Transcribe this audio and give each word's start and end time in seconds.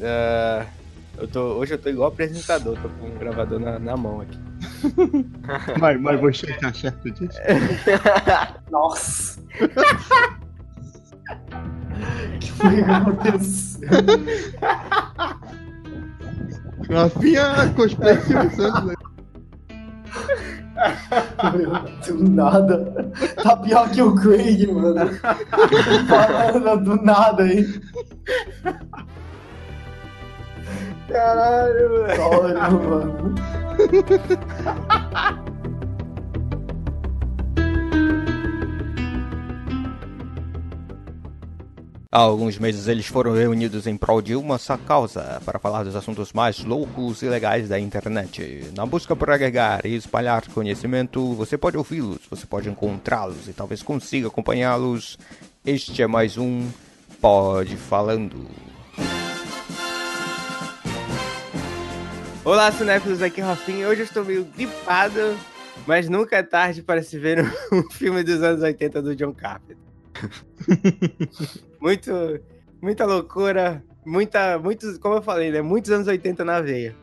Uh, 0.00 0.66
eu 1.18 1.28
tô, 1.28 1.40
hoje 1.40 1.74
eu 1.74 1.78
tô 1.78 1.90
igual 1.90 2.08
apresentador, 2.08 2.78
tô 2.80 2.88
com 2.88 3.08
um 3.08 3.18
gravador 3.18 3.60
na, 3.60 3.78
na 3.78 3.94
mão 3.98 4.22
aqui. 4.22 4.38
mas, 5.78 6.00
mas 6.00 6.18
você 6.18 6.50
tá 6.54 6.72
certo 6.72 7.10
disso? 7.10 7.38
Nossa! 8.70 9.38
que 12.40 12.52
foi 12.52 12.76
que 12.76 12.90
aconteceu? 12.90 13.90
Rafinha 16.90 17.70
cosplay 17.76 18.16
Silvio 18.22 18.50
Santos. 18.56 18.84
né? 18.86 18.94
Do 22.06 22.30
nada. 22.30 23.12
Tá 23.42 23.56
pior 23.56 23.90
que 23.90 24.00
o 24.00 24.14
Craig, 24.14 24.66
mano. 24.66 25.10
Falando 26.08 26.84
do 26.84 26.96
nada 27.02 27.42
aí. 27.42 27.66
Caralho, 31.10 32.04
velho. 32.04 32.22
Olha, 32.22 32.70
mano. 32.70 33.34
Há 42.12 42.18
alguns 42.18 42.58
meses 42.58 42.88
eles 42.88 43.06
foram 43.06 43.34
reunidos 43.34 43.86
em 43.86 43.96
prol 43.96 44.20
de 44.20 44.34
uma 44.34 44.58
só 44.58 44.76
causa 44.76 45.40
para 45.44 45.60
falar 45.60 45.84
dos 45.84 45.94
assuntos 45.94 46.32
mais 46.32 46.58
loucos 46.64 47.22
e 47.22 47.28
legais 47.28 47.68
da 47.68 47.78
internet. 47.78 48.72
Na 48.76 48.84
busca 48.84 49.14
por 49.14 49.30
agregar 49.30 49.86
e 49.86 49.94
espalhar 49.94 50.44
conhecimento, 50.48 51.34
você 51.34 51.56
pode 51.56 51.76
ouvi-los, 51.76 52.18
você 52.28 52.46
pode 52.46 52.68
encontrá-los 52.68 53.46
e 53.46 53.52
talvez 53.52 53.80
consiga 53.80 54.26
acompanhá-los. 54.26 55.16
Este 55.64 56.02
é 56.02 56.08
mais 56.08 56.36
um 56.36 56.68
Pode 57.20 57.76
Falando. 57.76 58.69
Olá, 62.50 62.72
cinéfilos, 62.72 63.22
aqui 63.22 63.40
é 63.40 63.44
Rafinha. 63.44 63.86
Hoje 63.86 64.00
eu 64.00 64.04
estou 64.04 64.24
meio 64.24 64.44
gripado, 64.44 65.38
mas 65.86 66.08
nunca 66.08 66.36
é 66.36 66.42
tarde 66.42 66.82
para 66.82 67.00
se 67.00 67.16
ver 67.16 67.44
um 67.72 67.88
filme 67.92 68.24
dos 68.24 68.42
anos 68.42 68.60
80 68.60 69.00
do 69.00 69.14
John 69.14 69.32
Carpenter. 69.32 69.76
Muito, 71.80 72.10
muita 72.82 73.06
loucura, 73.06 73.80
muita, 74.04 74.58
muitos, 74.58 74.98
como 74.98 75.14
eu 75.14 75.22
falei, 75.22 75.52
né? 75.52 75.62
Muitos 75.62 75.92
anos 75.92 76.08
80 76.08 76.44
na 76.44 76.60
veia. 76.60 76.96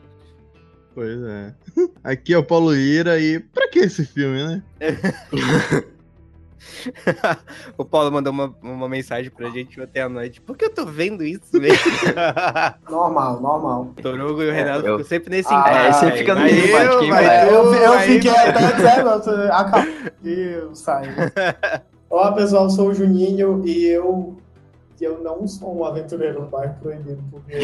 Pois 0.94 1.18
é. 1.22 1.54
Aqui 2.04 2.34
é 2.34 2.38
o 2.38 2.44
Paulo 2.44 2.76
Ira 2.76 3.18
e 3.18 3.40
pra 3.40 3.70
que 3.70 3.78
esse 3.78 4.04
filme, 4.04 4.44
né? 4.44 4.62
o 7.76 7.84
Paulo 7.84 8.10
mandou 8.10 8.32
uma, 8.32 8.54
uma 8.62 8.88
mensagem 8.88 9.30
pra 9.30 9.48
gente 9.50 9.80
ontem 9.80 10.00
à 10.00 10.08
noite. 10.08 10.40
Por 10.40 10.56
que 10.56 10.66
eu 10.66 10.74
tô 10.74 10.84
vendo 10.86 11.22
isso 11.24 11.58
mesmo? 11.60 11.78
normal, 12.90 13.40
normal. 13.40 13.92
O 13.96 14.02
Torugo 14.02 14.42
e 14.42 14.48
o 14.48 14.52
Renato 14.52 14.86
eu... 14.86 14.98
ficam 14.98 15.08
sempre 15.08 15.30
nesse 15.30 15.52
Ah, 15.52 15.64
É, 15.66 15.88
embate 15.88 15.98
você 15.98 16.12
fica 16.12 16.34
no 16.34 16.46
eu, 16.46 16.98
quem 17.00 17.10
vai? 17.10 17.48
Eu, 17.48 17.74
eu 17.74 17.88
vai 17.92 18.06
fiquei 18.06 18.30
eu. 18.30 18.36
até 18.36 18.72
dizendo, 18.76 19.30
eu- 19.30 19.52
acabou. 19.52 19.92
Eu 20.24 20.74
saí. 20.74 21.08
Olá 22.10 22.32
pessoal, 22.32 22.64
eu 22.64 22.70
sou 22.70 22.88
o 22.88 22.94
Juninho 22.94 23.62
e 23.66 23.86
eu, 23.86 24.36
eu 25.00 25.18
não 25.22 25.46
sou 25.46 25.78
um 25.78 25.84
aventureiro 25.84 26.40
no 26.42 26.46
bairro 26.48 26.74
proibido, 26.80 27.22
porque 27.30 27.52
eu, 27.52 27.60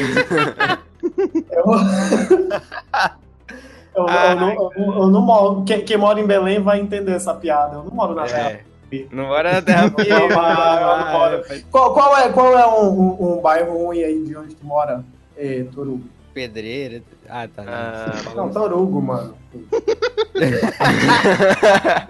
eu, 3.96 4.06
eu 4.06 4.36
não, 4.36 4.50
eu, 4.50 4.70
eu 4.76 5.08
não 5.08 5.22
moro. 5.22 5.64
Quem, 5.64 5.84
quem 5.84 5.96
mora 5.96 6.20
em 6.20 6.26
Belém 6.26 6.60
vai 6.60 6.80
entender 6.80 7.12
essa 7.12 7.34
piada. 7.34 7.76
Eu 7.76 7.84
não 7.84 7.92
moro 7.92 8.14
na 8.14 8.24
terra. 8.24 8.60
É. 9.10 9.14
Não 9.14 9.26
bora 9.28 9.52
na 9.54 9.62
terra 9.62 9.90
Não, 9.90 10.04
não, 10.06 10.28
não, 10.28 10.30
não, 10.30 11.32
não. 11.32 11.42
Qual, 11.70 11.92
qual 11.94 12.16
é, 12.18 12.28
qual 12.32 12.58
é 12.58 12.66
um, 12.66 12.88
um, 12.88 13.38
um 13.38 13.42
bairro 13.42 13.86
ruim 13.86 14.02
aí 14.02 14.24
de 14.24 14.36
onde 14.36 14.54
tu 14.54 14.64
mora, 14.64 15.04
eh, 15.36 15.64
Torugo? 15.74 16.04
Pedreira. 16.32 17.02
Ah, 17.28 17.46
tá. 17.48 17.64
Ah, 17.66 18.12
Não, 18.34 18.50
Torugo, 18.50 19.00
mano. 19.00 19.36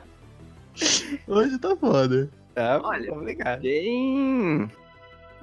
Hoje 1.28 1.58
tá 1.58 1.76
foda. 1.76 2.28
Tá, 2.54 2.80
Olha. 2.82 3.08
complicado. 3.10 3.60
Tem 3.60 4.70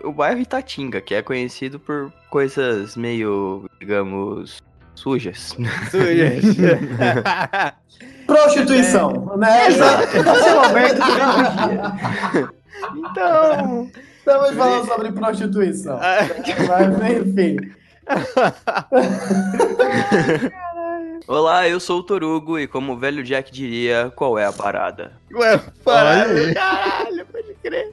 o 0.03 0.11
bairro 0.11 0.39
Itatinga, 0.39 0.99
que 1.01 1.13
é 1.13 1.21
conhecido 1.21 1.79
por 1.79 2.11
coisas 2.29 2.95
meio, 2.97 3.69
digamos, 3.79 4.63
sujas. 4.95 5.55
Sujas. 5.91 6.57
Prostituição, 8.35 9.33
né? 9.37 9.67
Então, 12.95 13.91
Estamos 14.17 14.51
falando 14.55 14.87
sobre 14.87 15.11
prostituição. 15.11 15.99
Ah, 16.01 16.19
Mas, 16.99 17.27
enfim. 17.27 17.57
olá, 21.27 21.67
eu 21.67 21.79
sou 21.79 21.99
o 21.99 22.03
Torugo 22.03 22.57
e 22.57 22.65
como 22.67 22.93
o 22.93 22.97
velho 22.97 23.23
Jack 23.23 23.51
diria, 23.51 24.11
qual 24.15 24.39
é 24.39 24.45
a 24.45 24.51
parada? 24.53 25.11
Ué, 25.33 25.59
Olha 25.85 26.23
aí. 26.25 26.53
caralho, 26.55 27.25
pode 27.27 27.53
crer. 27.61 27.91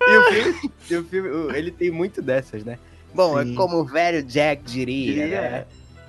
E 0.00 0.16
o 0.16 0.22
filme, 0.32 0.72
e 0.90 0.96
o 0.96 1.04
filme, 1.04 1.56
ele 1.58 1.70
tem 1.70 1.90
muito 1.90 2.22
dessas, 2.22 2.64
né? 2.64 2.78
Bom, 3.14 3.38
Sim. 3.42 3.52
é 3.52 3.56
como 3.56 3.80
o 3.80 3.84
velho 3.84 4.22
Jack 4.22 4.62
diria, 4.64 5.24
Diria. 5.24 5.40
né? 5.40 5.64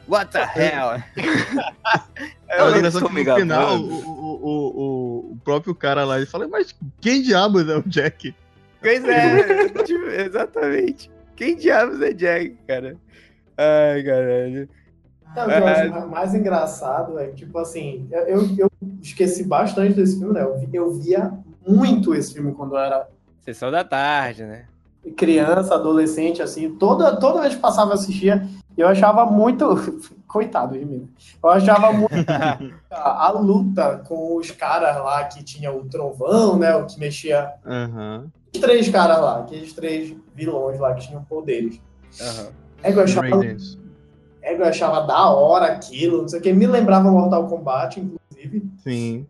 What 0.08 0.32
the 0.32 0.44
hell? 0.44 1.02
É, 2.58 2.62
Eu 2.62 2.78
engraçado 2.78 3.06
estou 3.06 3.10
que 3.10 3.24
no 3.30 3.36
final, 3.36 3.78
o, 3.78 4.04
o, 4.06 4.40
o, 4.44 5.32
o 5.34 5.38
próprio 5.44 5.74
cara 5.74 6.04
lá, 6.06 6.18
ele 6.18 6.26
fala, 6.26 6.48
mas 6.48 6.76
quem 7.02 7.22
diabos 7.22 7.68
é 7.68 7.76
o 7.78 7.82
Jack? 7.84 8.36
Pois 8.82 9.08
é, 9.08 9.70
tipo, 9.84 10.06
exatamente. 10.06 11.10
Quem 11.36 11.56
diabos 11.56 12.02
é 12.02 12.14
Jack, 12.14 12.56
cara? 12.68 12.96
Ai, 13.58 14.04
caralho. 14.04 14.70
Não, 15.36 15.44
o 15.44 15.48
que 15.48 15.52
eu 15.58 15.68
acho 15.68 16.10
mais 16.10 16.36
engraçado 16.36 17.18
é 17.18 17.28
que, 17.28 17.38
tipo 17.38 17.58
assim, 17.58 18.08
eu, 18.12 18.48
eu, 18.58 18.72
esqueci 19.02 19.44
bastante 19.44 19.94
desse 19.94 20.20
filme, 20.20 20.34
né? 20.34 20.44
Eu, 20.44 20.60
vi- 20.60 20.70
eu 20.72 20.94
via 20.94 21.32
muito 21.68 22.14
esse 22.14 22.34
filme 22.34 22.54
quando 22.54 22.76
eu 22.76 22.80
era 22.80 23.08
Sessão 23.42 23.72
da 23.72 23.84
tarde, 23.84 24.44
né? 24.44 24.66
criança, 25.18 25.76
adolescente, 25.76 26.42
assim. 26.42 26.76
Toda, 26.76 27.18
toda 27.18 27.42
vez 27.42 27.56
que 27.56 27.62
passava 27.62 27.92
eu 27.92 27.96
assistia, 27.96 28.48
eu 28.78 28.88
achava 28.88 29.26
muito. 29.26 29.66
Coitado 30.34 30.76
de 30.78 30.84
mim. 30.84 31.08
Eu 31.44 31.50
achava 31.52 31.94
muito 31.94 32.12
a, 32.90 33.28
a 33.28 33.30
luta 33.32 34.02
com 34.08 34.36
os 34.38 34.50
caras 34.50 34.96
lá 34.98 35.24
que 35.26 35.44
tinha 35.44 35.72
o 35.72 35.86
trovão, 35.86 36.58
né? 36.58 36.76
O 36.76 36.88
que 36.88 37.00
mexia. 37.00 37.52
Aham. 37.64 38.26
Os 38.52 38.60
três 38.60 38.90
caras 38.90 39.22
lá, 39.22 39.40
aqueles 39.42 39.74
três 39.74 40.16
vilões 40.34 40.80
lá 40.80 40.92
que 40.96 41.08
tinham 41.08 41.24
poderes. 41.24 41.80
Aham. 42.20 42.48
É 42.82 42.92
que 42.92 42.98
eu 42.98 43.04
achava. 43.04 43.28
É, 44.42 44.56
eu 44.60 44.66
achava 44.66 45.02
da 45.06 45.30
hora 45.30 45.68
aquilo, 45.68 46.24
não 46.24 46.28
sei 46.28 46.40
o 46.40 46.42
que. 46.42 46.52
Me 46.52 46.66
lembrava 46.66 47.12
Mortal 47.12 47.48
Kombat, 47.48 48.00
inclusive. 48.00 48.64
Sim. 48.84 49.28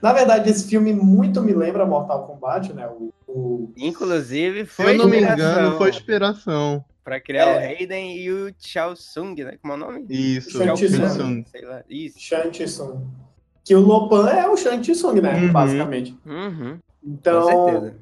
Na 0.00 0.12
verdade, 0.14 0.48
esse 0.48 0.66
filme 0.66 0.92
muito 0.94 1.42
me 1.42 1.52
lembra 1.52 1.84
Mortal 1.84 2.26
Kombat, 2.26 2.72
né? 2.72 2.88
O, 2.88 3.12
o- 3.28 3.72
Inclusive, 3.76 4.60
Se 4.60 4.66
foi 4.72 4.94
eu 4.94 4.98
não 4.98 5.08
me 5.08 5.20
engano, 5.20 5.76
foi 5.76 5.90
inspiração. 5.90 6.82
Pra 7.08 7.18
criar 7.20 7.46
o 7.46 7.50
É. 7.60 7.66
Raiden 7.74 8.16
e 8.18 8.30
o 8.30 8.52
Chao 8.58 8.94
Sung, 8.94 9.34
né? 9.42 9.56
Como 9.62 9.72
é 9.72 9.76
o 9.76 9.78
nome? 9.80 10.04
Isso, 10.10 10.50
Shang 10.58 10.74
Tsung. 10.74 10.88
Shang 10.96 11.06
Tsung. 11.08 11.44
Sei 11.50 11.64
lá. 11.64 11.82
Isso. 11.88 12.20
Shang 12.20 12.50
Tsung. 12.50 13.06
Que 13.64 13.74
o 13.74 13.80
Lopan 13.80 14.28
é 14.28 14.46
o 14.46 14.56
Shang 14.56 14.80
Tsung, 14.82 15.20
né? 15.20 15.34
Uhum. 15.34 15.52
Basicamente. 15.52 16.16
Uhum. 16.26 16.78
Então, 17.02 17.42
Com 17.42 17.70
certeza. 17.70 17.96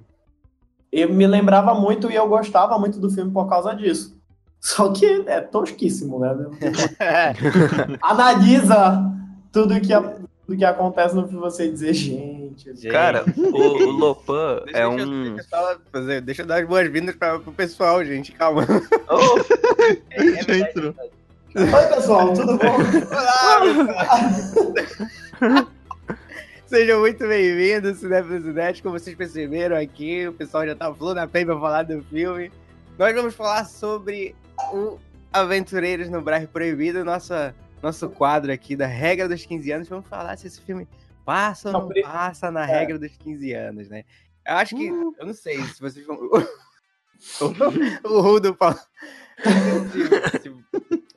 eu 0.91 1.13
me 1.13 1.27
lembrava 1.27 1.73
muito 1.75 2.11
e 2.11 2.15
eu 2.17 2.29
gostava 2.29 2.77
muito 2.79 2.99
do 2.99 3.09
filme 3.11 3.31
por 3.31 3.49
causa 3.49 3.73
disso. 3.75 4.17
Só 4.61 4.93
que 4.93 5.07
é 5.29 5.41
tosquíssimo, 5.41 6.19
né? 6.19 6.35
Analisa 8.03 9.13
tudo 9.53 9.81
que, 9.81 9.93
a- 9.93 10.17
tudo 10.47 10.59
que 10.59 10.65
acontece 10.65 11.15
no 11.15 11.27
filme 11.27 11.41
você 11.41 11.69
dizer, 11.69 11.93
gente. 11.93 12.73
Gente. 12.73 12.89
Cara, 12.89 13.25
o, 13.37 13.43
o 13.43 13.91
Lopan 13.99 14.63
é 14.69 14.89
deixa 14.89 14.89
um. 14.89 15.35
deixa 15.35 16.13
eu 16.13 16.23
deixa 16.23 16.43
eu 16.43 16.47
dar 16.47 16.63
as 16.63 16.69
boas-vindas 16.69 17.17
pro 17.17 17.53
pessoal, 17.53 18.05
gente. 18.05 18.31
Calma. 18.33 18.65
Oh, 19.09 19.39
Já 20.47 20.57
entrou. 20.57 20.95
Oi, 21.57 21.95
pessoal, 21.95 22.33
tudo 22.33 22.57
bom? 22.59 22.77
Olá. 23.11 23.61
Sejam 26.67 27.01
muito 27.01 27.27
bem-vindos, 27.27 27.99
Cinéfilos 27.99 28.45
e 28.45 28.53
Net. 28.53 28.83
Como 28.83 28.99
vocês 28.99 29.17
perceberam 29.17 29.77
aqui, 29.77 30.29
o 30.29 30.33
pessoal 30.33 30.67
já 30.67 30.75
tá 30.77 30.93
falando 30.95 31.17
na 31.17 31.27
pena 31.27 31.53
pra 31.53 31.61
falar 31.61 31.83
do 31.83 32.03
filme. 32.05 32.53
Nós 32.99 33.15
vamos 33.15 33.35
falar 33.35 33.65
sobre 33.65 34.35
o 34.73 34.99
Aventureiros 35.33 36.09
no 36.09 36.23
Bairro 36.23 36.49
Proibido, 36.49 37.05
nossa, 37.05 37.55
nosso 37.83 38.09
quadro 38.09 38.53
aqui 38.53 38.75
da 38.77 38.87
regra 38.87 39.29
dos 39.29 39.45
15 39.45 39.71
anos. 39.73 39.89
Vamos 39.89 40.07
falar 40.07 40.37
se 40.37 40.47
esse 40.47 40.61
filme 40.61 40.87
passa 41.25 41.69
ou 41.69 41.73
Não, 41.73 41.89
não 41.89 42.03
passa 42.03 42.51
na 42.51 42.63
é. 42.63 42.67
regra 42.67 42.99
dos 42.99 43.17
15 43.17 43.53
anos, 43.53 43.89
né? 43.89 44.05
Eu 44.47 44.55
acho 44.55 44.77
que. 44.77 44.91
Uh. 44.91 45.15
Eu 45.19 45.27
não 45.27 45.35
sei 45.35 45.63
se 45.63 45.81
vocês 45.81 46.07
vão. 46.07 46.17
o 48.05 48.21
Rudo 48.21 48.55
falou. 48.55 48.79
se- 49.93 50.41
se- 50.41 50.55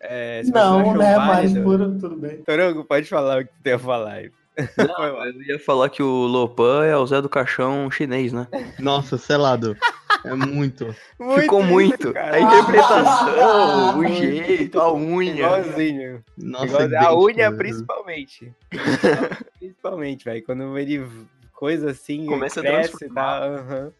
é, 0.01 0.41
se 0.43 0.51
Não, 0.51 0.95
né? 0.95 1.17
Mas 1.17 1.53
por, 1.53 1.77
tudo 1.99 2.15
bem. 2.15 2.41
Torongo, 2.43 2.83
pode 2.83 3.07
falar 3.07 3.41
o 3.41 3.45
que 3.45 3.51
tu 3.53 3.61
tem 3.61 3.73
a 3.73 3.79
falar 3.79 4.13
aí. 4.13 4.31
não, 4.77 5.05
eu 5.25 5.41
ia 5.43 5.59
falar 5.59 5.89
que 5.89 6.01
o 6.03 6.25
Lopan 6.25 6.83
é 6.85 6.97
o 6.97 7.05
Zé 7.05 7.21
do 7.21 7.29
Caixão 7.29 7.89
chinês, 7.91 8.33
né? 8.33 8.47
Nossa, 8.79 9.17
selado. 9.17 9.77
É 10.25 10.33
muito. 10.33 10.93
Ficou 11.39 11.61
isso, 11.61 11.69
muito. 11.71 12.13
cara. 12.13 12.35
A 12.35 12.39
interpretação, 12.41 13.89
o 13.91 13.97
Muito. 13.97 14.15
jeito, 14.17 14.79
a 14.79 14.93
unha. 14.93 15.33
Igualzinho. 15.33 16.23
Nossa, 16.37 16.83
Igual- 16.85 17.05
a 17.05 17.17
unha, 17.23 17.49
né? 17.51 17.57
principalmente. 17.57 18.53
principalmente, 19.59 20.25
velho. 20.25 20.43
Quando 20.43 20.77
ele 20.77 21.05
coisa 21.53 21.91
assim, 21.91 22.25
Começa 22.25 22.59
a 22.59 22.63
cresce 22.63 22.97
transformar. 22.97 23.39
tal. 23.39 23.53
aham. 23.53 23.91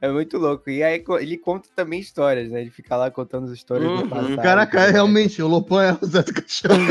É 0.00 0.08
muito 0.10 0.36
louco. 0.36 0.68
E 0.68 0.82
aí 0.82 1.02
ele 1.20 1.38
conta 1.38 1.68
também 1.74 1.98
histórias, 2.00 2.50
né? 2.50 2.60
Ele 2.60 2.70
fica 2.70 2.94
lá 2.96 3.10
contando 3.10 3.46
as 3.46 3.52
histórias 3.52 3.88
Uhum. 3.88 4.02
do 4.02 4.08
passado. 4.08 4.36
Caraca, 4.36 4.80
é 4.82 4.90
realmente, 4.90 5.40
o 5.42 5.48
Lopão 5.48 5.80
é 5.80 5.96
o 5.98 6.06
Zé 6.06 6.22
do 6.22 6.32
Caixão. 6.34 6.70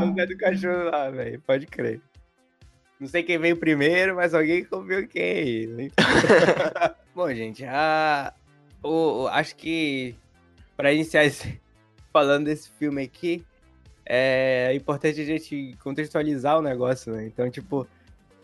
É 0.00 0.04
o 0.04 0.14
Zé 0.14 0.26
do 0.26 0.36
cachorro 0.38 0.84
lá, 0.90 1.10
velho. 1.10 1.40
Pode 1.46 1.66
crer. 1.66 2.00
Não 2.98 3.06
sei 3.08 3.22
quem 3.22 3.38
veio 3.38 3.56
primeiro, 3.56 4.16
mas 4.16 4.32
alguém 4.34 4.64
comeu 4.64 5.06
quem 5.06 5.66
né? 5.66 5.88
Bom, 7.14 7.32
gente, 7.34 7.64
a... 7.64 8.32
o, 8.82 9.26
acho 9.28 9.54
que 9.56 10.14
para 10.76 10.92
iniciar 10.92 11.24
esse- 11.24 11.60
falando 12.12 12.46
desse 12.46 12.70
filme 12.78 13.02
aqui, 13.02 13.44
é 14.06 14.72
importante 14.74 15.20
a 15.20 15.24
gente 15.24 15.76
contextualizar 15.82 16.58
o 16.58 16.62
negócio, 16.62 17.12
né? 17.12 17.26
Então, 17.26 17.50
tipo, 17.50 17.86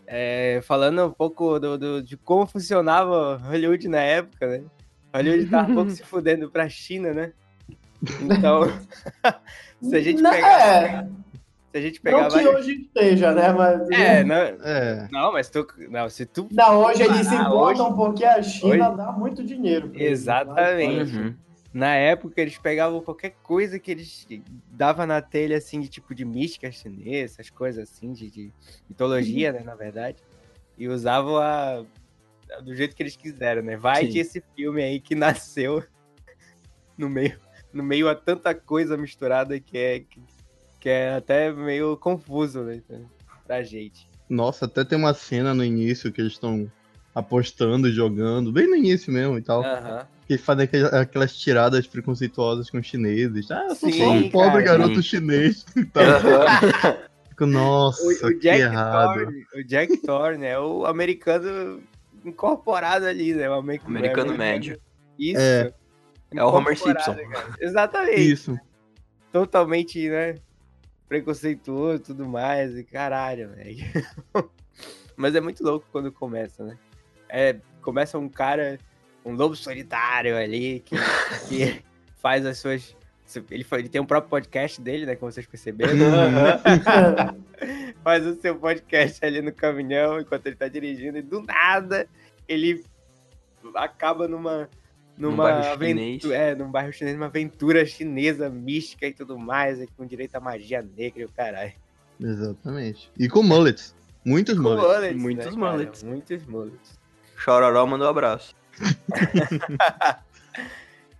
é, 0.05 0.59
falando 0.63 1.05
um 1.05 1.11
pouco 1.11 1.59
do, 1.59 1.77
do- 1.77 2.03
de 2.03 2.15
como 2.17 2.45
funcionava 2.45 3.37
Hollywood 3.37 3.87
na 3.87 4.01
época, 4.01 4.45
né? 4.47 4.63
Hollywood 5.15 5.45
tava 5.49 5.71
um 5.71 5.75
pouco 5.75 5.89
se 5.91 6.03
fudendo 6.03 6.49
pra 6.51 6.69
China, 6.69 7.11
né? 7.13 7.33
Então, 8.19 8.63
se 9.81 9.95
a 9.95 10.01
gente 10.01 10.21
pegar, 10.31 10.61
é, 10.85 11.07
se 11.73 11.77
a 11.79 11.81
gente 11.81 11.99
pegar 11.99 12.21
não 12.21 12.27
que 12.27 12.33
vários- 12.35 12.55
hoje 12.55 12.71
esteja, 12.83 13.33
né? 13.33 13.51
Mas, 13.51 13.89
É, 13.89 14.23
não, 14.23 14.35
É. 14.35 15.07
não, 15.11 15.31
mas 15.33 15.49
tu, 15.49 15.65
não, 15.89 16.07
se 16.07 16.23
tu 16.23 16.47
Não, 16.51 16.83
hoje 16.85 17.01
eles 17.01 17.25
se 17.25 17.33
importam 17.33 17.95
porque 17.95 18.23
a 18.23 18.43
China 18.43 18.89
hoje- 18.89 18.97
dá 18.97 19.11
muito 19.11 19.43
dinheiro. 19.43 19.87
eles, 19.95 20.01
Exatamente. 20.19 21.15
Uhum. 21.17 21.35
Na 21.73 21.95
época, 21.95 22.39
eles 22.39 22.59
pegavam 22.59 23.01
qualquer 23.01 23.31
coisa 23.41 23.79
que 23.79 23.89
eles 23.89 24.27
dava 24.69 25.07
na 25.07 25.19
telha, 25.19 25.57
assim, 25.57 25.79
de 25.81 25.89
tipo 25.89 26.13
de 26.13 26.23
mística 26.23 26.71
chinesa, 26.71 27.33
essas 27.41 27.49
coisas 27.49 27.89
assim, 27.89 28.13
de, 28.13 28.29
de 28.29 28.51
mitologia, 28.87 29.51
né, 29.51 29.61
na 29.65 29.73
verdade, 29.73 30.17
e 30.77 30.87
usavam 30.87 31.37
a, 31.37 31.83
do 32.63 32.75
jeito 32.75 32.95
que 32.95 33.01
eles 33.01 33.15
quiseram, 33.15 33.63
né? 33.63 33.75
Vai 33.75 34.05
Sim. 34.05 34.11
que 34.11 34.19
esse 34.19 34.43
filme 34.55 34.83
aí 34.83 34.99
que 34.99 35.15
nasceu 35.41 35.83
no 36.95 37.09
meio, 37.09 37.39
no 37.73 37.81
meio 37.81 38.07
a 38.07 38.13
tanta 38.13 38.53
coisa 38.53 38.95
misturada 38.95 39.59
que 39.59 39.75
é, 39.75 39.99
que, 40.01 40.21
que 40.83 40.89
é 40.89 41.15
até 41.15 41.49
meio 41.49 41.95
confuso, 41.95 42.61
né, 42.61 42.81
pra 43.47 43.63
gente. 43.63 44.05
Nossa, 44.27 44.65
até 44.65 44.83
tem 44.83 44.97
uma 44.97 45.13
cena 45.13 45.53
no 45.53 45.63
início 45.63 46.11
que 46.11 46.19
eles 46.19 46.33
estão 46.33 46.69
apostando 47.15 47.87
e 47.87 47.91
jogando, 47.93 48.51
bem 48.51 48.67
no 48.67 48.75
início 48.75 49.09
mesmo 49.13 49.37
e 49.37 49.41
tal. 49.41 49.63
Aham. 49.63 50.05
Que 50.27 50.37
fazem 50.37 50.65
aquelas, 50.65 50.93
aquelas 50.93 51.37
tiradas 51.37 51.87
preconceituosas 51.87 52.69
com 52.69 52.79
os 52.79 52.85
chineses. 52.85 53.49
Ah, 53.49 53.67
eu 53.69 53.75
sou 53.75 53.89
só 53.93 54.11
um 54.11 54.23
Sim, 54.23 54.29
pobre 54.29 54.61
cara. 54.65 54.77
garoto 54.79 55.01
chinês. 55.01 55.65
e 55.73 55.85
tal. 55.87 56.03
Fico, 57.29 57.45
nossa, 57.45 58.03
O, 58.03 58.27
o 58.27 58.29
que 58.33 58.39
Jack 58.39 58.59
errado. 58.61 59.13
Thorne, 59.21 59.45
o 59.55 59.63
Jack 59.63 59.97
Thorne 59.97 60.45
é 60.45 60.59
o 60.59 60.85
americano 60.85 61.81
incorporado 62.25 63.05
ali, 63.05 63.33
né? 63.33 63.49
O 63.49 63.53
amer- 63.53 63.81
Americano 63.85 64.37
médio. 64.37 64.77
Isso. 65.17 65.39
É. 65.39 65.73
É 66.35 66.43
o 66.43 66.49
Homer 66.49 66.77
Simpson. 66.77 67.15
cara. 67.15 67.55
Exatamente. 67.61 68.31
Isso. 68.33 68.57
Totalmente, 69.31 70.09
né? 70.09 70.35
Preconceituoso 71.13 71.97
e 71.97 71.99
tudo 71.99 72.27
mais. 72.27 72.75
E 72.75 72.83
caralho, 72.83 73.49
velho. 73.49 73.85
Mas 75.15 75.35
é 75.35 75.41
muito 75.41 75.63
louco 75.63 75.85
quando 75.91 76.11
começa, 76.11 76.63
né? 76.63 76.75
É, 77.29 77.55
começa 77.83 78.17
um 78.17 78.27
cara, 78.27 78.79
um 79.23 79.35
lobo 79.35 79.55
solitário 79.55 80.35
ali, 80.35 80.79
que, 80.79 80.95
que 81.47 81.83
faz 82.19 82.43
as 82.47 82.57
suas. 82.57 82.97
Ele, 83.51 83.63
ele 83.73 83.89
tem 83.89 84.01
um 84.01 84.07
próprio 84.07 84.31
podcast 84.31 84.81
dele, 84.81 85.05
né? 85.05 85.15
Como 85.15 85.31
vocês 85.31 85.45
perceberam. 85.45 85.93
faz 88.03 88.25
o 88.25 88.33
seu 88.41 88.55
podcast 88.55 89.23
ali 89.23 89.39
no 89.39 89.53
caminhão 89.53 90.19
enquanto 90.19 90.47
ele 90.47 90.55
tá 90.55 90.67
dirigindo 90.67 91.19
e 91.19 91.21
do 91.21 91.43
nada 91.43 92.09
ele 92.49 92.83
acaba 93.75 94.27
numa 94.27 94.67
numa 95.17 95.51
aventura, 95.71 96.35
é, 96.35 96.55
num 96.55 96.71
bairro 96.71 96.91
chinês, 96.91 97.15
uma 97.15 97.27
aventura 97.27 97.85
chinesa 97.85 98.49
mística 98.49 99.07
e 99.07 99.13
tudo 99.13 99.37
mais, 99.37 99.79
e 99.81 99.87
com 99.87 100.05
direito 100.05 100.35
à 100.35 100.39
magia 100.39 100.81
negra 100.81 101.21
e 101.21 101.25
o 101.25 101.29
caralho. 101.29 101.73
Exatamente. 102.19 103.11
E 103.17 103.27
com 103.27 103.43
mullets. 103.43 103.95
Muitos 104.25 104.55
Com 104.55 104.63
mullets. 104.63 104.85
mullets, 104.85 105.21
Muitos 105.21 105.45
né, 105.45 105.61
cara? 105.61 105.71
mullets. 105.71 106.03
Muitos 106.03 106.45
mullets. 106.45 106.99
Chororó 107.35 107.85
mandou 107.85 108.07
um 108.07 108.09
abraço. 108.11 108.55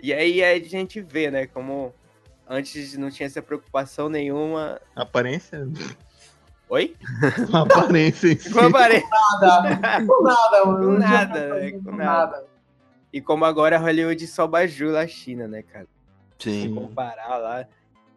E 0.03 0.13
aí 0.13 0.43
a 0.43 0.59
gente 0.59 0.99
vê, 0.99 1.31
né, 1.31 1.47
como 1.47 1.95
antes 2.45 2.97
não 2.97 3.09
tinha 3.09 3.25
essa 3.25 3.41
preocupação 3.41 4.09
nenhuma. 4.09 4.77
Aparência? 4.93 5.65
Oi? 6.67 6.93
Aparência 7.53 8.27
em 8.33 8.37
si. 8.37 8.51
Com 8.51 8.59
a 8.59 8.69
parede. 8.69 9.05
Nada, 9.39 10.05
com 10.05 10.23
nada, 10.23 10.65
mano. 10.65 10.85
Com 10.87 10.99
nada, 10.99 11.55
né, 11.55 11.71
com 11.71 11.83
com 11.83 11.95
nada. 11.95 12.45
E 13.13 13.21
como 13.21 13.45
agora 13.45 13.77
Hollywood 13.77 14.25
só 14.27 14.47
bajula 14.47 15.01
a 15.01 15.07
China, 15.07 15.47
né, 15.47 15.61
cara? 15.61 15.87
Se 16.39 16.49
Sim. 16.63 16.73
comparar 16.75 17.37
lá, 17.37 17.65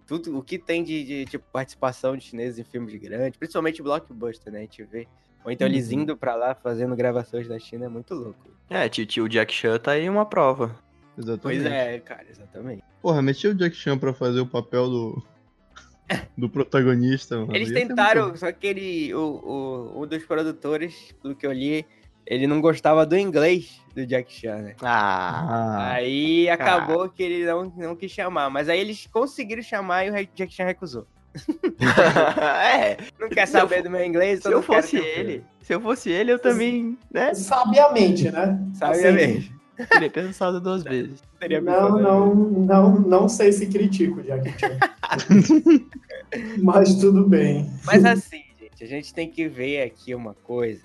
tudo 0.06 0.36
o 0.38 0.42
que 0.42 0.58
tem 0.58 0.82
de, 0.82 1.04
de, 1.04 1.24
tipo, 1.26 1.44
participação 1.52 2.16
de 2.16 2.24
chineses 2.24 2.58
em 2.58 2.64
filmes 2.64 2.94
grandes, 2.94 3.38
principalmente 3.38 3.82
blockbuster, 3.82 4.52
né? 4.52 4.60
A 4.60 4.62
gente 4.62 4.82
vê. 4.84 5.06
Ou 5.44 5.50
então 5.52 5.66
eles 5.66 5.90
Uhum. 5.92 6.00
indo 6.00 6.16
pra 6.16 6.34
lá 6.34 6.54
fazendo 6.54 6.96
gravações 6.96 7.46
da 7.46 7.58
China 7.58 7.84
é 7.84 7.88
muito 7.88 8.14
louco. 8.14 8.50
É, 8.70 8.88
tio, 8.88 9.06
tio 9.06 9.28
Jack 9.28 9.52
Chan 9.52 9.78
tá 9.78 9.92
aí 9.92 10.08
uma 10.08 10.24
prova. 10.26 10.74
Exatamente. 11.16 11.62
Pois 11.62 11.64
é, 11.72 12.00
cara, 12.00 12.26
exatamente. 12.28 12.82
Porra, 13.00 13.22
meti 13.22 13.46
o 13.46 13.54
Jack 13.54 13.76
Chan 13.76 13.96
pra 13.98 14.12
fazer 14.12 14.40
o 14.40 14.46
papel 14.46 14.88
do. 14.88 15.22
Do 16.36 16.48
protagonista, 16.48 17.36
mano. 17.38 17.54
Eles 17.56 17.72
tentaram, 17.72 18.24
muito- 18.24 18.38
só 18.38 18.50
que 18.52 18.66
ele, 18.66 19.14
o, 19.14 19.20
o, 19.96 20.02
um 20.02 20.06
dos 20.06 20.24
produtores, 20.24 21.12
pelo 21.20 21.34
que 21.34 21.44
eu 21.46 21.52
li, 21.52 21.84
ele 22.26 22.46
não 22.46 22.60
gostava 22.60 23.06
do 23.06 23.16
inglês 23.16 23.80
do 23.94 24.04
Jack 24.06 24.32
Chan, 24.32 24.56
né? 24.58 24.74
Ah. 24.82 25.46
Ah, 25.48 25.92
Aí 25.94 26.48
acabou 26.50 27.08
que 27.08 27.22
ele 27.22 27.44
não, 27.46 27.72
não 27.76 27.96
quis 27.96 28.10
chamar, 28.10 28.50
mas 28.50 28.68
aí 28.68 28.80
eles 28.80 29.06
conseguiram 29.06 29.62
chamar 29.62 30.04
e 30.06 30.10
o 30.10 30.28
Jack 30.34 30.52
Chan 30.52 30.64
recusou. 30.64 31.06
é, 32.74 32.96
Não 33.20 33.28
quer 33.28 33.46
Se 33.46 33.56
eu 33.56 33.60
saber 33.60 33.76
fo- 33.78 33.82
do 33.84 33.90
meu 33.90 34.04
inglês, 34.04 34.40
se 34.42 34.50
eu 34.50 34.62
fosse 34.62 34.96
ele, 34.96 35.44
se 35.60 35.74
eu 35.74 35.80
fosse 35.80 36.10
ele, 36.10 36.32
eu 36.32 36.38
também, 36.38 36.96
né, 37.12 37.34
Sabiamente, 37.34 38.30
né? 38.30 38.58
Sabe 38.72 39.06
Assim, 39.06 39.50
teria 39.90 40.10
pensado 40.10 40.60
duas 40.62 40.82
vezes. 40.84 41.22
Teria 41.38 41.60
Não, 41.60 41.98
não, 42.00 42.34
não, 42.34 42.98
não 43.00 43.28
sei 43.28 43.52
se 43.52 43.66
critico 43.66 44.22
Jack 44.22 44.50
Chan. 44.58 44.78
Mas 46.62 46.94
tudo 46.96 47.26
bem. 47.28 47.70
Mas 47.84 48.04
assim, 48.04 48.42
gente, 48.58 48.82
a 48.82 48.86
gente 48.86 49.12
tem 49.14 49.30
que 49.30 49.46
ver 49.48 49.82
aqui 49.82 50.14
uma 50.14 50.34
coisa. 50.34 50.82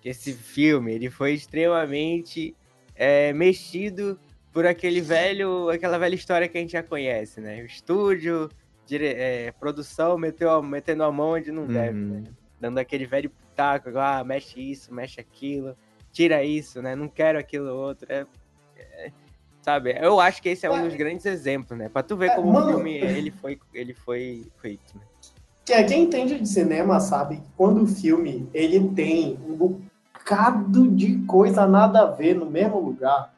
Que 0.00 0.08
esse 0.08 0.32
filme, 0.32 0.92
ele 0.94 1.10
foi 1.10 1.32
extremamente 1.34 2.54
é, 2.94 3.32
mexido 3.32 4.18
por 4.52 4.66
aquele 4.66 5.00
velho, 5.00 5.68
aquela 5.70 5.98
velha 5.98 6.14
história 6.14 6.48
que 6.48 6.58
a 6.58 6.60
gente 6.60 6.72
já 6.72 6.82
conhece, 6.82 7.40
né? 7.40 7.62
O 7.62 7.66
estúdio, 7.66 8.48
dire- 8.86 9.06
é, 9.16 9.52
produção, 9.52 10.18
meteu, 10.18 10.50
a- 10.50 10.62
metendo 10.62 11.04
a 11.04 11.12
mão 11.12 11.30
onde 11.32 11.52
não 11.52 11.66
deve, 11.66 11.98
Uhum. 11.98 12.20
né? 12.20 12.24
Dando 12.60 12.78
aquele 12.78 13.06
velho 13.06 13.30
pitaco, 13.30 13.90
ah, 13.98 14.22
mexe 14.24 14.60
isso, 14.60 14.92
mexe 14.92 15.20
aquilo, 15.20 15.76
tira 16.12 16.42
isso, 16.44 16.82
né? 16.82 16.94
Não 16.94 17.08
quero 17.08 17.38
aquilo 17.38 17.70
outro. 17.74 18.06
é- 18.10 18.26
é, 18.76 19.10
sabe, 19.62 19.96
eu 20.00 20.18
acho 20.20 20.42
que 20.42 20.48
esse 20.48 20.66
é 20.66 20.70
um 20.70 20.82
dos 20.82 20.94
grandes 20.96 21.24
exemplos, 21.26 21.78
né? 21.78 21.88
Pra 21.88 22.02
tu 22.02 22.16
ver 22.16 22.30
É, 22.30 22.34
como 22.34 22.52
mano- 22.52 22.66
o 22.66 22.68
filme 22.74 22.94
ele 22.96 23.30
foi, 23.30 23.58
ele 23.74 23.94
foi 23.94 24.46
feito, 24.60 24.96
né? 24.96 25.02
Que 25.64 25.74
é, 25.74 25.84
quem 25.84 26.02
entende 26.04 26.38
de 26.40 26.48
cinema 26.48 26.98
sabe 26.98 27.36
que 27.36 27.48
quando 27.56 27.82
o 27.82 27.86
filme 27.86 28.48
ele 28.52 28.88
tem 28.94 29.38
um 29.46 29.80
bocado 30.34 30.88
de 30.88 31.18
coisa 31.26 31.66
nada 31.66 32.02
a 32.02 32.06
ver 32.06 32.34
no 32.34 32.46
mesmo 32.46 32.78
lugar, 32.78 33.32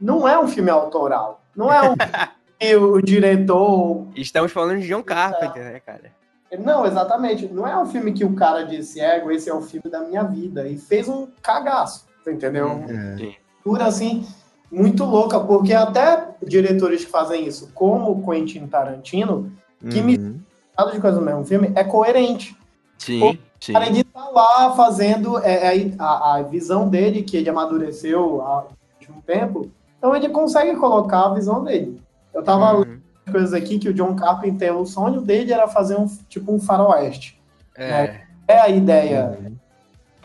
não 0.00 0.26
é 0.26 0.38
um 0.38 0.48
filme 0.48 0.70
autoral. 0.70 1.42
Não 1.54 1.70
é 1.72 1.82
um 1.90 1.94
que 2.58 2.74
o 2.76 3.00
diretor. 3.02 4.06
Estamos 4.16 4.50
falando 4.50 4.80
de 4.80 4.88
John 4.88 5.02
Carpenter, 5.02 5.62
né, 5.62 5.80
cara? 5.80 6.10
Não, 6.58 6.86
exatamente. 6.86 7.46
Não 7.52 7.66
é 7.66 7.76
um 7.78 7.86
filme 7.86 8.12
que 8.12 8.24
o 8.24 8.34
cara 8.34 8.62
disse, 8.64 8.98
ego, 9.00 9.30
esse 9.30 9.50
é 9.50 9.54
o 9.54 9.60
filme 9.60 9.90
da 9.90 10.00
minha 10.00 10.22
vida. 10.22 10.66
E 10.66 10.78
fez 10.78 11.06
um 11.08 11.28
cagaço, 11.42 12.06
entendeu? 12.26 12.68
Uhum. 12.68 13.16
É. 13.20 13.34
Por 13.62 13.82
assim, 13.82 14.26
muito 14.70 15.04
louca, 15.04 15.38
porque 15.40 15.74
até 15.74 16.28
diretores 16.42 17.04
que 17.04 17.10
fazem 17.10 17.46
isso, 17.46 17.70
como 17.74 18.10
o 18.12 18.24
Quentin 18.24 18.66
Tarantino, 18.66 19.52
Que 19.90 20.00
me- 20.00 20.16
Uhum. 20.16 20.40
nada 20.76 20.90
de 20.92 20.98
coisa 21.00 21.20
no 21.20 21.26
mesmo 21.26 21.44
filme, 21.44 21.70
é 21.74 21.84
coerente. 21.84 22.56
Sim, 22.96 23.38
sim. 23.66 23.72
O 23.72 23.74
cara 23.74 23.86
ele 23.86 24.04
tá 24.04 24.28
lá 24.30 24.74
fazendo 24.74 25.38
é, 25.38 25.76
é, 25.76 25.90
a, 25.98 26.34
a 26.36 26.42
visão 26.42 26.88
dele, 26.88 27.22
que 27.22 27.36
ele 27.36 27.48
amadureceu 27.50 28.40
há 28.42 28.66
um 29.10 29.20
tempo, 29.20 29.70
então 29.98 30.14
ele 30.16 30.28
consegue 30.30 30.74
colocar 30.76 31.26
a 31.26 31.34
visão 31.34 31.62
dele. 31.62 32.00
Eu 32.34 32.42
tava 32.42 32.72
lendo 32.72 32.86
Uhum. 33.26 33.32
coisas 33.32 33.52
aqui 33.52 33.78
que 33.78 33.88
o 33.88 33.94
John 33.94 34.14
Carpenter, 34.14 34.76
o 34.76 34.86
sonho 34.86 35.20
dele 35.20 35.52
era 35.52 35.66
fazer 35.68 35.96
um 35.96 36.06
tipo 36.28 36.52
um 36.52 36.58
faroeste. 36.60 37.40
É, 37.76 38.20
É 38.48 38.60
a 38.60 38.68
ideia, 38.68 39.36
Uhum. 39.40 39.56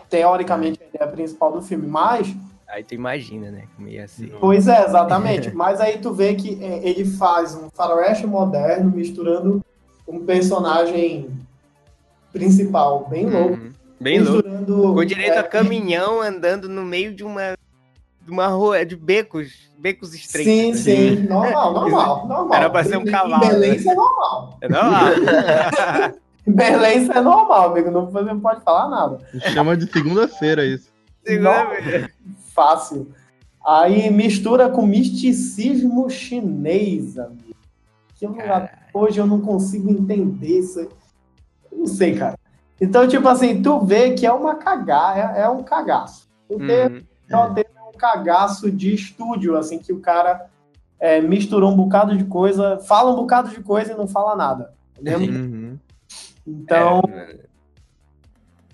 teoricamente, 0.10 0.79
a 0.83 0.88
ideia 0.95 1.12
principal 1.12 1.51
do 1.51 1.62
filme, 1.62 1.88
mas 1.88 2.33
Aí 2.67 2.86
tu 2.86 2.93
imagina, 2.95 3.51
né? 3.51 3.63
Como 3.75 3.89
ia 3.89 4.07
ser. 4.07 4.33
Pois 4.39 4.65
é, 4.65 4.86
exatamente. 4.86 5.51
Mas 5.53 5.81
aí 5.81 5.98
tu 5.98 6.13
vê 6.13 6.36
que 6.36 6.57
é, 6.63 6.88
ele 6.88 7.03
faz 7.03 7.53
um 7.53 7.69
faroeste 7.69 8.25
moderno 8.25 8.89
misturando 8.91 9.60
um 10.07 10.25
personagem 10.25 11.29
principal 12.31 13.07
bem 13.09 13.29
louco. 13.29 13.53
Uhum. 13.55 13.71
Bem 14.00 14.19
louco. 14.19 14.95
Com 14.95 15.05
direito 15.05 15.33
é, 15.33 15.39
a 15.39 15.43
caminhão 15.43 16.21
andando 16.21 16.67
no 16.67 16.83
meio 16.83 17.13
de 17.13 17.23
uma. 17.23 17.55
De 18.23 18.29
uma 18.31 18.47
rua 18.47 18.85
de 18.85 18.95
becos. 18.95 19.69
Becos 19.79 20.13
estreitos. 20.13 20.81
Sim, 20.81 20.91
né? 20.91 21.17
sim. 21.17 21.27
Normal, 21.27 21.73
normal, 21.73 22.27
normal. 22.27 22.53
Era 22.53 22.69
pra 22.69 22.83
ser 22.83 22.97
um 22.97 23.05
cavalo, 23.05 23.43
Em 23.45 23.50
Belém 23.50 23.69
né? 23.71 23.75
isso 23.77 23.89
é 23.89 23.95
normal. 23.95 24.59
Ah, 24.73 26.13
Em 26.47 26.51
Belém 26.51 27.01
isso 27.03 27.11
é 27.11 27.21
normal, 27.21 27.71
amigo. 27.71 27.89
Não, 27.91 28.05
você 28.09 28.21
não 28.25 28.39
pode 28.39 28.63
falar 28.63 28.89
nada. 28.89 29.19
Chama 29.53 29.75
de 29.77 29.91
segunda-feira 29.91 30.63
isso. 30.65 30.89
segunda 31.25 31.63
Não. 31.63 31.69
vez. 31.71 32.09
Fácil. 32.53 33.07
Aí 33.65 34.09
mistura 34.11 34.69
com 34.69 34.85
misticismo 34.85 36.09
chinês, 36.09 37.17
amigo. 37.17 37.55
Que 38.15 38.25
eu 38.25 38.31
não- 38.31 38.69
hoje 38.93 39.19
eu 39.19 39.25
não 39.27 39.39
consigo 39.41 39.89
entender 39.89 40.59
isso. 40.59 40.88
Não 41.71 41.87
sei, 41.87 42.15
cara. 42.15 42.37
Então, 42.79 43.07
tipo 43.07 43.27
assim, 43.27 43.61
tu 43.61 43.79
vê 43.85 44.13
que 44.13 44.25
é 44.25 44.31
uma 44.31 44.55
cagar, 44.55 45.17
é, 45.17 45.41
é 45.41 45.49
um 45.49 45.63
cagaço. 45.63 46.27
O 46.49 46.55
Uhum. 46.55 46.69
é 46.69 46.87
um 47.87 47.97
cagaço 47.97 48.71
de 48.71 48.93
estúdio, 48.93 49.55
assim, 49.55 49.77
que 49.77 49.93
o 49.93 49.99
cara 49.99 50.47
é, 50.99 51.21
misturou 51.21 51.71
um 51.71 51.75
bocado 51.75 52.17
de 52.17 52.25
coisa, 52.25 52.79
fala 52.79 53.11
um 53.11 53.15
bocado 53.15 53.49
de 53.49 53.61
coisa 53.61 53.93
e 53.93 53.97
não 53.97 54.07
fala 54.07 54.35
nada. 54.35 54.73
Entendeu? 54.99 55.19
Uhum. 55.19 55.77
Então, 56.45 57.01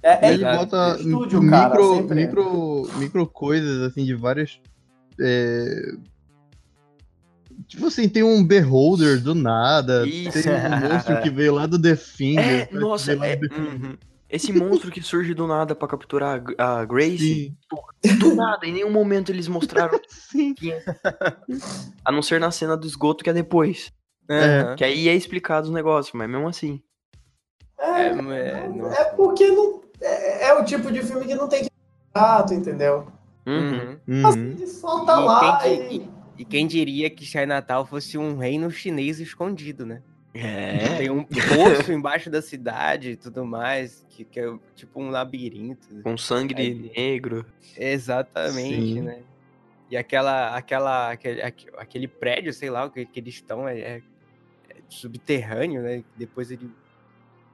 é, 0.01 0.27
é, 0.27 0.33
ele 0.33 0.45
bota 0.45 0.95
Estúdio, 0.99 1.41
micro, 1.41 1.49
cara, 1.49 1.81
é. 1.81 2.15
micro, 2.15 2.89
micro 2.97 3.27
coisas, 3.27 3.81
assim, 3.81 4.05
de 4.05 4.15
várias. 4.15 4.59
É, 7.67 7.69
Tipo 7.69 7.85
assim, 7.87 8.07
tem 8.09 8.23
um 8.23 8.43
Beholder 8.43 9.21
do 9.21 9.35
nada. 9.35 10.05
Isso. 10.07 10.41
Tem 10.41 10.51
um 10.53 10.89
monstro 10.89 11.21
que 11.21 11.29
veio 11.29 11.53
lá 11.53 11.65
do 11.65 11.81
The 11.81 11.95
Finger. 11.95 12.61
É, 12.61 12.65
que 12.67 12.75
nossa, 12.75 13.11
é, 13.13 13.39
uhum. 13.51 13.97
esse 14.29 14.53
monstro 14.53 14.89
que 14.91 15.01
surge 15.01 15.33
do 15.33 15.45
nada 15.47 15.75
pra 15.75 15.87
capturar 15.87 16.41
a, 16.57 16.79
a 16.79 16.85
Grace, 16.85 17.17
Sim, 18.03 18.15
do 18.19 18.35
nada, 18.35 18.65
em 18.65 18.73
nenhum 18.73 18.91
momento 18.91 19.31
eles 19.31 19.47
mostraram 19.47 19.99
sim. 20.07 20.55
é. 20.63 20.83
A 22.05 22.11
não 22.11 22.21
ser 22.21 22.39
na 22.39 22.51
cena 22.51 22.75
do 22.77 22.87
esgoto 22.87 23.23
que 23.23 23.29
é 23.29 23.33
depois. 23.33 23.91
Aham. 24.29 24.75
Que 24.75 24.83
aí 24.83 25.07
é 25.09 25.15
explicado 25.15 25.67
os 25.67 25.73
negócios, 25.73 26.13
mas 26.13 26.29
mesmo 26.29 26.47
assim. 26.47 26.81
É, 27.79 28.07
é, 28.07 28.13
não- 28.15 28.91
é 28.91 29.03
porque 29.15 29.47
não, 29.47 29.81
é, 30.01 30.47
é 30.49 30.53
o 30.53 30.65
tipo 30.65 30.91
de 30.91 31.01
filme 31.01 31.25
que 31.25 31.35
não 31.35 31.47
tem 31.47 31.63
que 31.63 31.69
gato, 32.13 32.53
entendeu? 32.53 33.07
Uhum. 33.45 33.97
Uhum. 34.07 34.27
Assim, 34.27 34.55
Uhum. 34.59 34.67
solta 34.67 35.13
E 35.13 35.23
lá 35.25 35.57
quem 35.59 35.95
e... 35.95 36.16
E 36.37 36.45
quem 36.45 36.67
diria 36.67 37.09
que 37.09 37.25
Chinatown 37.25 37.85
fosse 37.85 38.17
um 38.17 38.37
reino 38.37 38.69
chinês 38.69 39.19
escondido, 39.19 39.85
né? 39.85 40.01
É. 40.33 40.97
Tem 40.97 41.09
um 41.09 41.23
poço 41.23 41.91
embaixo 41.91 42.29
da 42.29 42.41
cidade 42.41 43.11
e 43.11 43.15
tudo 43.15 43.43
mais, 43.43 44.05
que, 44.09 44.23
que 44.23 44.39
é 44.39 44.53
tipo 44.75 45.01
um 45.01 45.09
labirinto. 45.09 45.87
Com 46.03 46.15
sangue 46.17 46.53
Aí- 46.55 46.91
negro. 46.95 47.43
Exatamente, 47.75 48.75
Sim. 48.93 49.01
né? 49.01 49.19
E 49.89 49.97
aquela, 49.97 50.55
aquela, 50.55 51.11
aquele, 51.11 51.41
aque- 51.41 51.67
aquele 51.77 52.07
prédio, 52.07 52.53
sei 52.53 52.69
lá, 52.69 52.85
o 52.85 52.91
que, 52.91 53.05
que 53.05 53.19
eles 53.19 53.35
estão, 53.35 53.67
é, 53.67 53.79
é- 53.79 54.01
é 54.69 54.75
subterrâneo, 54.89 55.81
né? 55.81 56.03
Depois 56.15 56.51
ele. 56.51 56.69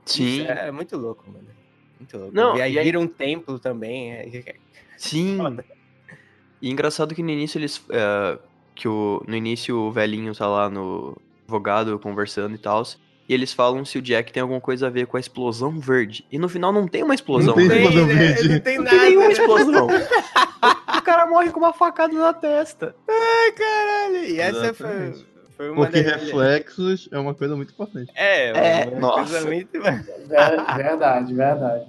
Sim. 0.06 0.42
Isso 0.42 0.52
é 0.52 0.72
muito 0.72 0.98
louco, 0.98 1.24
mano. 1.32 1.48
Muito 2.00 2.18
louco. 2.18 2.36
Não, 2.36 2.58
e 2.58 2.62
aí 2.62 2.74
e 2.74 2.80
aí- 2.80 2.84
vira 2.86 3.00
um 3.00 3.08
templo 3.08 3.60
também. 3.60 4.12
é- 4.14 4.56
Sim. 4.98 5.38
Foda. 5.38 5.64
E 6.62 6.70
engraçado 6.70 7.14
que 7.16 7.24
no 7.24 7.30
início 7.30 7.60
eles. 7.60 7.82
é, 7.90 8.40
que 8.76 8.88
o, 8.88 9.24
no 9.28 9.36
início 9.36 9.76
o 9.78 9.92
velhinho 9.92 10.34
tá 10.36 10.48
lá 10.48 10.70
no 10.70 11.16
advogado 11.44 11.98
conversando 12.00 12.56
e 12.56 12.58
tal. 12.58 12.84
E 13.28 13.34
eles 13.34 13.54
falam 13.54 13.86
se 13.86 13.98
o 13.98 14.02
Jack 14.02 14.34
tem 14.34 14.42
alguma 14.42 14.60
coisa 14.60 14.88
a 14.88 14.90
ver 14.90 15.08
com 15.08 15.16
a 15.16 15.20
explosão 15.20 15.80
verde. 15.80 16.26
E 16.32 16.38
no 16.38 16.50
final 16.50 16.74
não 16.74 16.88
tem 16.88 17.04
uma 17.04 17.16
explosão 17.16 17.56
Não 17.56 17.56
tem 17.56 17.68
verde. 17.70 17.84
explosão 17.88 18.08
né? 18.08 18.14
verde. 18.14 18.50
Não 18.50 18.60
tem 18.60 18.78
Não 18.78 18.84
nada. 18.84 18.98
tem 19.00 19.10
nenhuma 19.10 19.32
explosão. 19.32 19.88
o 20.98 21.02
cara 21.02 21.28
morre 21.28 21.50
com 21.52 21.60
uma 21.60 21.74
facada 21.74 22.14
na 22.14 22.34
testa. 22.34 22.96
Ai, 23.08 23.52
caralho. 23.54 24.26
E 24.26 24.40
essa 24.42 24.74
foi, 24.74 24.88
Exatamente. 24.90 25.26
foi 25.56 25.70
uma 25.70 25.86
Porque 25.86 26.02
das- 26.02 26.22
reflexos 26.22 27.10
é 27.12 27.18
uma 27.20 27.34
coisa 27.34 27.56
muito 27.56 27.72
importante. 27.72 28.12
É, 28.14 28.82
É, 28.82 28.86
uma 28.90 29.00
nossa. 29.00 29.16
coisa 29.32 29.42
muito. 29.48 29.82
Ver- 29.82 30.04
Verdade, 30.76 31.34
verdade. 31.34 31.86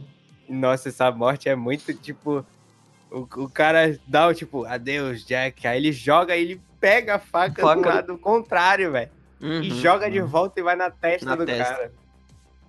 Nossa, 0.49 0.88
essa 0.88 1.11
morte 1.11 1.49
é 1.49 1.57
muito 1.57 1.93
tipo. 1.95 2.45
O, 3.11 3.21
o 3.43 3.49
cara 3.49 3.99
dá 4.07 4.29
o 4.29 4.35
tipo, 4.35 4.64
adeus, 4.64 5.25
Jack. 5.25 5.67
Aí 5.67 5.79
ele 5.79 5.91
joga, 5.93 6.37
ele 6.37 6.61
pega 6.85 7.14
a 7.14 7.19
faca, 7.19 7.62
do 7.62 7.67
Faca. 7.69 7.88
lado 7.95 8.19
contrário, 8.19 8.93
velho. 8.93 9.11
E 9.41 9.47
Uhum. 9.47 9.62
joga 9.81 10.11
de 10.11 10.21
volta 10.21 10.61
e 10.61 10.62
vai 10.62 10.76
na 10.76 10.91
testa 10.91 11.25
Na 11.26 11.35
do 11.37 11.47
testa. 11.47 11.75
cara. 11.75 11.93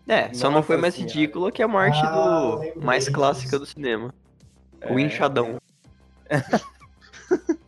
É, 0.08 0.34
só 0.34 0.50
não 0.50 0.64
foi 0.64 0.76
Nossa 0.78 0.82
mais 0.84 0.94
Senhora. 0.96 1.14
ridícula 1.14 1.52
que 1.52 1.62
a 1.62 1.68
morte 1.68 2.00
Ah, 2.02 2.12
do 2.12 2.82
mais 2.82 3.10
clássica 3.10 3.60
do 3.60 3.66
cinema. 3.66 4.14
O 4.90 4.98
É. 4.98 5.02
inchadão. 5.02 5.58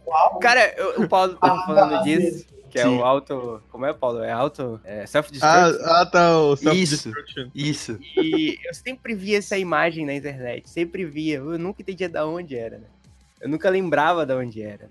Uau. 0.08 0.40
Cara, 0.40 0.74
eu- 0.78 1.02
o 1.02 1.10
Paulo 1.10 1.36
tava 1.36 1.60
Ah, 1.62 1.66
falando 1.66 1.96
ah, 1.96 2.02
disso, 2.04 2.46
que 2.70 2.80
é 2.80 2.84
Sim. 2.84 2.98
o 3.00 3.04
auto. 3.04 3.62
Como 3.70 3.86
é, 3.86 3.94
Paulo? 3.94 4.24
É 4.24 4.32
auto. 4.32 4.80
É 4.86 5.02
Ah, 5.04 5.08
self-destruct. 5.08 5.80
ah, 5.84 6.06
tá, 6.06 6.40
o 6.40 6.56
Self-Destruction. 6.56 7.50
Isso. 7.54 8.00
E 8.16 8.58
eu 8.66 8.74
sempre 8.74 9.14
via 9.16 9.40
essa 9.40 9.58
imagem 9.58 10.06
na 10.06 10.14
internet, 10.14 10.70
sempre 10.70 11.04
via. 11.06 11.38
Eu 11.38 11.58
nunca 11.60 11.82
entendia 11.82 12.08
de 12.08 12.20
onde 12.20 12.56
era, 12.58 12.78
né? 12.78 12.88
Eu 13.42 13.50
nunca 13.50 13.70
lembrava 13.70 14.26
de 14.26 14.34
onde 14.34 14.62
era. 14.62 14.90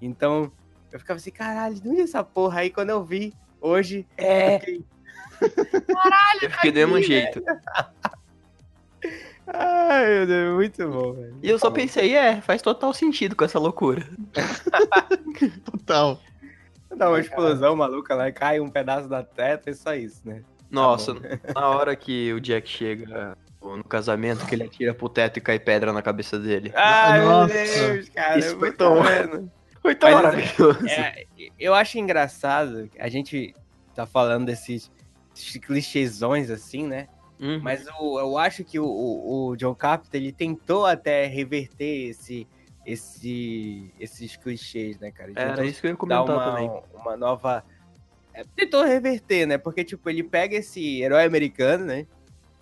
Então, 0.00 0.50
eu 0.92 0.98
ficava 0.98 1.18
assim, 1.18 1.30
caralho, 1.30 1.74
de 1.74 1.88
onde 1.88 2.00
é 2.00 2.04
essa 2.04 2.22
porra? 2.24 2.60
Aí 2.60 2.70
quando 2.70 2.90
eu 2.90 3.02
vi, 3.04 3.32
hoje, 3.60 4.06
É. 4.16 4.54
eu 4.56 4.60
fiquei, 4.60 4.84
Eu 6.42 6.50
fiquei 6.50 6.70
do 6.72 6.74
mesmo 6.74 7.02
jeito. 7.02 7.42
ai 9.46 10.06
meu 10.06 10.26
Deus, 10.26 10.54
muito 10.56 10.88
bom, 10.88 11.12
velho. 11.12 11.38
E 11.42 11.48
eu 11.48 11.58
só 11.58 11.70
pensei, 11.70 12.14
é, 12.14 12.40
faz 12.40 12.60
total 12.62 12.92
sentido 12.92 13.34
com 13.36 13.44
essa 13.44 13.58
loucura. 13.58 14.06
Total. 15.64 16.20
Dá 16.96 17.08
uma 17.08 17.20
explosão 17.20 17.76
maluca 17.76 18.14
lá, 18.14 18.30
cai 18.32 18.60
um 18.60 18.68
pedaço 18.68 19.08
da 19.08 19.22
teta, 19.22 19.70
é 19.70 19.74
só 19.74 19.94
isso, 19.94 20.20
né? 20.24 20.42
Nossa, 20.70 21.14
bom. 21.14 21.20
na 21.54 21.68
hora 21.68 21.94
que 21.96 22.32
o 22.32 22.40
Jack 22.40 22.68
chega 22.68 23.36
no 23.62 23.84
casamento, 23.84 24.46
que 24.46 24.54
ele 24.54 24.64
atira 24.64 24.94
pro 24.94 25.08
teto 25.08 25.36
e 25.38 25.40
cai 25.40 25.58
pedra 25.58 25.92
na 25.92 26.02
cabeça 26.02 26.38
dele. 26.38 26.72
Ai, 26.74 27.24
Nossa. 27.24 27.54
meu 27.54 27.92
Deus, 27.94 28.08
cara, 28.08 28.38
Isso 28.38 28.50
foi 28.50 28.58
muito 28.58 28.76
tão- 28.76 29.50
tão 29.82 30.10
Mas- 30.10 30.22
maravilhoso. 30.22 30.86
É, 30.88 31.24
eu 31.58 31.74
acho 31.74 31.98
engraçado, 31.98 32.90
a 32.98 33.08
gente 33.08 33.54
tá 33.94 34.06
falando 34.06 34.46
desses, 34.46 34.90
clichêsões 35.62 36.50
assim, 36.50 36.86
né? 36.86 37.08
Uhum. 37.40 37.60
Mas 37.62 37.86
eu, 37.86 38.18
eu 38.18 38.38
acho 38.38 38.64
que 38.64 38.78
o, 38.78 38.84
o, 38.84 39.48
o 39.50 39.56
John 39.56 39.74
Carpenter, 39.74 40.20
ele 40.20 40.32
tentou 40.32 40.84
até 40.84 41.26
reverter 41.26 42.10
esse, 42.10 42.46
esse, 42.84 43.92
esses 44.00 44.36
clichês, 44.36 44.98
né, 44.98 45.10
cara? 45.12 45.30
Ele 45.30 45.38
Era 45.38 45.64
isso 45.64 45.80
que 45.80 45.86
eu 45.86 45.90
ia 45.90 45.96
comentar 45.96 46.24
uma, 46.24 46.44
também. 46.44 46.82
uma 46.94 47.16
nova... 47.16 47.64
é, 48.34 48.42
tentou 48.56 48.82
reverter, 48.82 49.46
né? 49.46 49.56
Porque, 49.56 49.84
tipo, 49.84 50.10
ele 50.10 50.24
pega 50.24 50.56
esse 50.56 51.00
herói 51.00 51.24
americano, 51.24 51.84
né? 51.84 52.06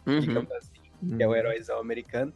Uhum. 0.04 0.20
Digamos 0.20 0.52
assim, 0.52 1.16
que 1.16 1.23
é 1.23 1.26
o 1.26 1.35
heróizão 1.35 1.80
americano. 1.80 2.32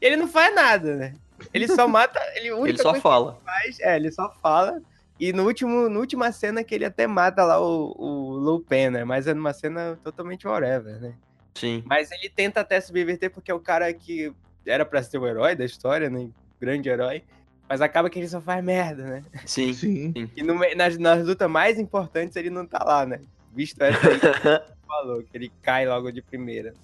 E 0.00 0.06
ele 0.06 0.16
não 0.16 0.26
faz 0.28 0.54
nada, 0.54 0.96
né? 0.96 1.14
Ele 1.52 1.68
só 1.68 1.86
mata... 1.86 2.20
Ele, 2.34 2.48
a 2.48 2.54
única 2.56 2.70
Ele 2.70 2.78
só 2.78 2.90
coisa 2.90 3.02
fala. 3.02 3.40
faz, 3.44 3.80
é, 3.80 3.96
ele 3.96 4.10
só 4.10 4.32
fala. 4.42 4.80
E 5.18 5.32
no 5.32 5.44
último, 5.44 5.88
na 5.88 5.98
última 6.00 6.32
cena 6.32 6.64
que 6.64 6.74
ele 6.74 6.84
até 6.84 7.06
mata 7.06 7.44
lá 7.44 7.60
o, 7.60 7.94
o 7.96 8.32
Lupin, 8.38 8.90
né? 8.90 9.04
Mas 9.04 9.26
é 9.26 9.34
numa 9.34 9.52
cena 9.52 9.98
totalmente 10.02 10.46
whatever, 10.46 11.00
né? 11.00 11.14
Sim. 11.54 11.82
Mas 11.86 12.10
ele 12.10 12.28
tenta 12.28 12.60
até 12.60 12.80
subverter 12.80 13.30
porque 13.30 13.50
é 13.50 13.54
o 13.54 13.60
cara 13.60 13.92
que 13.92 14.32
era 14.66 14.84
pra 14.84 15.02
ser 15.02 15.18
o 15.18 15.26
herói 15.26 15.54
da 15.54 15.64
história, 15.64 16.10
né? 16.10 16.28
Grande 16.60 16.88
herói. 16.88 17.22
Mas 17.68 17.80
acaba 17.80 18.10
que 18.10 18.18
ele 18.18 18.28
só 18.28 18.40
faz 18.40 18.62
merda, 18.62 19.04
né? 19.04 19.24
Sim. 19.46 19.72
Sim. 19.72 20.12
E 20.36 20.42
no 20.42 20.54
nas, 20.74 20.98
nas 20.98 21.24
lutas 21.24 21.48
mais 21.48 21.78
importantes 21.78 22.36
ele 22.36 22.50
não 22.50 22.66
tá 22.66 22.82
lá, 22.84 23.06
né? 23.06 23.20
Visto 23.52 23.80
essa 23.82 24.08
aí 24.08 24.18
que 24.18 24.26
falou, 24.86 25.22
que 25.22 25.30
ele 25.36 25.52
cai 25.62 25.86
logo 25.86 26.10
de 26.10 26.20
primeira. 26.20 26.74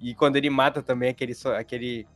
E 0.00 0.14
quando 0.14 0.36
ele 0.36 0.50
mata 0.50 0.82
também 0.82 1.08
aquele, 1.08 1.34
aquele 1.58 2.06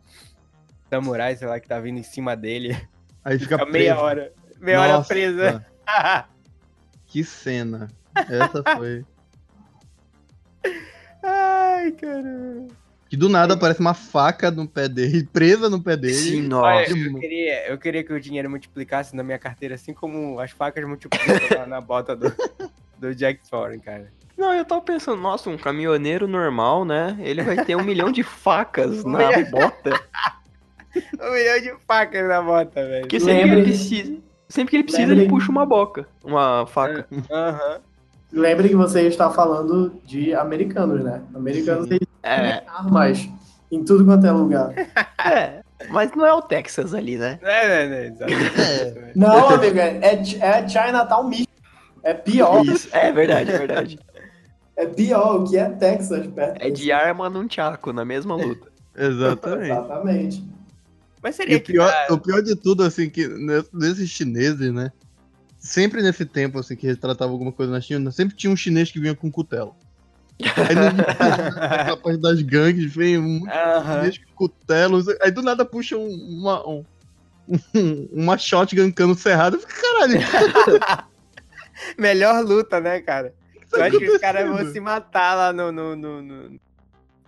samurai, 0.93 1.35
sei 1.35 1.49
lá, 1.49 1.59
que 1.59 1.67
tá 1.67 1.81
vindo 1.81 1.99
em 1.99 2.03
cima 2.03 2.37
dele, 2.37 2.77
Aí 3.25 3.39
fica 3.39 3.59
fica 3.59 3.71
meia 3.71 3.99
hora. 3.99 4.33
Meia 4.61 4.81
hora 4.81 4.93
Nossa, 4.95 5.09
presa. 5.09 5.67
Que 7.07 7.23
cena. 7.23 7.89
Essa 8.15 8.63
foi. 8.77 9.05
Ai, 11.23 11.93
caramba. 11.93 12.75
Que 13.09 13.19
do 13.19 13.29
nada 13.29 13.53
aparece 13.53 13.81
uma 13.81 13.93
faca 13.93 14.51
no 14.51 14.67
pé 14.67 14.89
dele, 14.89 15.29
presa 15.31 15.69
no 15.69 15.83
pé 15.83 15.95
dele. 15.95 16.15
Sim, 16.15 16.43
nossa. 16.43 16.91
eu, 16.91 17.21
queria, 17.21 17.69
eu 17.69 17.79
queria 17.79 18.03
que 18.03 18.13
o 18.15 18.21
dinheiro 18.21 18.49
multiplicasse 18.49 19.15
na 19.15 19.23
minha 19.23 19.39
carteira, 19.39 19.75
assim 19.75 19.93
como 19.93 20.41
as 20.41 20.53
facas 20.53 20.83
multiplicam 20.87 21.59
na, 21.59 21.67
na 21.67 21.81
bota 21.83 22.17
do, 22.17 22.35
do 22.99 23.15
Jack 23.15 23.47
Thorin, 23.49 23.79
cara. 23.79 24.11
Não, 24.39 24.55
eu 24.55 24.65
tava 24.65 24.81
pensando, 24.81 25.21
nossa, 25.21 25.51
um 25.51 25.59
caminhoneiro 25.59 26.27
normal, 26.27 26.87
né? 26.87 27.19
Ele 27.21 27.43
vai 27.43 27.63
ter 27.63 27.77
um 27.77 27.85
milhão 27.85 28.11
de 28.11 28.23
facas 28.23 29.05
na 29.05 29.43
bota. 29.51 30.01
Um 31.21 31.33
milhão 31.33 31.61
de 31.61 31.75
facas 31.87 32.29
na 32.29 32.43
bota, 32.43 32.85
velho. 32.87 33.03
Porque 33.03 33.21
sempre 33.21 33.43
que 33.45 33.51
ele 33.51 33.63
precisa, 33.63 34.17
sempre 34.49 34.71
que 34.71 34.77
ele 34.77 34.85
precisa, 34.85 35.13
ele 35.13 35.29
puxa 35.29 35.51
uma 35.51 35.65
boca, 35.67 36.07
uma 36.25 36.67
faca. 36.67 37.07
Aham. 37.31 37.81
Lembre 38.33 38.69
que 38.71 38.77
você 38.77 39.03
está 39.03 39.29
falando 39.31 40.01
de 40.07 40.35
americanos, 40.35 41.03
né? 41.05 41.23
Americanos 41.35 41.87
eles 41.91 42.09
É, 42.23 42.53
têm 42.61 42.69
armas 42.69 43.29
em 43.71 43.85
tudo 43.85 44.05
quanto 44.05 44.27
é 44.27 44.31
lugar. 44.33 44.73
é, 45.23 45.61
mas 45.91 46.13
não 46.15 46.25
é 46.25 46.33
o 46.33 46.41
Texas 46.41 46.95
ali, 46.95 47.19
né? 47.19 47.39
É, 47.43 47.69
né, 47.69 47.87
né, 47.89 48.07
exatamente. 48.07 49.19
Não, 49.19 49.49
amigo, 49.51 49.79
é, 49.79 49.99
é 50.41 50.69
Chinatown 50.69 51.29
misto. 51.29 51.53
É 52.03 52.15
pior. 52.15 52.65
Isso, 52.65 52.89
é 52.93 53.13
verdade, 53.13 53.51
é 53.53 53.59
verdade. 53.59 53.99
É 54.75 54.87
pior, 54.87 55.37
o 55.41 55.45
que 55.45 55.59
é 55.59 55.69
Texas 55.69 56.27
perto 56.29 56.57
É 56.63 56.71
de 56.71 56.91
arma 56.91 57.29
num 57.29 57.47
tchaco, 57.47 57.93
na 57.93 58.07
mesma 58.07 58.35
luta. 58.35 58.69
Exatamente. 58.97 59.71
Exatamente. 59.71 60.45
Mas 61.23 61.37
seria 61.37 61.57
o 61.57 61.61
que 61.61 61.73
pior, 61.73 61.89
dá- 61.91 62.15
o 62.15 62.19
pior 62.19 62.43
de 62.43 62.57
tudo, 62.57 62.83
assim, 62.83 63.09
que 63.09 63.29
ne- 63.29 63.65
nesses 63.73 64.11
chineses, 64.11 64.73
né? 64.73 64.91
Sempre 65.59 66.03
nesse 66.03 66.25
tempo, 66.27 66.59
assim, 66.59 66.75
que 66.75 66.87
retratava 66.87 67.31
alguma 67.31 67.53
coisa 67.53 67.71
na 67.71 67.81
China, 67.81 68.11
sempre 68.11 68.35
tinha 68.37 68.53
um 68.53 68.57
chinês 68.57 68.91
que 68.91 68.99
vinha 68.99 69.15
com 69.15 69.31
cutelo. 69.31 69.77
Aí 70.69 70.75
no, 70.75 70.87
aquela 71.63 71.97
parte 71.97 72.21
das 72.21 72.43
gangues, 72.43 72.93
vem 72.93 73.17
um 73.19 73.49
Aham. 73.49 73.95
chinês 74.01 74.19
com 74.19 74.35
cutelo, 74.35 75.01
aí 75.21 75.31
do 75.31 75.41
nada 75.43 75.65
puxa 75.65 75.97
um- 75.97 76.09
uma, 76.41 76.69
um, 76.69 76.85
um- 77.75 78.09
uma 78.13 78.37
shotgun 78.37 78.91
cano 78.91 79.15
cerrado. 79.15 79.55
Eu 79.57 79.61
fico, 79.61 79.73
caralho, 79.81 80.15
Melhor 81.99 82.45
luta, 82.45 82.81
né, 82.81 83.01
cara? 83.01 83.35
tá 83.71 83.79
Eu 83.79 83.85
acho 83.85 83.99
que 83.99 84.11
os 84.11 84.21
caras 84.21 84.49
vão 84.49 84.73
se 84.73 84.81
matar 84.81 85.35
lá 85.35 85.53
no, 85.53 85.71
no- 85.73 85.97
no- 85.97 86.23
no- 86.23 86.61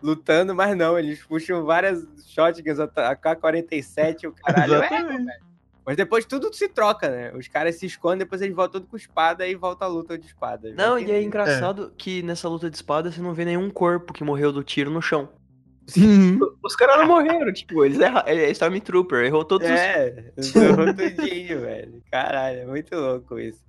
lutando, 0.05 0.55
mas 0.55 0.77
não, 0.77 0.99
eles 0.99 1.25
puxam 1.25 1.65
várias 1.65 2.07
shotguns, 2.27 2.79
a 2.79 3.17
K-47, 3.17 4.29
o 4.29 4.33
caralho. 4.33 4.75
É, 4.75 5.41
mas 5.87 5.97
depois 5.97 6.27
tudo 6.27 6.53
se 6.53 6.69
troca, 6.69 7.09
né? 7.09 7.33
Os 7.35 7.49
caras 7.49 7.77
se 7.77 7.87
escondem, 7.87 8.19
depois 8.19 8.43
eles 8.43 8.55
voltam 8.55 8.81
tudo 8.83 8.91
com 8.91 8.97
espada 8.97 9.47
e 9.47 9.55
volta 9.55 9.87
a 9.87 9.89
luta 9.89 10.19
de 10.19 10.27
espada. 10.27 10.73
Não, 10.75 10.99
e 10.99 11.11
é 11.11 11.23
engraçado 11.23 11.91
que 11.97 12.23
nessa 12.23 12.49
luta 12.49 12.69
de 12.69 12.77
espada 12.77 13.11
você 13.11 13.21
não 13.21 13.33
vê 13.33 13.47
nenhum 13.47 13.71
corpo 13.71 14.13
que 14.13 14.23
morreu 14.23 14.53
do 14.53 14.63
tiro 14.63 14.91
no 14.91 15.01
chão. 15.01 15.29
Uhum. 15.97 16.39
Os 16.63 16.77
caras 16.77 16.99
não 16.99 17.07
morreram, 17.07 17.53
tipo, 17.53 17.85
eles 17.85 17.99
erraram. 17.99 18.29
É 18.29 18.51
Stormtrooper, 18.51 19.25
errou 19.25 19.45
todos 19.45 19.69
os. 19.69 19.75
É, 19.75 20.33
errou 20.57 20.95
tudinho, 20.95 21.61
velho. 21.65 22.03
Caralho, 22.11 22.61
é 22.61 22.67
muito 22.67 22.95
louco 22.95 23.39
isso. 23.39 23.65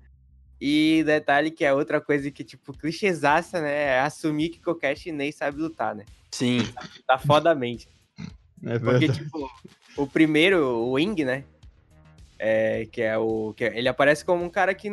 E 0.59 1.03
detalhe 1.05 1.51
que 1.51 1.65
é 1.65 1.73
outra 1.73 1.99
coisa 1.99 2.31
que, 2.31 2.43
tipo, 2.43 2.71
clichêsaça, 2.71 3.61
né? 3.61 3.95
É 3.95 3.99
assumir 3.99 4.49
que 4.49 4.61
qualquer 4.61 4.97
chinês 4.97 5.35
sabe 5.35 5.59
lutar, 5.59 5.93
né? 5.93 6.05
Sim. 6.35 6.67
Tá 7.07 7.17
fodamente. 7.17 7.87
É 8.65 8.77
Porque, 8.77 9.07
tipo, 9.07 9.49
o 9.95 10.05
primeiro, 10.05 10.57
o 10.65 10.91
Wing, 10.93 11.23
né? 11.23 11.43
É, 12.37 12.85
que 12.91 13.01
é 13.01 13.17
o. 13.17 13.53
Que 13.55 13.63
é- 13.65 13.77
ele 13.77 13.87
aparece 13.87 14.25
como 14.25 14.43
um 14.43 14.49
cara 14.49 14.73
que, 14.73 14.91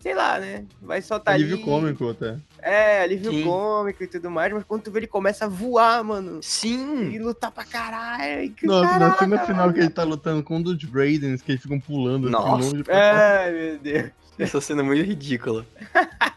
sei 0.00 0.14
lá, 0.14 0.38
né? 0.38 0.66
Vai 0.82 1.00
soltar 1.00 1.34
Alívio 1.34 1.54
ali. 1.56 1.64
cômico 1.64 2.10
até. 2.10 2.36
É, 2.60 3.00
alívio 3.02 3.30
Sim. 3.30 3.44
cômico 3.44 4.02
e 4.04 4.06
tudo 4.06 4.30
mais, 4.30 4.52
mas 4.52 4.64
quando 4.64 4.82
tu 4.82 4.90
vê 4.90 4.98
ele 5.00 5.06
começa 5.06 5.46
a 5.46 5.48
voar, 5.48 6.04
mano. 6.04 6.40
E 6.40 6.42
Sim! 6.44 7.18
lutar 7.18 7.50
pra 7.50 7.64
caralho. 7.64 8.42
e 8.44 8.50
que 8.50 8.66
Nossa, 8.66 8.98
na 8.98 9.16
cena 9.16 9.38
final 9.46 9.72
que 9.72 9.80
ele 9.80 9.90
tá 9.90 10.02
lutando 10.02 10.42
com 10.42 10.56
um 10.56 10.62
dos 10.62 10.82
Raidens, 10.84 11.40
que 11.40 11.52
eles 11.52 11.62
ficam 11.62 11.80
pulando 11.80 12.28
Nossa, 12.28 12.56
assim, 12.56 12.70
longe 12.72 12.84
pra 12.84 13.40
Ai, 13.44 13.52
meu 13.52 13.78
Deus. 13.78 14.10
Essa 14.38 14.60
cena 14.60 14.82
é 14.82 14.84
muito 14.84 15.02
ridícula. 15.06 15.64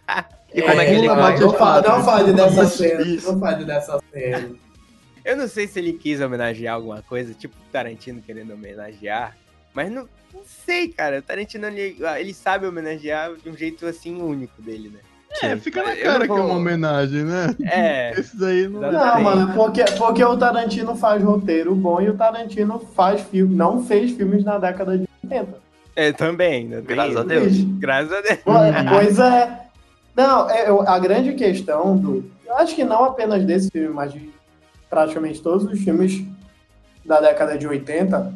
E 0.53 0.61
como 0.61 0.79
é, 0.81 0.85
que 0.85 0.91
É, 0.91 0.95
ele 0.97 1.07
vai? 1.07 1.15
bate 1.17 1.41
Não, 1.41 1.49
as 1.51 1.57
fa- 1.57 1.65
patas. 1.65 1.91
não 1.91 2.03
fale 2.03 2.33
dessa 2.33 2.65
cena. 2.67 3.05
Não 3.23 3.39
fale 3.39 3.65
dessa 3.65 3.99
cena. 4.11 4.49
Eu 5.25 5.35
não 5.35 5.47
sei 5.47 5.67
se 5.67 5.77
ele 5.79 5.93
quis 5.93 6.21
homenagear 6.21 6.75
alguma 6.75 7.01
coisa, 7.01 7.33
tipo 7.33 7.53
Tarantino 7.71 8.21
querendo 8.21 8.53
homenagear, 8.53 9.35
mas 9.73 9.91
não, 9.91 10.07
não 10.33 10.41
sei, 10.65 10.87
cara. 10.87 11.19
O 11.19 11.21
Tarantino, 11.21 11.67
ele, 11.67 11.97
ele 12.17 12.33
sabe 12.33 12.65
homenagear 12.65 13.33
de 13.35 13.49
um 13.49 13.57
jeito 13.57 13.85
assim 13.85 14.21
único 14.21 14.61
dele, 14.61 14.89
né? 14.89 14.99
É, 15.43 15.57
fica 15.57 15.83
na 15.83 15.93
cara 15.97 16.19
não 16.19 16.25
que 16.25 16.31
é 16.31 16.35
uma 16.35 16.43
vou- 16.47 16.55
homenagem, 16.55 17.23
né? 17.25 17.53
É, 17.65 18.11
Esses 18.17 18.41
aí 18.41 18.67
não. 18.69 18.87
Exatamente. 18.87 19.15
Não, 19.15 19.21
mano, 19.23 19.53
porque, 19.53 19.83
porque 19.97 20.23
o 20.23 20.37
Tarantino 20.37 20.95
faz 20.95 21.21
roteiro 21.21 21.75
bom 21.75 22.01
e 22.01 22.09
o 22.09 22.15
Tarantino 22.15 22.79
faz 22.95 23.19
filme, 23.21 23.53
não 23.53 23.83
fez 23.85 24.11
filmes 24.11 24.45
na 24.45 24.57
década 24.57 24.97
de 24.97 25.05
80. 25.25 25.59
é 25.97 26.13
também, 26.13 26.69
né? 26.69 26.81
Graças 26.81 27.17
a. 27.17 27.23
Deus. 27.23 27.53
Graças 27.77 28.13
a 28.13 28.21
Deus. 28.21 28.39
Pois 28.89 29.19
é. 29.19 29.66
Não, 30.17 30.49
é, 30.49 30.67
eu- 30.67 30.81
a 30.81 30.97
grande 30.97 31.33
questão 31.33 31.95
do. 31.95 32.29
Eu 32.45 32.55
acho 32.57 32.75
que 32.75 32.83
não 32.83 33.03
apenas 33.05 33.45
desse 33.45 33.69
filme, 33.69 33.93
mas 33.93 34.11
de 34.11 34.29
praticamente 34.89 35.39
todos 35.41 35.65
os 35.71 35.79
filmes 35.79 36.23
da 37.05 37.21
década 37.21 37.55
de 37.57 37.67
80, 37.67 38.33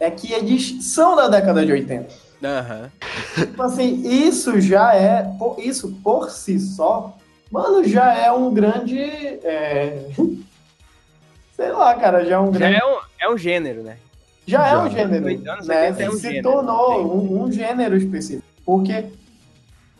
é 0.00 0.10
que 0.10 0.32
eles 0.32 0.92
são 0.92 1.14
da 1.14 1.28
década 1.28 1.64
de 1.64 1.70
80. 1.70 2.08
Aham. 2.44 2.90
Tipo 3.36 3.62
assim, 3.62 4.02
isso 4.04 4.60
já 4.60 4.96
é. 4.96 5.30
Isso 5.58 5.96
por 6.02 6.28
si 6.28 6.58
só, 6.58 7.16
mano, 7.52 7.84
já 7.84 8.12
é 8.18 8.32
um 8.32 8.52
grande. 8.52 8.98
é, 9.00 10.08
sei 11.54 11.70
lá, 11.70 11.94
cara, 11.94 12.24
já 12.24 12.34
é 12.34 12.38
um 12.40 12.52
Já 12.52 12.58
grande. 12.58 12.76
é 12.76 12.84
um, 12.84 12.98
é 13.20 13.30
um 13.32 13.38
gênero, 13.38 13.82
né? 13.84 13.96
Já, 14.44 14.66
é 14.66 14.70
Já. 14.70 14.82
um 14.82 14.90
gênero. 14.90 15.26
Anos 15.52 15.66
Né? 15.68 15.82
80 15.90 16.02
é 16.02 16.08
um 16.08 16.12
Se 16.14 16.20
gênero. 16.22 16.42
tornou 16.50 17.14
um, 17.16 17.42
um 17.44 17.52
gênero 17.52 17.96
específico. 17.96 18.42
Porque, 18.66 19.04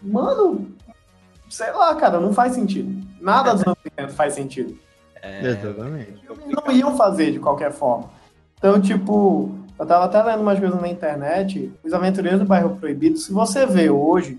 mano, 0.02 0.66
sei 1.52 1.70
lá, 1.72 1.94
cara, 1.94 2.18
não 2.20 2.32
faz 2.32 2.54
sentido. 2.54 3.06
Nada 3.20 3.52
dos 3.52 3.62
anos 3.66 3.78
80 3.84 4.08
faz 4.14 4.34
sentido. 4.34 4.76
É, 5.22 5.48
Exatamente. 5.50 6.14
Eles 6.28 6.56
não 6.66 6.72
iam 6.74 6.96
fazer 6.96 7.30
de 7.32 7.38
qualquer 7.38 7.72
forma. 7.72 8.10
Então, 8.58 8.80
tipo, 8.80 9.54
eu 9.78 9.86
tava 9.86 10.04
até 10.06 10.22
lendo 10.22 10.40
umas 10.40 10.58
coisas 10.58 10.80
na 10.80 10.88
internet, 10.88 11.72
Os 11.84 11.92
Aventureiros 11.92 12.40
do 12.40 12.46
Bairro 12.46 12.76
Proibido, 12.76 13.18
se 13.18 13.32
você 13.32 13.66
vê 13.66 13.90
hoje, 13.90 14.38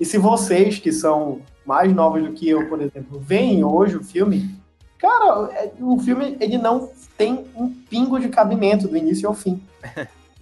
e 0.00 0.04
se 0.04 0.18
vocês 0.18 0.78
que 0.78 0.92
são 0.92 1.40
mais 1.64 1.92
novos 1.94 2.22
do 2.22 2.32
que 2.32 2.48
eu, 2.48 2.68
por 2.68 2.80
exemplo, 2.80 3.20
veem 3.20 3.62
hoje 3.64 3.96
o 3.96 4.02
filme, 4.04 4.54
cara, 4.98 5.48
é- 5.52 5.70
o 5.80 5.98
filme 6.00 6.36
ele 6.40 6.58
não 6.58 6.90
tem 7.16 7.44
um 7.54 7.68
pingo 7.68 8.18
de 8.18 8.28
cabimento 8.28 8.88
do 8.88 8.96
início 8.96 9.28
ao 9.28 9.34
fim. 9.34 9.62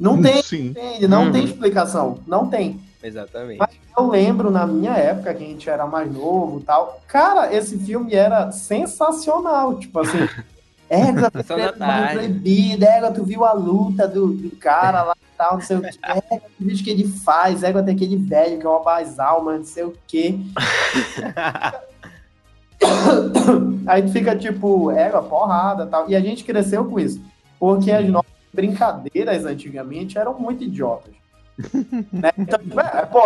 Não 0.00 0.20
tem, 0.22 0.42
Sim. 0.42 0.74
ele 0.96 1.06
não 1.06 1.26
Uhum. 1.26 1.32
tem 1.32 1.44
explicação, 1.44 2.18
não 2.26 2.48
tem. 2.48 2.80
Exatamente. 3.02 3.60
Eu 3.96 4.08
lembro 4.08 4.50
na 4.50 4.66
minha 4.66 4.92
época, 4.92 5.34
que 5.34 5.44
a 5.44 5.46
gente 5.46 5.68
era 5.68 5.86
mais 5.86 6.10
novo 6.10 6.60
e 6.60 6.62
tal. 6.62 7.00
Cara, 7.06 7.54
esse 7.54 7.78
filme 7.78 8.14
era 8.14 8.50
sensacional. 8.50 9.78
Tipo 9.78 10.00
assim, 10.00 10.18
égua, 10.88 11.30
tu 11.30 11.44
proibida, 12.12 12.86
égua, 12.86 13.12
tu 13.12 13.24
viu 13.24 13.44
a 13.44 13.52
luta 13.52 14.08
do, 14.08 14.28
do 14.28 14.56
cara 14.56 15.02
lá 15.02 15.14
e 15.14 15.36
tal, 15.36 15.54
não 15.54 15.60
sei 15.60 15.76
o 15.76 15.82
que. 15.84 15.98
Égua, 16.02 16.40
tu 16.56 16.64
viu 16.64 16.74
o 16.74 16.78
que 16.78 16.90
ele 16.90 17.06
faz, 17.08 17.62
égua, 17.62 17.82
tem 17.82 17.94
aquele 17.94 18.16
velho 18.16 18.58
que 18.58 18.66
é 18.66 18.68
uma 18.68 18.82
basalma, 18.82 19.58
não 19.58 19.64
sei 19.64 19.84
o 19.84 19.94
que. 20.06 20.40
Aí 23.86 24.02
tu 24.02 24.10
fica 24.10 24.34
tipo, 24.34 24.90
égua, 24.90 25.22
porrada 25.22 25.84
e 25.84 25.86
tal. 25.86 26.10
E 26.10 26.16
a 26.16 26.20
gente 26.20 26.44
cresceu 26.44 26.84
com 26.84 26.98
isso. 26.98 27.20
Porque 27.58 27.90
as 27.90 28.08
nossas 28.08 28.32
brincadeiras 28.52 29.44
antigamente 29.44 30.18
eram 30.18 30.38
muito 30.38 30.64
idiotas. 30.64 31.21
Né? 32.12 32.30
Então, 32.38 32.58
é, 32.80 33.06
pô, 33.06 33.20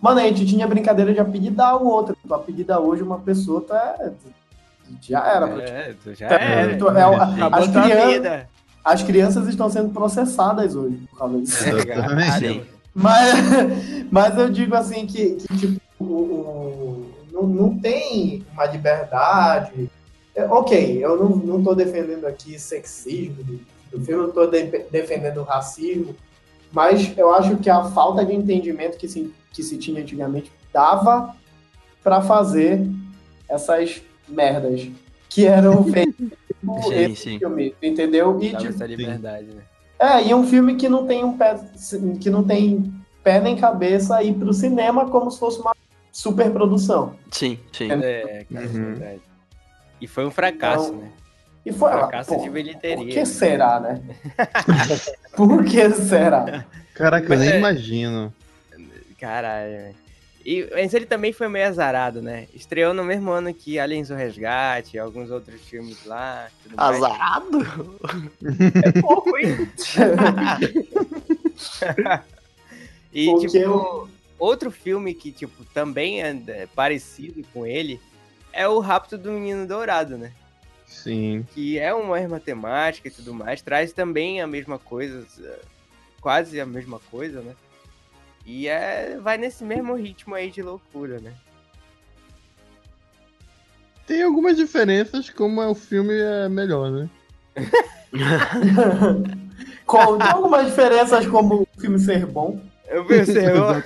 mano, 0.00 0.20
a 0.20 0.22
gente 0.24 0.46
tinha 0.46 0.66
brincadeira 0.66 1.12
de 1.12 1.20
apelidar 1.20 1.76
o 1.82 1.86
outro. 1.86 2.16
Tu 2.26 2.34
apelida 2.34 2.80
hoje 2.80 3.02
uma 3.02 3.18
pessoa, 3.18 3.64
é, 3.70 4.10
já 5.02 5.26
era. 5.26 5.46
pra 5.48 5.56
ti. 5.64 5.70
É, 5.72 5.94
tu 6.02 6.14
já 6.14 6.26
É, 6.28 6.60
era. 6.62 6.76
tu- 6.78 6.88
é, 6.88 7.02
as, 7.02 7.68
tua 7.68 7.82
crianças, 7.82 8.12
vida. 8.12 8.48
as 8.84 9.02
crianças 9.02 9.48
estão 9.48 9.68
sendo 9.70 9.90
processadas 9.90 10.74
hoje 10.74 10.96
por 11.10 11.18
causa 11.18 11.40
disso. 11.40 11.64
Exatamente. 11.68 12.38
Sim. 12.38 12.62
Mas, 12.94 13.34
mas 14.10 14.38
eu 14.38 14.48
digo 14.50 14.74
assim 14.74 15.06
que, 15.06 15.32
que, 15.36 15.56
tipo, 15.58 15.80
o- 15.98 16.04
o- 16.04 17.14
não, 17.32 17.42
não 17.42 17.78
tem 17.78 18.42
uma 18.52 18.64
liberdade. 18.66 19.90
É, 20.34 20.44
ok, 20.46 21.04
eu 21.04 21.16
não, 21.18 21.28
não 21.36 21.62
tô 21.62 21.74
defendendo 21.74 22.26
aqui 22.26 22.58
sexismo 22.58 23.42
do, 23.90 24.04
filme, 24.04 24.24
eu 24.24 24.32
tô 24.32 24.46
de- 24.46 24.64
defendendo 24.90 25.42
racismo, 25.42 26.14
mas 26.72 27.16
eu 27.16 27.32
acho 27.34 27.56
que 27.56 27.70
a 27.70 27.84
falta 27.84 28.24
de 28.24 28.34
entendimento 28.34 28.96
que 28.98 29.08
se, 29.08 29.32
que 29.52 29.62
se 29.62 29.78
tinha 29.78 30.00
antigamente 30.02 30.50
dava 30.72 31.34
para 32.02 32.20
fazer 32.20 32.86
essas 33.48 34.02
merdas 34.28 34.88
que 35.28 35.46
eram 35.46 35.84
feitas 35.90 36.14
por 36.64 36.82
Sim, 37.16 37.38
filme, 37.38 37.74
entendeu? 37.82 38.38
E, 38.40 38.50
tipo, 38.50 38.66
essa 38.66 38.86
liberdade, 38.86 39.46
né? 39.46 39.62
é, 39.98 40.26
e 40.26 40.34
um 40.34 40.46
filme 40.46 40.74
que 40.76 40.88
não 40.88 41.06
tem 41.06 41.24
um 41.24 41.36
pé, 41.36 41.58
que 42.20 42.28
não 42.28 42.42
tem 42.42 42.92
pé 43.22 43.40
nem 43.40 43.56
cabeça 43.56 44.22
ir 44.22 44.34
pro 44.34 44.52
cinema 44.52 45.08
como 45.08 45.30
se 45.30 45.38
fosse 45.38 45.60
uma 45.60 45.74
superprodução. 46.12 47.14
Sim, 47.30 47.58
sim. 47.72 47.90
É, 47.90 48.44
cara, 48.52 48.66
Uhum. 48.66 48.82
é 48.82 48.94
verdade. 48.94 49.20
E 50.00 50.06
foi 50.06 50.26
um 50.26 50.30
fracasso, 50.30 50.88
Então, 50.88 51.00
né? 51.00 51.12
E 51.66 51.72
foi 51.72 51.90
Fracasso 51.90 52.36
pô, 52.36 52.42
de 52.42 52.48
bilheteria. 52.48 53.04
Por 53.04 53.12
que 53.12 53.26
será, 53.26 53.80
né? 53.80 54.00
por 55.36 55.64
que 55.64 55.90
será? 55.90 56.64
Caraca, 56.94 57.34
eu 57.34 57.38
nem 57.40 57.50
é- 57.50 57.58
imagino. 57.58 58.32
Caralho, 59.18 59.72
velho. 59.72 59.94
E 60.44 60.68
mas 60.72 60.94
ele 60.94 61.06
também 61.06 61.32
foi 61.32 61.48
meio 61.48 61.66
azarado, 61.66 62.22
né? 62.22 62.46
Estreou 62.54 62.94
no 62.94 63.02
mesmo 63.02 63.32
ano 63.32 63.52
que 63.52 63.80
Aliens 63.80 64.10
o 64.10 64.14
Resgate, 64.14 64.96
alguns 64.96 65.28
outros 65.28 65.60
filmes 65.62 66.04
lá. 66.06 66.46
tudo 66.62 66.76
mais. 66.76 67.02
Azarado? 67.02 67.58
É 68.84 69.00
pouco, 69.00 69.36
hein? 69.36 69.66
e, 73.12 73.26
Porque 73.26 73.46
tipo, 73.48 73.56
eu- 73.58 74.08
outro 74.38 74.70
filme 74.70 75.12
que, 75.14 75.32
tipo, 75.32 75.64
também 75.74 76.22
é 76.22 76.28
é 76.46 76.68
parecido 76.76 77.42
com 77.52 77.66
ele 77.66 78.00
é 78.52 78.68
o 78.68 78.78
Rapto 78.78 79.18
do 79.18 79.32
Menino 79.32 79.66
Dourado, 79.66 80.16
né? 80.16 80.30
Sim. 80.86 81.44
Que 81.52 81.78
é 81.78 81.92
uma 81.92 82.16
mesma 82.18 82.38
temática 82.40 83.08
e 83.08 83.10
tudo 83.10 83.34
mais, 83.34 83.60
traz 83.60 83.92
também 83.92 84.40
a 84.40 84.46
mesma 84.46 84.78
coisa, 84.78 85.26
quase 86.20 86.60
a 86.60 86.66
mesma 86.66 87.00
coisa, 87.10 87.40
né? 87.42 87.54
E 88.44 88.68
é, 88.68 89.18
vai 89.20 89.36
nesse 89.36 89.64
mesmo 89.64 89.94
ritmo 89.94 90.34
aí 90.34 90.50
de 90.50 90.62
loucura, 90.62 91.18
né? 91.18 91.34
Tem 94.06 94.22
algumas 94.22 94.56
diferenças, 94.56 95.28
como 95.28 95.60
é 95.60 95.66
o 95.66 95.74
filme 95.74 96.14
é 96.16 96.48
melhor, 96.48 96.90
né? 96.92 97.10
Com- 99.84 100.18
Tem 100.18 100.28
algumas 100.28 100.66
diferenças 100.66 101.26
como 101.26 101.62
o 101.62 101.80
filme 101.80 101.98
ser 101.98 102.24
bom. 102.26 102.60
Eu 102.88 103.04
percebo. 103.04 103.72
né? 103.72 103.84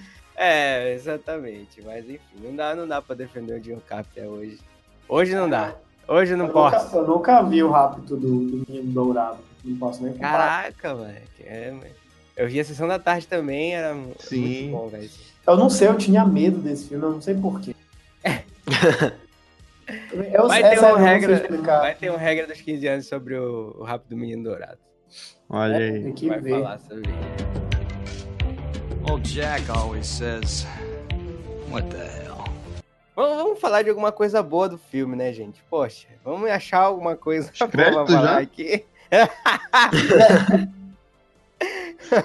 É, 0.36 0.92
exatamente. 0.94 1.80
Mas 1.82 2.04
enfim, 2.10 2.18
não 2.42 2.56
dá, 2.56 2.74
não 2.74 2.88
dá 2.88 3.00
pra 3.00 3.14
defender 3.14 3.54
o 3.56 3.60
John 3.60 3.78
Carpenter 3.86 4.28
hoje. 4.28 4.58
Hoje 5.08 5.32
não 5.32 5.48
dá. 5.48 5.76
Hoje 6.06 6.36
não 6.36 6.46
eu, 6.46 6.52
posso. 6.52 6.84
nunca, 6.86 6.96
eu 6.96 7.06
nunca 7.06 7.42
vi 7.42 7.62
o 7.62 7.70
rápido 7.70 8.16
do, 8.16 8.38
do 8.38 8.64
Menino 8.68 8.92
Dourado. 8.92 9.38
Não 9.64 9.76
posso 9.78 10.02
nem 10.02 10.12
comparar. 10.12 10.72
Caraca, 10.72 10.94
velho. 10.94 11.22
É, 11.40 11.72
eu 12.36 12.48
vi 12.48 12.60
a 12.60 12.64
sessão 12.64 12.86
da 12.86 12.98
tarde 12.98 13.26
também, 13.26 13.74
era 13.74 13.94
Sim. 14.18 14.68
muito 14.68 14.72
bom, 14.72 14.88
velho. 14.88 15.10
Eu 15.46 15.56
não 15.56 15.70
sei, 15.70 15.88
eu 15.88 15.96
tinha 15.96 16.24
medo 16.24 16.58
desse 16.58 16.88
filme, 16.88 17.04
eu 17.04 17.12
não 17.12 17.20
sei 17.22 17.34
porquê. 17.34 17.74
Eu, 20.32 20.48
Vai 20.48 20.62
é 20.62 20.70
ter 20.70 20.78
uma 20.78 20.88
eu 20.88 20.92
não 20.92 20.98
sei 21.04 21.06
regra, 21.06 21.34
explicar. 21.34 21.80
vai 21.80 21.94
ter 21.94 22.08
uma 22.08 22.18
regra 22.18 22.46
dos 22.46 22.58
15 22.58 22.88
anos 22.88 23.06
sobre 23.06 23.36
o, 23.36 23.76
o 23.78 23.84
Rápido 23.84 24.16
Menino 24.16 24.44
Dourado. 24.44 24.78
Olha 25.46 25.76
aí. 25.76 26.02
Tem 26.04 26.12
que 26.14 26.26
vai 26.26 26.40
ver. 26.40 26.50
falar 26.52 26.80
sobre 26.80 27.10
isso. 27.10 29.10
Old 29.10 29.30
Jack 29.30 29.70
always 29.70 30.06
says, 30.06 30.66
What 31.70 31.86
the 31.90 31.98
hell? 31.98 32.23
Vamos, 33.16 33.36
vamos 33.36 33.60
falar 33.60 33.82
de 33.82 33.90
alguma 33.90 34.10
coisa 34.10 34.42
boa 34.42 34.68
do 34.68 34.76
filme, 34.78 35.14
né, 35.16 35.32
gente? 35.32 35.62
Poxa, 35.70 36.08
vamos 36.24 36.50
achar 36.50 36.78
alguma 36.80 37.14
coisa 37.16 37.50
pra 37.70 37.92
falar 37.92 38.08
já? 38.08 38.38
aqui. 38.38 38.84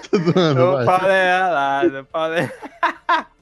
Tô 0.09 0.17
zoando, 0.19 0.61
O 0.61 0.71
vai. 0.73 0.85
Paulo 0.85 1.07
é 1.07 2.03
Paulo 2.11 2.33
é... 2.33 2.51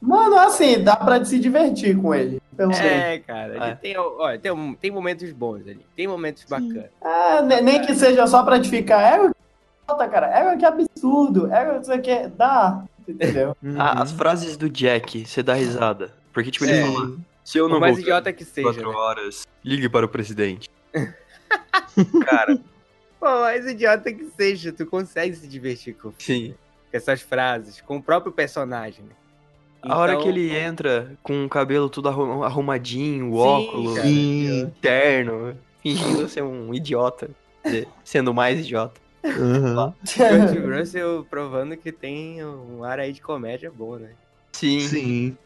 Mano, 0.02 0.38
assim, 0.40 0.84
dá 0.84 0.96
pra 0.96 1.24
se 1.26 1.40
divertir 1.40 2.00
com 2.00 2.14
ele. 2.14 2.42
É, 2.82 3.20
cara, 3.20 3.56
ele 3.56 3.64
É. 3.66 3.76
tem, 3.76 3.98
olha, 3.98 4.38
tem, 4.40 4.74
tem 4.76 4.92
momentos 4.92 5.32
bons 5.32 5.62
ali, 5.62 5.86
tem 5.96 6.08
momentos 6.08 6.44
bacanas. 6.44 6.86
É, 7.04 7.42
ne- 7.42 7.62
nem 7.62 7.82
que 7.86 7.94
seja 7.96 8.26
só 8.28 8.44
pra 8.44 8.60
te 8.60 8.70
ficar. 8.70 9.02
É, 9.02 9.32
Puta, 9.88 10.08
cara, 10.10 10.28
é 10.28 10.58
que 10.58 10.66
absurdo. 10.66 11.52
É 11.54 11.74
não 11.74 11.84
sei 11.84 11.98
o 11.98 12.02
que. 12.02 12.28
Dá. 12.28 12.84
Entendeu? 13.08 13.56
Uhum. 13.64 13.76
Ah, 13.80 14.02
as 14.02 14.12
frases 14.12 14.58
do 14.58 14.70
Jack, 14.70 15.26
você 15.26 15.42
dá 15.42 15.54
risada. 15.54 16.12
Porque, 16.34 16.52
tipo, 16.52 16.66
ele 16.66 16.74
É. 16.78 16.86
fala, 16.86 17.16
se 17.48 17.58
eu 17.58 17.66
Por 17.66 17.72
não 17.76 17.80
mais 17.80 17.94
voltar 17.96 18.02
idiota 18.02 18.34
que 18.34 18.44
seja, 18.44 18.68
quatro 18.74 18.90
né? 18.92 18.98
horas, 18.98 19.48
ligue 19.64 19.88
para 19.88 20.06
o 20.06 20.10
presidente. 20.10 20.70
Cara, 22.26 22.60
Por 23.18 23.40
mais 23.40 23.66
idiota 23.66 24.12
que 24.12 24.26
seja, 24.36 24.74
tu 24.74 24.86
consegue 24.86 25.34
se 25.34 25.48
divertir 25.48 25.94
com, 25.96 26.10
com 26.12 26.16
sim. 26.20 26.54
essas 26.92 27.22
frases, 27.22 27.80
com 27.80 27.96
o 27.98 28.04
próprio 28.04 28.34
personagem, 28.34 29.06
né? 29.06 29.12
A 29.82 29.98
hora 29.98 30.14
Então- 30.14 30.24
que 30.24 30.30
ele 30.30 30.54
entra 30.54 31.14
com 31.24 31.46
o 31.46 31.50
cabelo 31.50 31.90
tudo 31.90 32.10
arru- 32.10 32.44
arrumadinho, 32.44 33.32
o 33.32 33.36
Sim, 33.36 33.40
óculos, 33.40 33.96
cara. 33.96 34.08
Sim. 34.10 34.74
terno, 34.82 35.58
fingindo 35.82 36.28
ser 36.28 36.44
um 36.44 36.74
idiota, 36.74 37.30
sendo 38.04 38.34
mais 38.34 38.60
idiota. 38.60 39.00
Aham. 39.24 39.94
Kurt 40.04 40.80
Russell 40.80 41.26
provando 41.30 41.78
que 41.78 41.94
tem 41.94 42.44
um 42.44 42.84
ar 42.84 43.00
aí 43.00 43.14
de 43.14 43.22
comédia 43.22 43.72
bom, 43.72 43.96
né? 43.96 44.10
Sim. 44.52 44.80
Sim. 44.82 45.38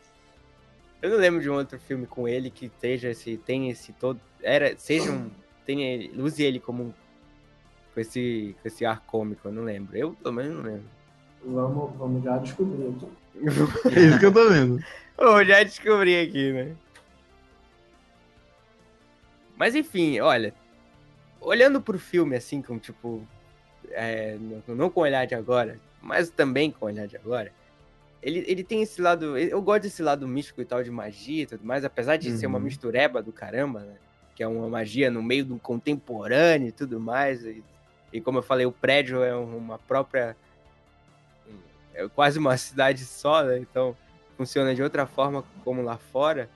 Eu 1.02 1.10
não 1.10 1.18
lembro 1.18 1.42
de 1.42 1.50
um 1.50 1.54
outro 1.56 1.80
filme 1.80 2.06
com 2.06 2.28
ele 2.28 2.50
que 2.52 2.68
esteja 2.68 3.10
esse, 3.10 3.38
tem 3.38 3.70
esse 3.70 3.92
todo, 3.94 4.20
era, 4.42 4.78
seja 4.78 5.12
um, 5.12 5.32
tenha, 5.66 5.88
ele- 5.94 6.22
use 6.22 6.44
ele 6.44 6.60
como 6.60 6.84
um, 6.84 6.94
com 7.94 8.00
esse, 8.00 8.56
com 8.62 8.68
esse 8.68 8.86
ar 8.86 9.02
cômico, 9.02 9.48
eu 9.48 9.52
não 9.52 9.64
lembro. 9.64 9.98
Eu 9.98 10.14
pelo 10.14 10.36
menos 10.36 10.56
não 10.58 10.64
lembro. 10.64 10.86
Vamos, 11.44 11.96
vamos 11.98 12.24
já 12.24 12.38
descobrir 12.38 12.88
aqui. 12.90 13.08
É 13.96 14.00
isso 14.02 14.20
que 14.20 14.26
eu 14.26 14.34
tô 14.34 14.50
vendo. 14.50 14.80
Eu 15.18 15.46
já 15.46 15.64
descobri 15.64 16.20
aqui, 16.20 16.52
né? 16.52 16.76
Mas 19.56 19.76
enfim, 19.76 20.20
olha. 20.20 20.54
Olhando 21.40 21.82
pro 21.82 21.98
filme 21.98 22.36
assim, 22.36 22.62
com 22.62 22.78
tipo. 22.78 23.26
é, 23.90 24.38
não, 24.68 24.76
não 24.76 24.90
com 24.90 25.00
o 25.00 25.04
olhar 25.04 25.26
de 25.26 25.34
agora, 25.34 25.80
mas 26.02 26.30
também 26.30 26.70
com 26.72 26.86
o 26.86 26.88
olhar 26.90 27.08
de 27.08 27.16
agora. 27.18 27.52
Ele, 28.22 28.44
ele 28.48 28.64
tem 28.64 28.82
esse 28.82 29.02
lado. 29.02 29.38
Eu 29.38 29.62
gosto 29.62 29.84
desse 29.84 30.04
lado 30.04 30.28
místico 30.28 30.62
e 30.62 30.66
tal, 30.66 30.84
de 30.84 30.92
magia 30.92 31.44
e 31.44 31.46
tudo 31.48 31.66
mais, 31.66 31.84
apesar 31.84 32.18
de 32.18 32.32
ser 32.38 32.46
uma 32.46 32.58
Uhum. 32.60 32.66
mistureba 32.66 33.22
do 33.22 33.32
caramba, 33.32 33.80
né? 33.80 33.96
Que 34.36 34.44
é 34.44 34.48
uma 34.48 34.68
magia 34.70 35.10
no 35.10 35.24
meio 35.24 35.44
do 35.46 35.58
contemporâneo 35.58 36.68
e 36.68 36.72
tudo 36.72 37.00
mais. 37.00 37.44
E, 37.44 37.64
e 38.14 38.22
como 38.22 38.38
eu 38.38 38.44
falei, 38.44 38.66
o 38.66 38.72
prédio 38.72 39.24
é 39.24 39.36
uma 39.36 39.78
própria. 39.80 40.36
É 41.94 42.08
quase 42.10 42.40
uma 42.40 42.56
cidade 42.58 43.04
só, 43.06 43.44
né? 43.44 43.58
Então 43.58 43.96
funciona 44.38 44.74
de 44.74 44.82
outra 44.84 45.06
forma 45.06 45.44
como 45.64 45.82
lá 45.82 45.98
fora. 45.98 46.50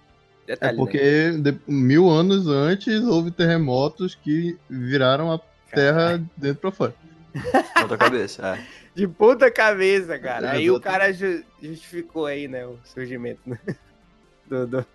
É 0.48 0.52
Detalhe, 0.52 0.78
né? 0.78 0.78
porque 0.78 1.32
de- 1.32 1.60
mil 1.68 2.08
anos 2.08 2.48
antes 2.48 3.04
houve 3.04 3.32
terremotos 3.32 4.14
que 4.14 4.56
viraram 4.70 5.32
a 5.32 5.40
terra 5.74 6.22
dentro 6.38 6.62
pra 6.62 6.72
fora. 6.72 6.96
Ponta 7.82 7.98
cabeça, 7.98 8.56
é. 8.56 8.85
De 8.96 9.08
puta 9.08 9.52
cabeça, 9.52 10.18
cara. 10.18 10.52
Aí 10.52 10.72
o 10.72 10.80
cara 10.80 11.12
ju- 11.12 11.44
justificou 11.62 12.26
aí, 12.26 12.48
né, 12.48 12.66
o 12.66 12.80
surgimento 12.86 13.42
né, 13.46 13.60
do, 14.48 14.66
do- 14.66 14.86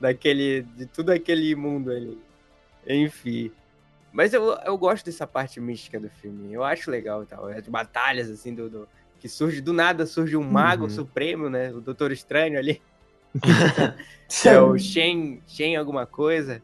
daquele, 0.00 0.62
de 0.62 0.86
tudo 0.86 1.10
aquele 1.10 1.54
mundo 1.56 1.90
ali. 1.90 2.16
Enfim. 2.86 3.50
Mas 4.12 4.32
eu, 4.32 4.44
eu 4.64 4.78
gosto 4.78 5.04
dessa 5.04 5.26
parte 5.26 5.60
mística 5.60 5.98
do 5.98 6.08
filme. 6.08 6.52
Eu 6.52 6.62
acho 6.64 6.90
legal 6.90 7.22
e 7.22 7.26
tal. 7.26 7.46
As 7.46 7.66
batalhas, 7.68 8.30
assim, 8.30 8.54
do, 8.54 8.68
do- 8.70 8.88
que 9.18 9.28
surge, 9.28 9.60
do 9.60 9.72
nada 9.72 10.06
surge 10.06 10.36
um 10.36 10.44
mago 10.44 10.84
Uhum. 10.84 10.90
supremo, 10.90 11.50
né? 11.50 11.70
O 11.72 11.80
Doutor 11.80 12.12
Estranho 12.12 12.56
ali. 12.58 12.80
que 14.28 14.48
é 14.48 14.60
o 14.60 14.78
Shen, 14.78 15.42
Shen 15.46 15.76
alguma 15.76 16.06
coisa. 16.06 16.62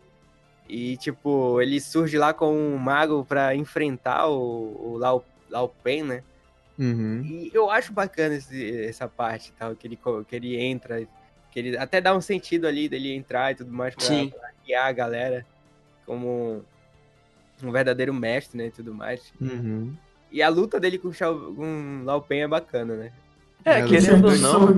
E, 0.68 0.96
tipo, 0.96 1.60
ele 1.60 1.80
surge 1.80 2.16
lá 2.16 2.32
com 2.32 2.56
um 2.56 2.78
mago 2.78 3.24
pra 3.24 3.54
enfrentar 3.54 4.28
o, 4.28 4.92
o 4.94 4.96
Lao, 4.98 5.24
Lao 5.50 5.68
Pen, 5.68 6.04
né? 6.04 6.22
Uhum. 6.78 7.22
E 7.24 7.50
eu 7.54 7.70
acho 7.70 7.92
bacana 7.92 8.34
esse- 8.34 8.84
essa 8.84 9.08
parte 9.08 9.52
tal, 9.58 9.74
que 9.76 9.86
ele, 9.86 9.98
que 10.28 10.36
ele 10.36 10.56
entra, 10.60 11.06
que 11.50 11.58
ele 11.58 11.76
até 11.78 12.00
dá 12.00 12.14
um 12.16 12.20
sentido 12.20 12.66
ali 12.66 12.88
dele 12.88 13.14
entrar 13.14 13.52
e 13.52 13.54
tudo 13.54 13.72
mais 13.72 13.94
pra, 13.94 14.04
Sim. 14.04 14.30
pra 14.30 14.50
guiar 14.66 14.86
a 14.88 14.92
galera 14.92 15.46
como 16.04 16.64
um 17.62 17.70
verdadeiro 17.70 18.12
mestre, 18.12 18.58
né, 18.58 18.66
e 18.66 18.70
tudo 18.70 18.92
mais. 18.92 19.32
Uhum. 19.40 19.94
E 20.30 20.42
a 20.42 20.48
luta 20.48 20.80
dele 20.80 20.98
com 20.98 21.08
o 21.08 21.12
Shao, 21.14 21.54
com 21.54 22.00
o 22.02 22.04
Lao 22.04 22.20
Pen 22.20 22.42
é 22.42 22.48
bacana, 22.48 22.96
né? 22.96 23.12
É, 23.64 23.78
É, 23.78 23.86
querendo 23.86 24.26
ou 24.28 24.36
não, 24.36 24.72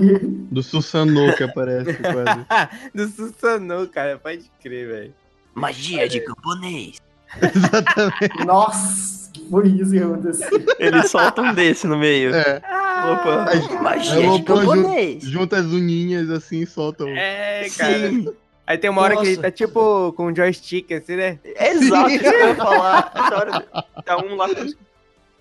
Do 0.51 0.61
Susanoo 0.63 1.35
que 1.35 1.43
aparece 1.43 1.93
quase. 1.95 2.45
Do 2.93 3.07
Susanoo, 3.07 3.87
cara, 3.89 4.17
pode 4.19 4.49
crer, 4.61 4.87
velho. 4.87 5.13
magia 5.55 6.07
de 6.07 6.21
camponês. 6.21 7.01
Exatamente. 7.41 8.45
Nossa, 8.45 9.16
foi 9.49 9.67
isso 9.69 9.91
que 9.91 9.99
aconteceu. 9.99 10.65
Ele 10.79 11.03
solta 11.07 11.41
um 11.41 11.53
desse 11.53 11.87
no 11.87 11.97
meio. 11.97 12.33
É. 12.35 12.57
Opa, 12.57 13.49
Aí- 13.49 13.81
magia 13.81 14.31
de 14.31 14.43
camponês. 14.43 15.23
Junta 15.23 15.57
as 15.57 15.65
uninhas 15.65 16.29
assim 16.29 16.61
e 16.61 16.67
solta 16.67 17.05
o. 17.05 17.09
É, 17.09 17.67
cara. 17.77 18.09
Sim, 18.09 18.27
Aí 18.65 18.77
tem 18.77 18.89
uma 18.89 19.01
hora 19.01 19.15
que 19.15 19.21
ele 19.21 19.35
Nossa. 19.37 19.43
tá 19.43 19.51
tipo 19.51 20.11
com 20.13 20.27
um 20.27 20.35
joystick, 20.35 20.91
assim, 20.91 21.15
né? 21.15 21.39
exato 21.45 22.09
isso 22.09 22.19
que 22.19 22.27
eu 22.27 22.47
ia 22.49 22.55
falar. 22.55 23.11
Essa 23.15 23.35
hora 23.37 23.61
tá 24.03 24.17
um 24.17 24.35
lá 24.35 24.49
com... 24.53 24.73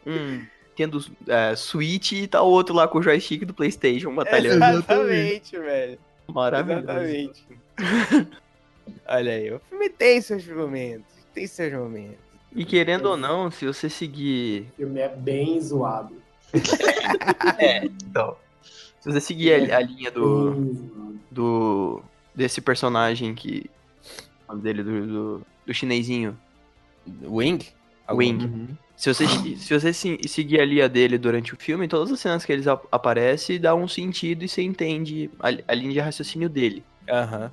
Um 0.08 0.46
tendo 0.76 1.02
é, 1.26 1.56
Switch 1.56 2.12
e 2.12 2.28
tá 2.28 2.42
o 2.42 2.48
outro 2.48 2.74
lá 2.74 2.86
com 2.86 2.98
o 2.98 3.02
joystick 3.02 3.44
do 3.44 3.54
Playstation 3.54 4.14
batalhando. 4.14 4.62
Exatamente, 4.62 5.58
velho. 5.58 5.98
Maravilhoso. 6.28 6.84
Exatamente. 6.84 7.46
Olha 9.08 9.32
aí, 9.32 9.52
o 9.52 9.60
filme 9.68 9.88
tem 9.88 10.20
seus 10.20 10.46
momentos. 10.46 11.06
Tem 11.34 11.46
seus 11.46 11.72
momentos. 11.72 12.25
E 12.56 12.64
querendo 12.64 13.06
ou 13.06 13.16
não, 13.16 13.50
se 13.50 13.66
você 13.66 13.88
seguir... 13.90 14.68
O 14.72 14.76
filme 14.76 15.00
é 15.00 15.08
bem 15.08 15.60
zoado. 15.60 16.14
Então, 18.08 18.36
se 19.00 19.10
você 19.12 19.20
seguir 19.20 19.70
a, 19.72 19.76
a 19.78 19.80
linha 19.80 20.10
do... 20.10 20.74
Do 21.30 22.02
desse 22.34 22.60
personagem 22.60 23.34
que 23.34 23.70
o 24.46 24.52
nome 24.52 24.62
dele 24.62 24.82
do, 24.82 25.06
do, 25.06 25.42
do 25.66 25.74
chinesinho 25.74 26.38
Wing? 27.24 27.66
Wing. 28.10 28.44
Uhum. 28.44 28.68
Se 28.96 29.12
você, 29.12 29.26
se 29.26 29.74
você 29.80 29.92
se- 29.92 30.20
seguir 30.28 30.60
a 30.60 30.64
linha 30.64 30.88
dele 30.88 31.18
durante 31.18 31.54
o 31.54 31.56
filme, 31.56 31.88
todas 31.88 32.12
as 32.12 32.20
cenas 32.20 32.44
que 32.44 32.52
eles 32.52 32.66
ap- 32.66 32.86
aparecem 32.92 33.58
dá 33.60 33.74
um 33.74 33.88
sentido 33.88 34.44
e 34.44 34.48
você 34.48 34.62
entende 34.62 35.30
a, 35.40 35.48
a 35.68 35.74
linha 35.74 35.92
de 35.92 36.00
raciocínio 36.00 36.48
dele. 36.48 36.84
Aham. 37.08 37.50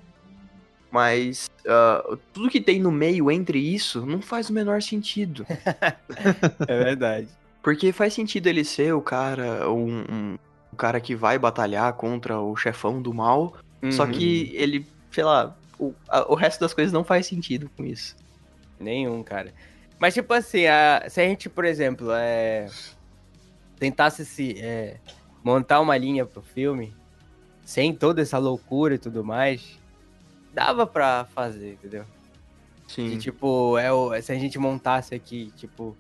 Mas 0.93 1.49
ah, 1.67 2.17
tudo 2.31 2.51
que 2.51 2.61
tem 2.61 2.79
no 2.79 2.91
meio 2.91 3.31
entre 3.31 3.57
isso 3.57 4.05
não 4.05 4.21
faz 4.21 4.51
o 4.51 4.53
menor 4.53 4.79
sentido. 4.83 5.43
É 6.67 6.77
verdade. 6.83 7.27
Porque 7.63 7.91
faz 7.91 8.13
sentido 8.13 8.45
ele 8.47 8.63
ser 8.63 8.93
o 8.93 9.01
cara, 9.01 9.67
um, 9.71 10.01
um- 10.01 10.37
um 10.71 10.75
cara 10.77 10.99
que 11.01 11.15
vai 11.15 11.39
batalhar 11.39 11.91
contra 11.93 12.39
o 12.39 12.55
chefão 12.55 13.01
do 13.01 13.11
mal, 13.13 13.55
só 13.89 14.03
Uhum. 14.05 14.11
que 14.11 14.51
ele, 14.55 14.85
sei 15.11 15.23
lá, 15.23 15.55
o, 15.79 15.93
a- 16.07 16.31
o 16.31 16.35
resto 16.35 16.59
das 16.59 16.73
coisas 16.75 16.93
não 16.93 17.03
faz 17.03 17.25
sentido 17.25 17.69
com 17.75 17.83
isso. 17.83 18.15
Nenhum, 18.79 19.23
cara. 19.23 19.51
Mas, 19.97 20.13
tipo 20.13 20.31
assim, 20.33 20.67
a- 20.67 21.05
se 21.09 21.19
a 21.21 21.23
gente, 21.23 21.49
por 21.49 21.65
exemplo, 21.65 22.09
é, 22.11 22.67
tentasse 23.79 24.25
se 24.25 24.59
é, 24.59 24.97
montar 25.43 25.79
uma 25.79 25.97
linha 25.97 26.25
pro 26.25 26.41
filme, 26.41 26.93
sem 27.65 27.93
toda 27.95 28.21
essa 28.21 28.37
loucura 28.37 28.95
e 28.95 28.99
tudo 28.99 29.23
mais, 29.23 29.79
dava 30.53 30.85
pra 30.85 31.25
fazer, 31.33 31.73
entendeu? 31.73 32.05
Sim. 32.87 33.09
De, 33.09 33.17
tipo, 33.17 33.77
é 33.77 33.91
o, 33.91 34.19
se 34.21 34.31
a 34.31 34.35
gente 34.35 34.59
montasse 34.59 35.15
aqui, 35.15 35.51
tipo, 35.57 35.97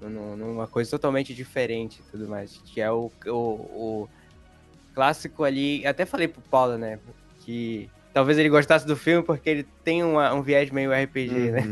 num- 0.00 0.36
numa 0.36 0.66
coisa 0.66 0.90
totalmente 0.90 1.34
diferente 1.34 2.00
e 2.00 2.10
tudo 2.10 2.28
mais, 2.28 2.58
que 2.66 2.80
é 2.80 2.90
o, 2.90 3.10
o, 3.26 3.30
o 3.30 4.08
clássico 4.94 5.44
ali, 5.44 5.86
até 5.86 6.04
falei 6.06 6.28
pro 6.28 6.40
Paulo, 6.42 6.78
né, 6.78 6.98
que 7.44 7.88
talvez 8.14 8.38
ele 8.38 8.48
gostasse 8.48 8.86
do 8.86 8.96
filme 8.96 9.24
porque 9.24 9.48
ele 9.50 9.62
tem 9.84 10.02
uma- 10.02 10.32
um 10.34 10.42
viés 10.42 10.70
meio 10.70 10.92
RPG, 10.92 11.50
né? 11.50 11.62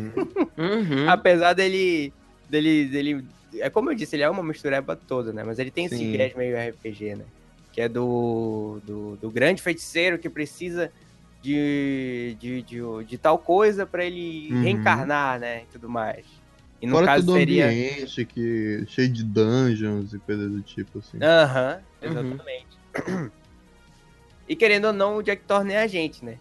Uhum. 0.58 1.08
Apesar 1.08 1.52
dele, 1.54 2.12
dele, 2.48 2.86
dele. 2.86 3.24
É 3.54 3.68
como 3.70 3.90
eu 3.90 3.94
disse, 3.94 4.14
ele 4.16 4.22
é 4.22 4.30
uma 4.30 4.42
mistureba 4.42 4.94
toda, 4.96 5.32
né? 5.32 5.42
Mas 5.44 5.58
ele 5.58 5.70
tem 5.70 5.86
esse 5.86 5.96
viés 6.10 6.34
meio 6.34 6.56
RPG, 6.56 7.16
né? 7.16 7.24
Que 7.72 7.80
é 7.82 7.88
do, 7.88 8.80
do, 8.84 9.16
do 9.16 9.30
grande 9.30 9.62
feiticeiro 9.62 10.18
que 10.18 10.28
precisa 10.28 10.90
de, 11.42 12.36
de, 12.38 12.62
de, 12.62 12.80
de 13.06 13.18
tal 13.18 13.38
coisa 13.38 13.86
pra 13.86 14.04
ele 14.04 14.52
Uhum. 14.52 14.62
reencarnar, 14.62 15.38
né? 15.40 15.62
E 15.62 15.66
tudo 15.72 15.88
mais. 15.88 16.24
E 16.82 16.86
no 16.86 16.94
Fora 16.94 17.06
caso 17.06 17.26
todo 17.26 17.36
seria. 17.38 17.66
ambiente 17.66 18.24
que, 18.24 18.84
cheio 18.88 19.08
de 19.08 19.22
dungeons 19.24 20.12
e 20.14 20.18
coisas 20.18 20.50
do 20.50 20.62
tipo, 20.62 20.98
assim. 20.98 21.18
Aham, 21.22 21.80
Uhum. 22.02 22.08
exatamente. 22.10 23.30
E 24.48 24.56
querendo 24.56 24.86
ou 24.86 24.92
não, 24.92 25.16
o 25.16 25.22
Jack 25.22 25.44
Thorne 25.44 25.74
é 25.74 25.82
a 25.82 25.86
gente, 25.86 26.24
né? 26.24 26.36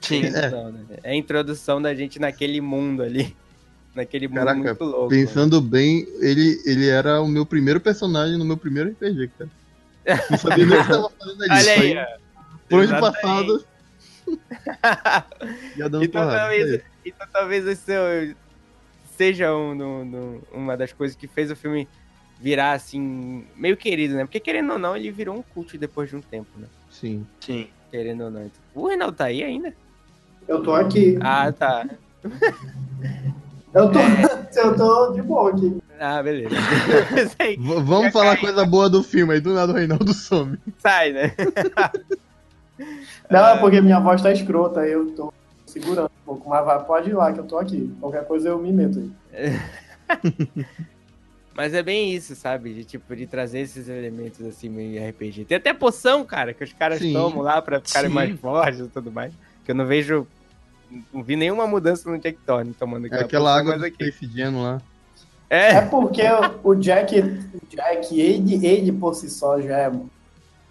Sim. 0.00 0.24
É. 0.26 0.50
né? 0.50 0.84
É 1.02 1.10
a 1.10 1.14
introdução 1.14 1.82
da 1.82 1.94
gente 1.94 2.18
naquele 2.18 2.60
mundo 2.60 3.02
ali. 3.02 3.36
Naquele 3.94 4.28
mundo 4.28 4.38
Caraca, 4.38 4.58
muito 4.60 4.84
louco. 4.84 5.12
né? 5.12 5.20
Pensando 5.24 5.60
bem, 5.60 6.06
ele, 6.20 6.62
ele 6.64 6.88
era 6.88 7.20
o 7.20 7.26
meu 7.26 7.44
primeiro 7.44 7.80
personagem 7.80 8.36
no 8.38 8.44
meu 8.44 8.56
primeiro 8.56 8.90
RPG, 8.90 9.30
cara. 9.36 9.50
Não 10.30 10.38
sabia 10.38 10.64
nem 10.66 10.78
o 10.78 10.82
que 10.82 10.88
tava 10.88 11.10
fazendo 11.18 11.42
ali. 11.42 11.52
Olha 11.52 11.72
aí, 11.72 11.94
por 12.68 12.80
onde 12.80 12.92
passado. 12.92 13.66
Então 16.02 16.22
porrada. 16.22 16.38
talvez, 16.40 16.66
Isso 16.70 16.74
aí. 16.74 16.82
então 17.04 17.26
talvez 17.32 17.78
seu 17.78 18.34
seja 19.16 19.54
um, 19.54 19.74
no- 20.04 20.42
uma 20.52 20.76
das 20.76 20.92
coisas 20.92 21.16
que 21.16 21.26
fez 21.26 21.50
o 21.50 21.56
filme 21.56 21.88
virar 22.40 22.72
assim, 22.72 23.44
meio 23.56 23.76
querido, 23.76 24.14
né? 24.14 24.24
Porque 24.24 24.38
querendo 24.40 24.72
ou 24.72 24.78
não, 24.78 24.96
ele 24.96 25.10
virou 25.10 25.36
um 25.36 25.42
culto 25.42 25.76
depois 25.76 26.08
de 26.08 26.16
um 26.16 26.20
tempo, 26.20 26.48
né? 26.56 26.66
Sim. 26.90 27.26
Sim. 27.40 27.68
Querendo 27.90 28.24
ou 28.24 28.30
não. 28.30 28.42
Então, 28.42 28.60
O 28.74 28.86
Reinaldo 28.86 29.16
tá 29.16 29.24
aí 29.24 29.42
ainda? 29.42 29.72
Eu 30.46 30.62
tô 30.62 30.74
aqui. 30.74 31.18
Ah, 31.20 31.50
tá. 31.52 31.86
Eu 33.74 33.90
tô, 33.90 33.98
eu 34.60 34.76
tô 34.76 35.12
de 35.12 35.22
boa 35.22 35.50
aqui. 35.50 35.76
Ah, 35.98 36.22
beleza. 36.22 36.54
Vamos 37.58 38.12
falar 38.12 38.36
caiu. 38.36 38.40
coisa 38.40 38.64
boa 38.64 38.88
do 38.88 39.02
filme 39.02 39.34
aí, 39.34 39.40
do 39.40 39.52
nada 39.52 39.72
o 39.72 39.74
Reinaldo 39.76 40.14
some. 40.14 40.56
sai, 40.78 41.12
né? 41.12 41.34
Não, 43.30 43.46
é 43.46 43.58
porque 43.58 43.80
minha 43.80 44.00
voz 44.00 44.22
tá 44.22 44.32
escrota, 44.32 44.80
aí 44.80 44.92
eu 44.92 45.10
tô 45.12 45.32
segurando 45.66 46.06
um 46.06 46.24
pouco. 46.24 46.48
Mas 46.48 46.64
vai, 46.64 46.84
pode 46.84 47.10
ir 47.10 47.14
lá 47.14 47.32
que 47.32 47.40
eu 47.40 47.44
tô 47.44 47.58
aqui. 47.58 47.92
Qualquer 48.00 48.24
coisa 48.26 48.48
eu 48.48 48.58
me 48.58 48.72
meto 48.72 48.98
aí. 49.32 49.60
Mas 51.54 51.74
é 51.74 51.82
bem 51.82 52.14
isso, 52.14 52.36
sabe? 52.36 52.72
De 52.72 52.84
tipo, 52.84 53.16
de 53.16 53.26
trazer 53.26 53.58
esses 53.60 53.88
elementos 53.88 54.40
assim 54.46 54.68
meio 54.68 55.04
RPG. 55.08 55.44
Tem 55.44 55.56
até 55.56 55.74
poção, 55.74 56.24
cara, 56.24 56.54
que 56.54 56.62
os 56.62 56.72
caras 56.72 57.00
Sim. 57.00 57.12
tomam 57.12 57.42
lá 57.42 57.60
pra 57.60 57.80
ficarem 57.80 58.08
Sim. 58.08 58.14
mais 58.14 58.38
fortes 58.38 58.78
e 58.78 58.86
tudo 58.88 59.10
mais. 59.10 59.32
Que 59.64 59.72
eu 59.72 59.74
não 59.74 59.84
vejo. 59.84 60.24
Não 61.12 61.20
vi 61.22 61.34
nenhuma 61.34 61.66
mudança 61.66 62.08
no 62.08 62.16
Jack 62.16 62.38
Thorne 62.46 62.72
tomando 62.74 63.06
É 63.06 63.08
aquela, 63.08 63.22
aquela 63.24 63.44
poção, 63.50 63.58
água 63.58 63.72
mas 63.72 63.80
do 63.80 63.86
aqui. 63.86 64.44
Lá. 64.54 64.80
É, 65.50 65.68
É 65.72 65.80
porque 65.80 66.22
o 66.62 66.74
Jack, 66.76 67.18
o 67.20 67.66
Jack, 67.68 68.20
ele, 68.20 68.64
ele 68.64 68.92
por 68.92 69.14
si 69.14 69.28
só 69.28 69.60
já 69.60 69.78
é 69.78 69.92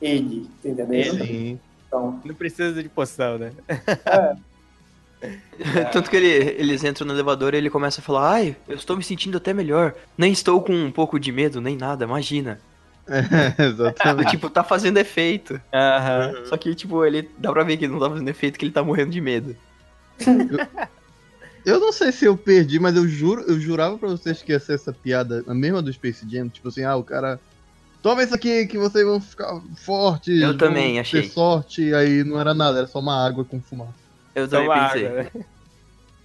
ele, 0.01 0.49
entendendo? 0.59 0.93
Ele. 0.93 1.25
Sim. 1.27 1.59
Então, 1.87 2.21
não 2.23 2.35
precisa 2.35 2.81
de 2.81 2.89
poção, 2.89 3.37
né? 3.37 3.51
Tanto 5.91 6.09
que 6.09 6.15
ele, 6.15 6.27
eles 6.27 6.83
entram 6.83 7.07
no 7.07 7.13
elevador 7.13 7.53
e 7.53 7.57
ele 7.57 7.69
começa 7.69 8.01
a 8.01 8.03
falar: 8.03 8.33
Ai, 8.33 8.55
eu 8.67 8.75
estou 8.75 8.95
me 8.95 9.03
sentindo 9.03 9.37
até 9.37 9.53
melhor. 9.53 9.95
Nem 10.17 10.31
estou 10.31 10.61
com 10.61 10.73
um 10.73 10.91
pouco 10.91 11.19
de 11.19 11.31
medo, 11.31 11.59
nem 11.59 11.75
nada, 11.75 12.05
imagina. 12.05 12.59
É, 13.07 13.17
exatamente. 13.63 14.29
tipo, 14.31 14.49
tá 14.49 14.63
fazendo 14.63 14.97
efeito. 14.97 15.59
Aham. 15.73 16.45
Só 16.45 16.57
que, 16.57 16.75
tipo, 16.75 17.03
ele 17.03 17.29
dá 17.37 17.51
pra 17.51 17.63
ver 17.63 17.77
que 17.77 17.87
não 17.87 17.99
tá 17.99 18.09
fazendo 18.09 18.29
efeito, 18.29 18.59
que 18.59 18.65
ele 18.65 18.71
tá 18.71 18.83
morrendo 18.83 19.11
de 19.11 19.21
medo. 19.21 19.55
Eu 21.65 21.79
não 21.79 21.91
sei 21.91 22.11
se 22.11 22.25
eu 22.25 22.37
perdi, 22.37 22.79
mas 22.79 22.95
eu 22.95 23.07
juro, 23.07 23.41
eu 23.41 23.59
jurava 23.59 23.97
pra 23.97 24.09
vocês 24.09 24.41
que 24.41 24.51
ia 24.51 24.59
ser 24.59 24.75
essa 24.75 24.93
piada, 24.93 25.43
a 25.47 25.53
mesma 25.53 25.81
do 25.81 25.91
Space 25.91 26.25
Jam, 26.29 26.47
tipo 26.47 26.67
assim, 26.67 26.83
ah, 26.83 26.95
o 26.95 27.03
cara. 27.03 27.39
Toma 28.07 28.23
isso 28.23 28.33
aqui 28.33 28.65
que 28.67 28.77
vocês 28.77 29.05
vão 29.05 29.19
ficar 29.19 29.61
fortes. 29.75 30.41
Eu 30.41 30.57
também 30.57 30.97
achei. 30.97 31.23
Ter 31.23 31.27
sorte, 31.27 31.93
aí 31.93 32.23
não 32.23 32.39
era 32.39 32.53
nada, 32.53 32.77
era 32.77 32.87
só 32.87 32.99
uma 32.99 33.27
água 33.27 33.43
com 33.43 33.59
fumaça. 33.59 33.91
Eu 34.33 34.47
também 34.47 34.69
Toma 34.69 34.87
pensei. 34.87 35.07
água, 35.07 35.23
né? 35.23 35.29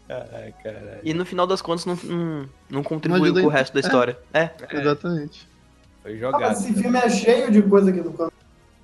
Ai, 0.33 0.55
caralho. 0.62 1.01
E 1.03 1.12
no 1.12 1.27
final 1.27 1.45
das 1.45 1.61
contas 1.61 1.85
não, 1.85 1.99
não, 2.05 2.49
não 2.71 2.83
contribuiu 2.85 3.35
com 3.35 3.40
o 3.40 3.49
resto 3.49 3.75
da 3.75 3.81
história. 3.81 4.16
É. 4.33 4.51
Exatamente. 4.71 5.49
Foi 6.05 6.12
ah, 6.12 6.18
jogado. 6.18 6.40
mas 6.40 6.64
esse 6.64 6.73
filme 6.73 6.97
é 6.97 7.11
cheio 7.11 7.51
de 7.51 7.62
coisa 7.62 7.90
que 7.90 8.01
não 8.01 8.31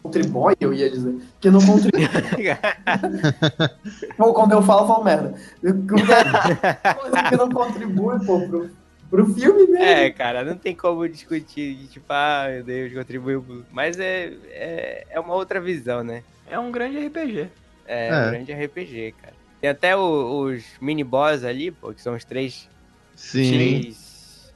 contribui, 0.03 0.57
eu 0.59 0.75
ia 0.75 0.91
dizer. 0.91 1.23
Que 1.41 1.53
não 1.53 1.65
contribui. 1.65 2.03
Pô, 4.19 4.35
quando 4.35 4.53
eu 4.53 4.63
falo, 4.63 4.83
eu 4.83 4.87
falo 4.89 5.05
merda. 5.05 5.35
Coisa 5.63 7.23
que 7.29 7.37
não 7.37 7.49
contribui, 7.49 8.19
pô, 8.27 8.41
pro, 8.41 8.71
pro 9.11 9.27
filme 9.35 9.67
mesmo. 9.67 9.77
É, 9.85 10.11
cara, 10.11 10.45
não 10.45 10.57
tem 10.57 10.75
como 10.75 11.09
discutir, 11.09 11.75
de, 11.75 11.87
tipo, 11.89 12.07
ah, 12.11 12.47
meu 12.51 12.63
Deus, 12.65 12.93
contribuiu. 12.93 13.65
Mas 13.71 13.99
é, 13.99 14.33
é, 14.51 15.07
é 15.11 15.21
uma 15.21 15.35
outra 15.35 15.61
visão, 15.61 16.03
né? 16.05 16.23
É 16.51 16.59
um 16.59 16.71
grande 16.71 16.99
RPG. 17.07 17.49
É, 17.87 18.09
É. 18.09 18.27
um 18.27 18.31
grande 18.31 18.53
RPG, 18.53 19.15
cara. 19.21 19.35
Tem 19.61 19.71
até 19.71 19.97
o- 19.97 20.41
os 20.45 20.63
mini-boss 20.81 21.45
ali, 21.45 21.71
pô, 21.71 21.93
que 21.93 22.01
são 22.01 22.15
os 22.15 22.25
três, 22.25 22.69
Sim. 23.17 23.51
três. 23.53 24.53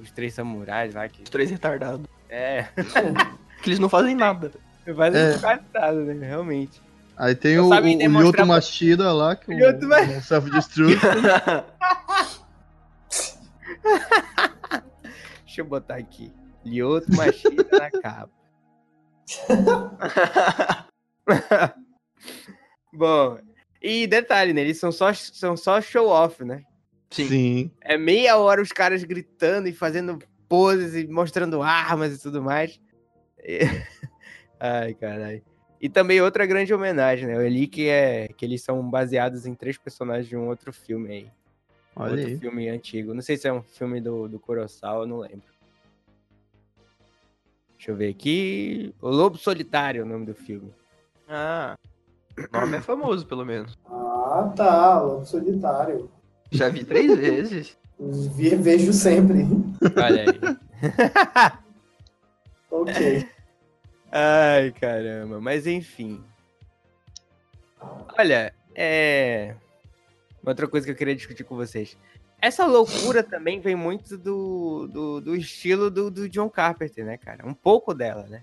Os 0.00 0.10
três 0.10 0.34
samurais 0.34 0.94
lá 0.94 1.08
que. 1.08 1.22
Os 1.22 1.30
três 1.30 1.50
retardados. 1.50 2.06
É, 2.28 2.66
Que 3.62 3.70
eles 3.70 3.78
não 3.78 3.88
fazem 3.88 4.14
nada. 4.14 4.52
fazem 4.96 5.20
É. 5.20 5.38
quase 5.38 5.62
nada, 5.72 5.94
né? 6.14 6.26
Realmente. 6.26 6.82
Aí 7.16 7.34
tem 7.34 7.56
Não 7.56 7.64
o, 7.70 7.72
o, 7.72 8.28
o 8.28 8.32
pra- 8.32 8.44
Machida 8.44 9.12
lá, 9.12 9.34
que 9.36 9.52
é 9.52 9.72
Ma- 9.82 10.00
um, 10.00 10.16
um 10.16 10.20
self-destruct. 10.20 11.00
Deixa 15.54 15.62
eu 15.62 15.66
botar 15.66 15.94
aqui. 15.94 16.32
Lioto 16.64 17.14
Machida 17.14 17.64
na 17.78 17.88
capa. 17.88 18.32
Bom, 22.92 23.38
e 23.80 24.04
detalhe, 24.08 24.52
né? 24.52 24.62
Eles 24.62 24.80
são 24.80 24.90
só, 24.90 25.14
são 25.14 25.56
só 25.56 25.80
show-off, 25.80 26.42
né? 26.44 26.64
Sim. 27.08 27.28
Sim. 27.28 27.70
É 27.80 27.96
meia 27.96 28.36
hora 28.36 28.60
os 28.60 28.72
caras 28.72 29.04
gritando 29.04 29.68
e 29.68 29.72
fazendo 29.72 30.18
poses 30.48 30.96
e 30.96 31.06
mostrando 31.06 31.62
armas 31.62 32.16
e 32.16 32.20
tudo 32.20 32.42
mais. 32.42 32.78
E- 33.46 33.60
Ai, 34.58 34.94
caralho. 34.94 35.42
E 35.78 35.88
também 35.90 36.18
outra 36.20 36.46
grande 36.46 36.72
homenagem, 36.72 37.26
né? 37.28 37.34
Eu 37.36 37.46
li 37.46 37.66
que, 37.68 37.86
é, 37.88 38.26
que 38.28 38.42
eles 38.44 38.62
são 38.62 38.88
baseados 38.90 39.44
em 39.46 39.54
três 39.54 39.76
personagens 39.76 40.26
de 40.26 40.36
um 40.36 40.48
outro 40.48 40.72
filme 40.72 41.10
aí. 41.12 41.30
Olha 41.96 42.12
outro 42.12 42.26
aí. 42.26 42.38
filme 42.38 42.68
antigo. 42.68 43.14
Não 43.14 43.22
sei 43.22 43.36
se 43.36 43.46
é 43.48 43.52
um 43.52 43.62
filme 43.62 44.00
do, 44.00 44.28
do 44.28 44.38
Kurosawa, 44.40 45.02
eu 45.04 45.06
não 45.06 45.18
lembro. 45.18 45.54
Deixa 47.76 47.90
eu 47.90 47.96
ver 47.96 48.08
aqui. 48.10 48.94
O 49.00 49.08
Lobo 49.10 49.36
Solitário 49.36 50.00
é 50.00 50.04
o 50.04 50.08
nome 50.08 50.26
do 50.26 50.34
filme. 50.34 50.72
Ah. 51.28 51.76
O 52.52 52.58
nome 52.60 52.78
é 52.78 52.80
famoso, 52.80 53.26
pelo 53.26 53.44
menos. 53.44 53.78
Ah, 53.86 54.52
tá. 54.56 55.00
Lobo 55.02 55.24
Solitário. 55.26 56.10
Já 56.50 56.68
vi 56.68 56.84
três 56.84 57.16
vezes. 57.16 57.76
Ve- 57.98 58.56
Vejo 58.56 58.92
sempre. 58.92 59.42
Olha 59.96 60.22
aí. 60.22 61.54
ok. 62.70 63.28
Ai, 64.10 64.72
caramba. 64.72 65.40
Mas 65.40 65.66
enfim. 65.66 66.22
Olha, 68.18 68.54
é. 68.74 69.54
Outra 70.44 70.68
coisa 70.68 70.84
que 70.86 70.92
eu 70.92 70.96
queria 70.96 71.14
discutir 71.14 71.44
com 71.44 71.56
vocês. 71.56 71.96
Essa 72.40 72.66
loucura 72.66 73.22
também 73.22 73.60
vem 73.60 73.74
muito 73.74 74.18
do, 74.18 74.86
do, 74.92 75.20
do 75.20 75.36
estilo 75.36 75.90
do, 75.90 76.10
do 76.10 76.28
John 76.28 76.50
Carpenter, 76.50 77.04
né, 77.04 77.16
cara? 77.16 77.46
Um 77.46 77.54
pouco 77.54 77.94
dela, 77.94 78.26
né? 78.28 78.42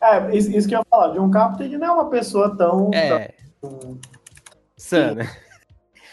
É, 0.00 0.34
isso, 0.36 0.50
isso 0.56 0.68
que 0.68 0.74
eu 0.74 0.78
ia 0.78 0.86
falar. 0.88 1.12
John 1.14 1.30
Carpenter 1.30 1.78
não 1.78 1.86
é 1.86 1.90
uma 1.90 2.08
pessoa 2.08 2.56
tão. 2.56 2.90
É. 2.94 3.34
tão- 3.60 3.98
Sana. 4.76 5.28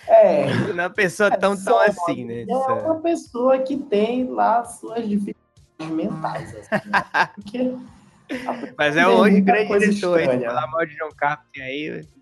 é, 0.08 0.48
Não 0.74 0.84
é 0.84 0.88
uma 0.88 0.90
pessoa 0.90 1.30
É, 1.30 1.38
tão, 1.38 1.56
tão 1.56 1.80
assim, 1.80 2.26
né? 2.26 2.42
é 2.42 2.46
Sana. 2.46 2.82
uma 2.82 3.00
pessoa 3.02 3.60
que 3.60 3.78
tem 3.78 4.28
lá 4.28 4.66
suas 4.66 5.08
dificuldades 5.08 5.46
mentais. 5.92 6.56
Assim, 6.56 6.90
né? 6.90 7.04
Porque 7.36 7.76
Mas 8.78 8.98
é 8.98 9.08
hoje 9.08 9.40
grande 9.42 9.68
diretor, 9.80 10.20
hein? 10.20 10.42
Falar 10.42 10.68
mal 10.68 10.86
de 10.86 10.98
John 10.98 11.10
Carpenter 11.16 11.64
aí. 11.64 12.15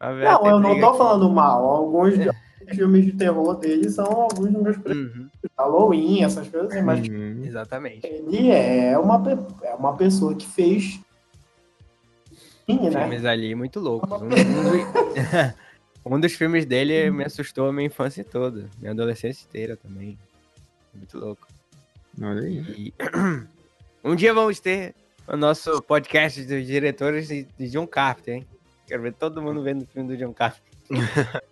Não, 0.00 0.46
eu 0.46 0.60
não 0.60 0.78
tô 0.80 0.88
aqui. 0.88 0.98
falando 0.98 1.30
mal. 1.30 1.64
Alguns 1.64 2.14
filmes 2.74 3.04
de 3.04 3.12
terror 3.12 3.54
dele 3.56 3.88
são 3.88 4.04
alguns 4.06 4.50
dos 4.52 4.62
meus 4.62 4.76
preferidos. 4.76 5.16
Uhum, 5.16 5.28
Halloween, 5.56 6.22
essas 6.24 6.48
coisas 6.48 6.70
assim, 6.72 6.82
mas 6.82 7.06
Uhum. 7.08 7.42
exatamente. 7.44 8.06
ele 8.06 8.50
é 8.50 8.98
uma, 8.98 9.22
é 9.62 9.74
uma 9.74 9.96
pessoa 9.96 10.34
que 10.34 10.46
fez. 10.46 11.00
Sim, 12.68 12.80
né? 12.90 12.90
Filmes 12.90 13.24
ali 13.24 13.54
muito 13.54 13.78
loucos. 13.78 14.10
Um, 14.20 14.24
um 14.26 14.28
dos- 14.28 14.36
um 16.04 16.20
dos 16.20 16.32
filmes 16.34 16.66
dele 16.66 17.10
me 17.10 17.24
assustou 17.24 17.68
a 17.68 17.72
minha 17.72 17.86
infância 17.86 18.24
toda. 18.24 18.68
Minha 18.80 18.90
adolescência 18.92 19.46
inteira 19.48 19.76
também. 19.76 20.18
Muito 20.92 21.16
louco. 21.18 21.46
Olha 22.20 22.40
aí. 22.42 22.58
E 22.76 22.94
um 24.04 24.16
dia 24.16 24.34
vamos 24.34 24.58
ter 24.58 24.94
o 25.28 25.36
nosso 25.36 25.80
podcast 25.82 26.42
dos 26.44 26.66
diretores 26.66 27.28
de 27.28 27.46
de 27.56 27.68
John 27.68 27.86
Carpenter, 27.86 28.34
hein? 28.36 28.46
Quero 28.86 29.02
ver 29.02 29.12
todo 29.14 29.42
mundo 29.42 29.62
vendo 29.62 29.82
o 29.82 29.86
filme 29.86 30.08
do 30.08 30.16
John 30.16 30.32
Carpenter. 30.32 30.62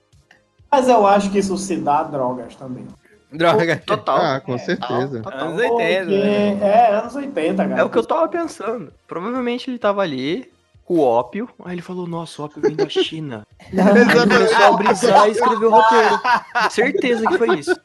Mas 0.71 0.89
eu 0.89 1.07
acho 1.07 1.31
que 1.31 1.39
isso 1.39 1.57
se 1.57 1.77
dá 1.77 2.01
a 2.01 2.05
drogas 2.05 2.55
também. 2.57 2.87
Droga. 3.33 3.77
Total. 3.85 4.17
Ah, 4.17 4.41
com 4.41 4.57
certeza. 4.59 5.21
Total. 5.23 5.41
Anos 5.49 5.61
80, 5.61 5.69
Porque- 6.05 6.05
né? 6.19 6.59
É, 6.63 6.95
anos 6.95 7.15
80, 7.17 7.69
cara. 7.69 7.81
É 7.81 7.85
o 7.85 7.91
que 7.91 7.99
eu 7.99 8.05
tava 8.07 8.29
pensando. 8.29 8.93
Provavelmente 9.09 9.69
ele 9.71 9.79
tava 9.79 10.03
ali 10.03 10.53
com 10.85 10.95
o 10.95 11.01
ópio. 11.01 11.49
Aí 11.65 11.75
ele 11.75 11.83
falou, 11.83 12.07
nossa, 12.07 12.41
o 12.43 12.45
ópio 12.45 12.63
vem 12.63 12.77
da 12.77 12.89
China. 12.89 13.45
Aí 13.73 14.01
ele 14.03 14.13
começou 14.21 14.65
a 14.65 14.73
brisar 14.77 15.29
e 15.29 15.31
escreveu 15.33 15.69
o 15.69 15.73
roteiro. 15.73 16.21
Certeza 16.71 17.27
que 17.27 17.39
foi 17.39 17.59
isso. 17.59 17.75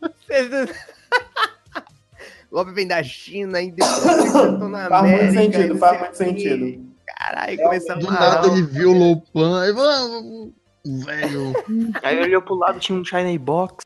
O 2.51 2.55
Golpe 2.55 2.71
vem 2.71 2.87
da 2.87 3.03
China 3.03 3.61
e 3.61 3.69
depois 3.71 4.33
na 4.71 4.89
Faz 4.89 5.03
muito 5.03 5.21
América. 5.21 5.31
sentido, 5.39 5.77
faz 5.77 5.99
muito 5.99 6.17
sentido. 6.17 6.88
Caralho, 7.29 7.57
começou 7.57 7.95
a 7.95 7.99
Do 7.99 8.11
nada 8.11 8.47
ele 8.47 8.61
viu 8.63 8.91
o 8.91 8.97
Lopan, 8.97 9.61
aí 9.61 9.73
falou, 9.73 10.51
"Ah, 10.85 11.05
velho. 11.05 11.53
Aí 12.01 12.15
ele 12.15 12.25
olhou 12.25 12.41
pro 12.41 12.55
lado, 12.55 12.79
tinha 12.79 12.97
um 12.97 13.05
China 13.05 13.37
Box. 13.39 13.85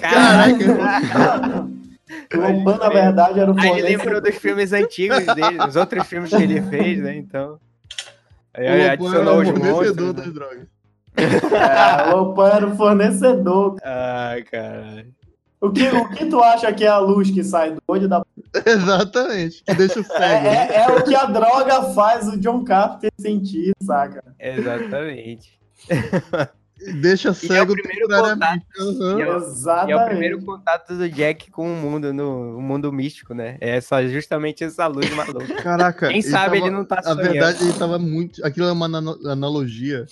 Caraca. 0.00 1.68
O 2.34 2.38
Lopan, 2.38 2.76
na 2.78 2.88
verdade, 2.88 3.38
era 3.38 3.52
o 3.52 3.60
Aí 3.60 3.68
ele 3.70 3.82
lembrou 3.96 4.20
dos 4.20 4.34
filmes 4.34 4.72
antigos 4.72 5.24
dele, 5.26 5.58
dos 5.58 5.76
outros 5.76 6.04
filmes 6.08 6.30
que 6.30 6.42
ele 6.42 6.60
fez, 6.62 6.98
né? 6.98 7.14
Então. 7.16 7.56
Aí 8.52 8.66
O 8.66 8.70
Lopan 8.72 8.92
adicionou 8.92 9.40
os 9.40 9.48
era 9.48 9.56
o 9.56 9.60
fornecedor 9.60 10.06
monstros. 10.06 10.14
das 10.14 10.26
né? 10.26 10.32
drogas. 10.32 10.66
É, 11.16 12.12
o 12.12 12.16
Lopan 12.16 12.48
era 12.48 12.66
o 12.66 12.76
fornecedor. 12.76 13.76
Ai, 13.84 14.42
caralho. 14.42 15.14
O 15.60 15.70
que, 15.70 15.86
o 15.88 16.08
que 16.08 16.24
tu 16.26 16.40
acha 16.42 16.72
que 16.72 16.84
é 16.84 16.88
a 16.88 16.98
luz 16.98 17.30
que 17.30 17.44
sai 17.44 17.72
do 17.72 17.82
olho 17.86 18.08
da. 18.08 18.24
Exatamente. 18.64 19.62
Que 19.62 19.74
deixa 19.74 20.00
o 20.00 20.04
cego. 20.04 20.22
É, 20.24 20.42
né? 20.42 20.68
é, 20.70 20.76
é 20.84 20.88
o 20.88 21.04
que 21.04 21.14
a 21.14 21.26
droga 21.26 21.82
faz 21.92 22.26
o 22.28 22.38
John 22.40 22.64
Carpenter 22.64 23.10
sentir, 23.18 23.72
saca? 23.82 24.24
Exatamente. 24.38 25.60
Deixa 27.02 27.34
cego 27.34 27.74
primeiro 27.74 28.08
temporariamente. 28.08 28.64
Aham. 28.80 29.18
E 29.18 29.22
é 29.22 29.30
o- 29.30 29.36
Exatamente. 29.36 29.90
E 29.90 29.92
é 29.92 29.96
o 30.02 30.06
primeiro 30.08 30.42
contato 30.46 30.94
do 30.96 31.08
Jack 31.10 31.50
com 31.50 31.70
o 31.70 31.76
mundo, 31.76 32.10
no 32.14 32.56
o 32.56 32.62
mundo 32.62 32.90
místico, 32.90 33.34
né? 33.34 33.58
É 33.60 33.78
só 33.82 34.02
justamente 34.06 34.64
essa 34.64 34.86
luz 34.86 35.10
maluca. 35.14 35.54
Caraca. 35.62 36.08
Quem 36.08 36.22
sabe 36.22 36.54
tava- 36.54 36.56
ele 36.56 36.70
não 36.70 36.86
tá 36.86 36.96
Na 36.96 37.02
sonhando. 37.02 37.22
verdade, 37.22 37.62
ele 37.64 37.72
tava 37.74 37.98
muito. 37.98 38.42
Aquilo 38.46 38.66
é 38.66 38.72
uma 38.72 38.86
ana- 38.86 39.18
analogia 39.30 40.06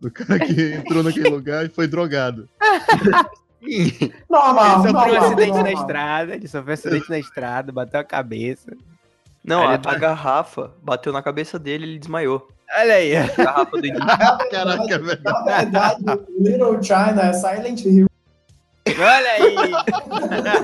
do 0.00 0.12
cara 0.12 0.38
que 0.38 0.74
entrou 0.74 1.02
naquele 1.02 1.28
lugar 1.28 1.66
e 1.66 1.68
foi 1.70 1.88
drogado. 1.88 2.48
Normal, 4.28 4.84
Ele 4.84 4.88
sofreu 4.88 4.90
um 4.90 4.92
normal, 4.92 5.24
acidente 5.24 5.50
na 5.52 5.56
normal. 5.62 5.72
estrada, 5.80 6.34
ele 6.34 6.48
sofreu 6.48 6.70
um 6.70 6.74
acidente 6.74 7.10
na 7.10 7.18
estrada, 7.18 7.72
bateu 7.72 8.00
a 8.00 8.04
cabeça. 8.04 8.76
Não, 9.44 9.66
a, 9.66 9.78
tá- 9.78 9.94
garrafa 9.96 10.72
bateu 10.82 11.12
na 11.12 11.22
cabeça 11.22 11.58
dele 11.58 11.84
e 11.86 11.88
ele 11.90 11.98
desmaiou. 11.98 12.48
Olha 12.78 12.94
aí. 12.94 13.16
A 13.16 13.26
garrafa 13.26 13.76
do 13.76 13.88
Caraca, 14.50 14.98
velho. 14.98 15.20
Na 15.22 15.42
verdade, 15.42 16.04
Little 16.38 16.82
China 16.82 17.22
é 17.22 17.32
Silent 17.32 17.84
Hill. 17.84 18.06
Olha 18.88 19.30
aí. 19.32 19.70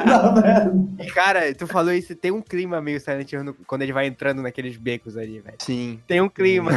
Na 0.07 0.31
verdade. 0.31 0.71
E, 1.01 1.07
Cara, 1.13 1.55
tu 1.55 1.67
falou 1.67 1.93
isso, 1.93 2.15
tem 2.17 2.31
um 2.31 2.41
clima 2.43 2.81
meio 2.81 3.01
Silent 3.01 3.31
Hill 3.33 3.45
no- 3.45 3.55
quando 3.67 3.83
ele 3.83 3.93
vai 3.93 4.07
entrando 4.07 4.43
naqueles 4.43 4.77
becos 4.77 5.17
ali, 5.17 5.41
velho. 5.41 5.57
Sim. 5.61 6.01
Tem 6.07 6.21
um 6.21 6.29
clima. 6.29 6.73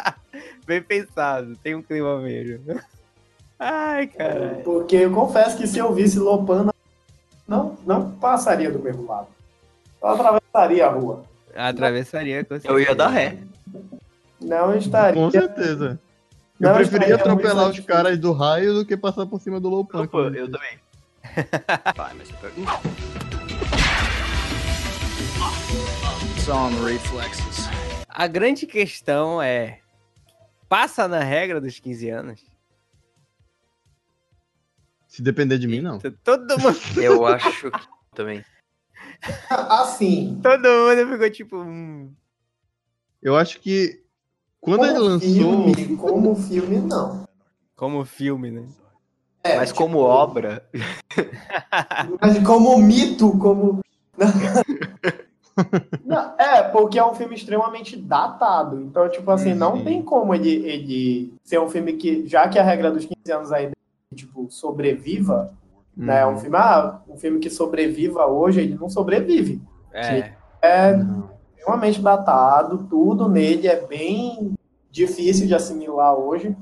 Bem 0.66 0.80
pensado, 0.82 1.56
tem 1.56 1.74
um 1.74 1.82
clima 1.82 2.18
mesmo. 2.20 2.80
Ai, 3.60 4.06
caralho. 4.06 4.62
Porque 4.64 4.96
eu 4.96 5.12
confesso 5.12 5.58
que 5.58 5.66
se 5.66 5.78
eu 5.78 5.92
visse 5.92 6.18
Lopan, 6.18 6.70
não, 7.46 7.76
não 7.86 8.10
passaria 8.12 8.70
do 8.70 8.78
mesmo 8.78 9.06
lado. 9.06 9.28
Eu 10.02 10.08
atravessaria 10.08 10.86
a 10.86 10.90
rua. 10.90 11.24
Atravessaria 11.54 12.42
com 12.42 12.54
Eu 12.54 12.78
ia 12.78 12.86
certeza. 12.86 12.94
dar 12.94 13.08
ré. 13.08 13.36
Não 14.40 14.74
estaria. 14.74 15.22
Com 15.22 15.30
certeza. 15.30 16.00
Eu 16.58 16.68
Não 16.68 16.74
preferia 16.74 17.14
atropelar 17.16 17.68
os 17.68 17.80
caras 17.80 18.18
do 18.18 18.32
raio 18.32 18.72
do 18.72 18.86
que 18.86 18.96
passar 18.96 19.26
por 19.26 19.38
cima 19.40 19.60
do 19.60 19.68
Lopan. 19.68 20.04
Opa, 20.04 20.18
eu 20.18 20.50
também. 20.50 20.78
Vai, 21.96 22.14
mas 22.14 22.28
Some 26.38 26.76
reflexes. 26.90 27.68
A 28.08 28.26
grande 28.26 28.66
questão 28.66 29.40
é: 29.42 29.80
passa 30.68 31.06
na 31.06 31.20
regra 31.20 31.60
dos 31.60 31.78
15 31.78 32.08
anos? 32.08 32.49
Se 35.20 35.24
depender 35.24 35.58
de 35.58 35.68
mim, 35.68 35.82
não. 35.82 35.98
Todo 36.24 36.58
mundo, 36.58 36.78
Eu 36.96 37.26
acho 37.26 37.70
que 37.70 37.78
também. 38.14 38.42
Assim. 39.50 40.40
todo 40.42 40.62
mundo 40.66 41.12
ficou 41.12 41.30
tipo. 41.30 41.56
hum, 41.58 42.10
Eu 43.20 43.36
acho 43.36 43.60
que 43.60 44.02
quando 44.62 44.84
ele 44.86 44.94
como 44.94 45.04
lançou. 45.04 45.30
Filme, 45.30 45.96
como 45.98 46.34
filme, 46.36 46.76
não. 46.78 47.28
como 47.76 48.02
filme, 48.06 48.50
né? 48.50 48.64
É, 49.44 49.56
Mas 49.56 49.68
tipo, 49.68 49.80
como 49.82 49.98
obra, 49.98 50.66
Mas 52.20 52.38
como 52.46 52.78
mito, 52.78 53.36
como. 53.38 53.80
Não, 56.06 56.34
é, 56.38 56.62
porque 56.62 56.98
é 56.98 57.04
um 57.04 57.14
filme 57.14 57.34
extremamente 57.34 57.94
datado. 57.94 58.80
Então, 58.80 59.06
tipo 59.10 59.30
assim, 59.30 59.52
não 59.52 59.74
Uhum. 59.74 59.84
tem 59.84 60.02
como 60.02 60.34
ele, 60.34 60.48
ele 60.66 61.34
ser 61.44 61.60
um 61.60 61.68
filme 61.68 61.94
que, 61.94 62.26
já 62.26 62.48
que 62.48 62.58
a 62.58 62.62
regra 62.62 62.90
dos 62.90 63.04
15 63.04 63.32
anos 63.32 63.52
aí, 63.52 63.70
tipo, 64.14 64.50
sobreviva, 64.50 65.52
né? 65.96 66.26
Uhum. 66.26 66.34
Um 66.34 66.38
filme, 66.38 66.56
ah, 66.56 67.00
um 67.08 67.16
filme 67.16 67.38
que 67.38 67.50
sobreviva 67.50 68.26
hoje, 68.26 68.60
ele 68.60 68.74
não 68.74 68.88
sobrevive. 68.88 69.62
É. 69.92 70.32
É 70.62 70.98
extremamente 71.56 72.00
datado, 72.00 72.86
tudo 72.88 73.28
nele 73.28 73.68
é 73.68 73.86
bem 73.86 74.52
difícil 74.90 75.46
de 75.46 75.54
assimilar 75.54 76.14
hoje. 76.14 76.56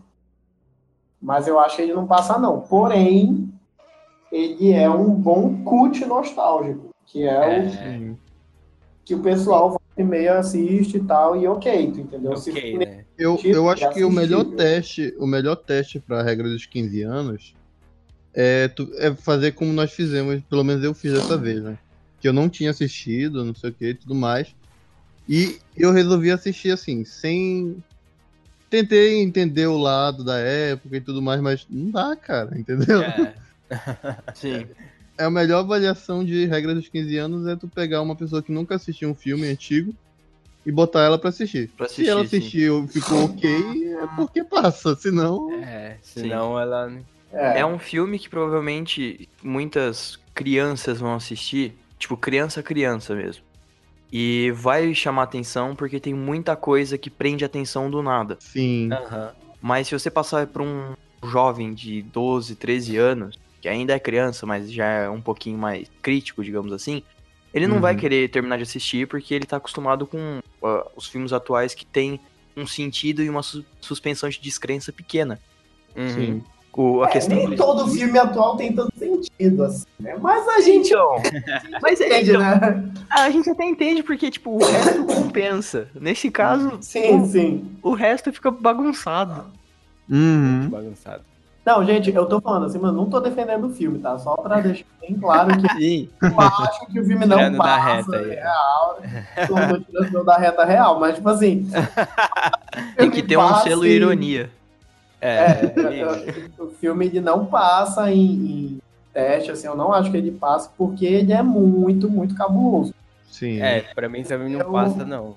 Mas 1.21 1.49
eu 1.49 1.59
acho 1.59 1.77
que 1.77 1.83
ele 1.83 1.95
não 1.95 2.07
passa, 2.07 2.39
não. 2.39 2.61
Porém, 2.61 3.53
ele 4.31 4.73
é 4.73 4.89
um 4.89 5.11
bom 5.11 5.63
cult 5.65 6.05
nostálgico, 6.05 6.91
que 7.07 7.27
é, 7.27 7.39
o 7.39 7.43
É, 7.43 8.15
que 9.05 9.15
o 9.15 9.23
pessoal 9.23 9.71
volta 9.71 9.85
e 9.97 10.05
meia 10.05 10.39
assiste 10.39 10.99
e 10.99 11.05
tal, 11.05 11.37
e 11.37 11.49
ok, 11.49 11.93
tu 11.93 12.01
entendeu? 12.01 12.37
Se 12.37 12.51
ok, 12.51 12.73
for 12.73 12.79
né? 12.79 12.88
Eu, 13.19 13.37
Tipo, 13.37 13.49
eu 13.49 13.69
acho 13.69 13.93
que 13.93 14.05
o 14.05 14.11
melhor 14.11 14.41
assistível. 14.43 14.57
teste, 14.57 15.15
o 15.19 15.27
melhor 15.27 15.57
teste 15.57 15.99
para 15.99 16.21
a 16.21 16.23
regra 16.23 16.49
dos 16.49 16.65
15 16.67 17.03
anos 17.03 17.53
é, 18.33 18.69
tu- 18.69 18.91
é 18.97 19.13
fazer 19.15 19.53
como 19.53 19.73
nós 19.73 19.93
fizemos, 19.93 20.41
pelo 20.49 20.63
menos 20.63 20.85
eu 20.85 20.95
fiz 20.95 21.13
dessa 21.13 21.37
vez, 21.37 21.61
né? 21.63 21.77
Que 22.21 22.29
eu 22.29 22.33
não 22.33 22.49
tinha 22.49 22.71
assistido, 22.71 23.45
não 23.45 23.55
sei 23.55 23.71
o 23.71 23.73
que 23.75 23.87
e 23.89 23.95
tudo 23.95 24.15
mais. 24.15 24.55
E 25.29 25.59
eu 25.77 25.91
resolvi 25.93 26.31
assistir 26.31 26.71
assim, 26.71 27.05
sem. 27.05 27.83
Tentei 28.71 29.21
entender 29.23 29.67
o 29.67 29.79
lado 29.79 30.23
da 30.23 30.39
época 30.39 30.97
e 30.97 31.01
tudo 31.01 31.21
mais, 31.23 31.41
mas 31.41 31.67
não 31.69 31.91
dá, 31.91 32.15
cara, 32.15 32.57
entendeu? 32.59 33.03
É. 33.03 33.35
sim. 34.35 34.67
É 35.17 35.25
a 35.25 35.31
melhor 35.31 35.61
avaliação 35.61 36.25
de 36.25 36.45
regra 36.47 36.75
dos 36.75 36.89
15 36.89 37.17
anos 37.17 37.47
é 37.49 37.57
tu 37.57 37.67
pegar 37.67 38.01
uma 38.03 38.15
pessoa 38.15 38.43
que 38.43 38.53
nunca 38.53 38.77
assistiu 38.77 39.09
um 39.11 39.15
filme 39.15 39.49
antigo 39.49 39.93
e 40.67 40.73
botar 40.73 41.03
ela 41.03 41.19
pra 41.19 41.31
assistir. 41.31 41.71
Pra 41.77 41.89
Se 41.89 42.07
ela 42.09 42.21
assistir, 42.23 42.41
sim. 42.41 42.47
assistiu 42.47 42.85
e 42.85 42.89
ficou 42.89 43.25
ok, 43.25 43.95
é 44.03 44.07
porque 44.17 44.45
passa. 44.45 44.95
Senão. 44.97 45.53
É, 45.63 45.97
senão 46.03 46.59
ela. 46.59 46.93
É, 47.33 47.61
É 47.61 47.67
um 47.67 47.79
filme 47.79 48.19
que 48.19 48.29
provavelmente 48.29 49.29
muitas 49.43 50.19
crianças 50.35 50.99
vão 51.01 51.15
assistir, 51.15 51.75
tipo 51.99 52.17
criança 52.17 52.63
criança 52.63 53.15
mesmo. 53.15 53.43
E 54.11 54.51
vai 54.53 54.95
chamar 54.95 55.25
atenção 55.25 55.77
porque 55.77 56.01
tem 56.01 56.15
muita 56.15 56.57
coisa 56.57 56.97
que 56.97 57.11
prende 57.11 57.45
atenção 57.45 57.91
do 57.91 58.03
nada. 58.03 58.37
Sim. 58.41 58.91
Aham. 58.93 59.33
Mas 59.61 59.89
se 59.89 59.99
você 59.99 60.11
passar 60.11 60.47
pra 60.47 60.63
um 60.63 60.95
jovem 61.25 61.75
de 61.75 62.01
12, 62.03 62.55
13 62.55 62.97
anos, 62.97 63.37
que 63.37 63.49
que 63.63 63.69
ainda 63.69 63.93
é 63.93 63.99
criança, 63.99 64.47
mas 64.47 64.73
já 64.73 64.87
é 64.87 65.11
um 65.11 65.21
pouquinho 65.21 65.59
mais 65.59 65.91
crítico, 66.01 66.45
digamos 66.45 66.73
assim, 66.73 67.03
ele 67.53 67.67
não 67.67 67.81
vai 67.81 67.95
Uhum. 67.95 68.01
querer 68.01 68.29
terminar 68.31 68.57
de 68.57 68.63
assistir 68.65 69.07
porque 69.09 69.35
ele 69.35 69.47
tá 69.47 69.57
acostumado 69.57 70.07
com 70.07 70.41
ah, 70.63 70.87
os 70.97 71.07
filmes 71.07 71.33
atuais 71.33 71.75
que 71.75 71.85
tem 71.87 72.21
um 72.57 72.67
sentido 72.67 73.23
e 73.23 73.29
uma 73.31 73.43
su- 73.43 73.65
suspensão 73.81 74.29
de 74.29 74.41
descrença 74.41 74.93
pequena. 74.93 75.39
Uhum. 75.97 76.09
Sim. 76.09 76.45
O, 76.81 77.03
a 77.03 77.09
É, 77.09 77.11
questão 77.11 77.37
nem 77.37 77.49
do- 77.51 77.57
todo 77.57 77.89
filme 77.89 78.17
atual 78.17 78.57
tem 78.57 78.73
tanto 78.73 78.97
sentido, 78.97 79.65
assim, 79.65 79.85
né? 79.99 80.17
Mas 80.21 80.47
a 80.47 80.61
gente 80.61 80.89
Então, 80.91 81.17
mas 81.83 82.01
é, 82.01 82.07
entende, 82.07 82.31
então, 82.31 82.41
né? 82.41 82.93
a 83.11 83.31
gente 83.31 83.51
até 83.51 83.65
entende 83.65 84.03
porque, 84.05 84.31
tipo, 84.31 84.51
o 84.53 84.59
resto 84.65 85.05
compensa. 85.05 85.89
Nesse 85.95 86.31
caso, 86.31 86.79
Sim, 86.81 87.27
sim. 87.27 87.77
o 87.83 87.95
resto 87.95 88.33
fica 88.33 88.51
bagunçado. 88.53 89.47
Uhum. 90.09 90.69
Bagunçado. 90.71 91.25
Não, 91.69 91.85
gente, 91.85 92.11
eu 92.11 92.25
tô 92.25 92.41
falando 92.41 92.65
assim, 92.65 92.79
mas 92.79 92.95
não 92.95 93.11
tô 93.11 93.21
defendendo 93.21 93.67
o 93.67 93.71
filme, 93.71 93.99
tá? 93.99 94.19
Só 94.19 94.35
pra 94.37 94.59
deixar 94.61 94.87
bem 95.03 95.15
claro 95.19 95.51
que 95.61 95.69
Sim. 95.77 96.09
eu 96.23 96.41
acho 96.41 96.87
que 96.87 96.99
o 96.99 97.05
filme 97.05 97.27
não 97.27 97.37
Tirando 97.37 97.59
da 97.59 97.63
passa 97.65 97.95
reta 97.95 98.17
aí. 98.17 98.31
real. 98.31 99.01
Não 99.51 99.69
tô 99.69 99.81
tirando 99.81 100.25
da 100.25 100.37
reta 100.39 100.65
real, 100.65 100.99
mas 100.99 101.17
tipo 101.17 101.29
assim. 101.29 101.69
Tem 102.97 103.11
que 103.11 103.23
ter 103.23 103.37
um 103.37 103.55
selo 103.57 103.85
em- 103.85 103.91
ironia. 103.91 104.51
É, 105.21 105.37
É, 105.37 106.53
o 106.63 106.69
filme 106.71 107.05
ele 107.05 107.21
não 107.21 107.45
passa 107.45 108.11
em, 108.11 108.23
em 108.23 108.83
teste, 109.13 109.51
assim, 109.51 109.67
eu 109.67 109.77
não 109.77 109.93
acho 109.93 110.11
que 110.11 110.17
ele 110.17 110.31
passa, 110.31 110.71
porque 110.79 111.05
ele 111.05 111.35
é 111.35 111.43
muito, 111.43 112.09
muito 112.09 112.35
cabuloso. 112.35 112.95
Sim. 113.31 113.61
é, 113.61 113.83
pra 113.95 114.09
mim 114.09 114.23
também 114.23 114.49
não 114.51 114.61
Eu- 114.61 114.73
passa, 114.73 115.05
não. 115.05 115.37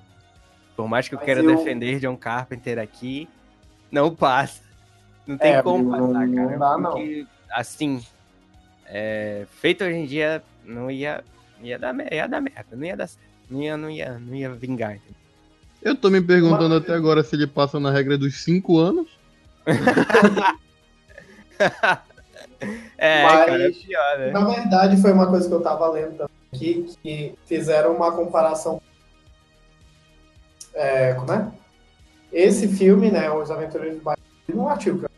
Por 0.78 0.88
mais 0.88 1.10
que 1.10 1.14
eu 1.16 1.18
Mas 1.20 1.26
queira 1.26 1.42
eu- 1.42 1.58
defender 1.58 2.00
John 2.00 2.16
Carpenter 2.16 2.80
aqui, 2.80 3.28
não 3.92 4.16
passa. 4.16 4.62
Não 5.28 5.38
tem 5.38 5.53
É, 5.53 5.61
como 5.63 5.84
não- 5.84 6.07
passar, 6.13 6.28
não 6.28 6.45
cara. 6.47 6.57
dá, 6.57 6.78
não. 6.78 6.91
porque, 6.91 7.26
assim, 7.51 8.03
é, 8.86 9.45
feito 9.59 9.84
hoje 9.84 9.95
em 9.95 10.05
dia, 10.05 10.41
não 10.65 10.89
ia, 10.91 11.24
ia, 11.61 11.78
dar, 11.80 11.95
ia 12.13 12.28
dar 12.28 12.41
merda, 12.41 12.65
não 12.76 12.86
ia 12.86 12.97
dar 12.97 13.07
certo. 13.07 13.22
Não 13.49 13.61
ia, 13.61 13.78
não 13.78 13.89
ia, 13.89 14.17
não 14.19 14.34
ia 14.36 14.49
vingar, 14.51 14.91
entendeu? 14.95 15.15
Eu 15.82 15.95
tô 15.95 16.09
me 16.09 16.22
perguntando 16.22 16.76
até 16.76 16.93
agora 16.93 17.24
se 17.24 17.36
ele 17.36 17.47
passa 17.47 17.80
na 17.80 17.91
regra 17.91 18.17
dos 18.17 18.43
5 18.43 18.78
anos. 18.78 19.07
É, 22.97 23.24
Mas- 23.24 23.45
cara, 23.45 23.63
é 23.67 23.72
pior, 23.72 24.19
né? 24.19 24.32
Na 24.32 24.45
verdade, 24.45 25.01
foi 25.01 25.11
uma 25.11 25.28
coisa 25.28 25.47
que 25.47 25.53
eu 25.53 25.61
tava 25.61 25.88
lendo 25.89 26.11
também 26.17 26.30
aqui, 26.53 26.95
que 27.01 27.34
fizeram 27.45 27.95
uma 27.95 28.11
comparação. 28.11 28.80
É, 30.74 31.13
como 31.15 31.32
é? 31.34 31.51
Esse 32.32 32.67
filme, 32.67 33.09
né, 33.11 33.30
Os 33.32 33.49
Aventureiros 33.49 33.97
do 33.97 34.03
Bairro, 34.03 34.22
um 34.53 34.67
artigo, 34.67 34.99
que 34.99 35.05
eu- 35.05 35.11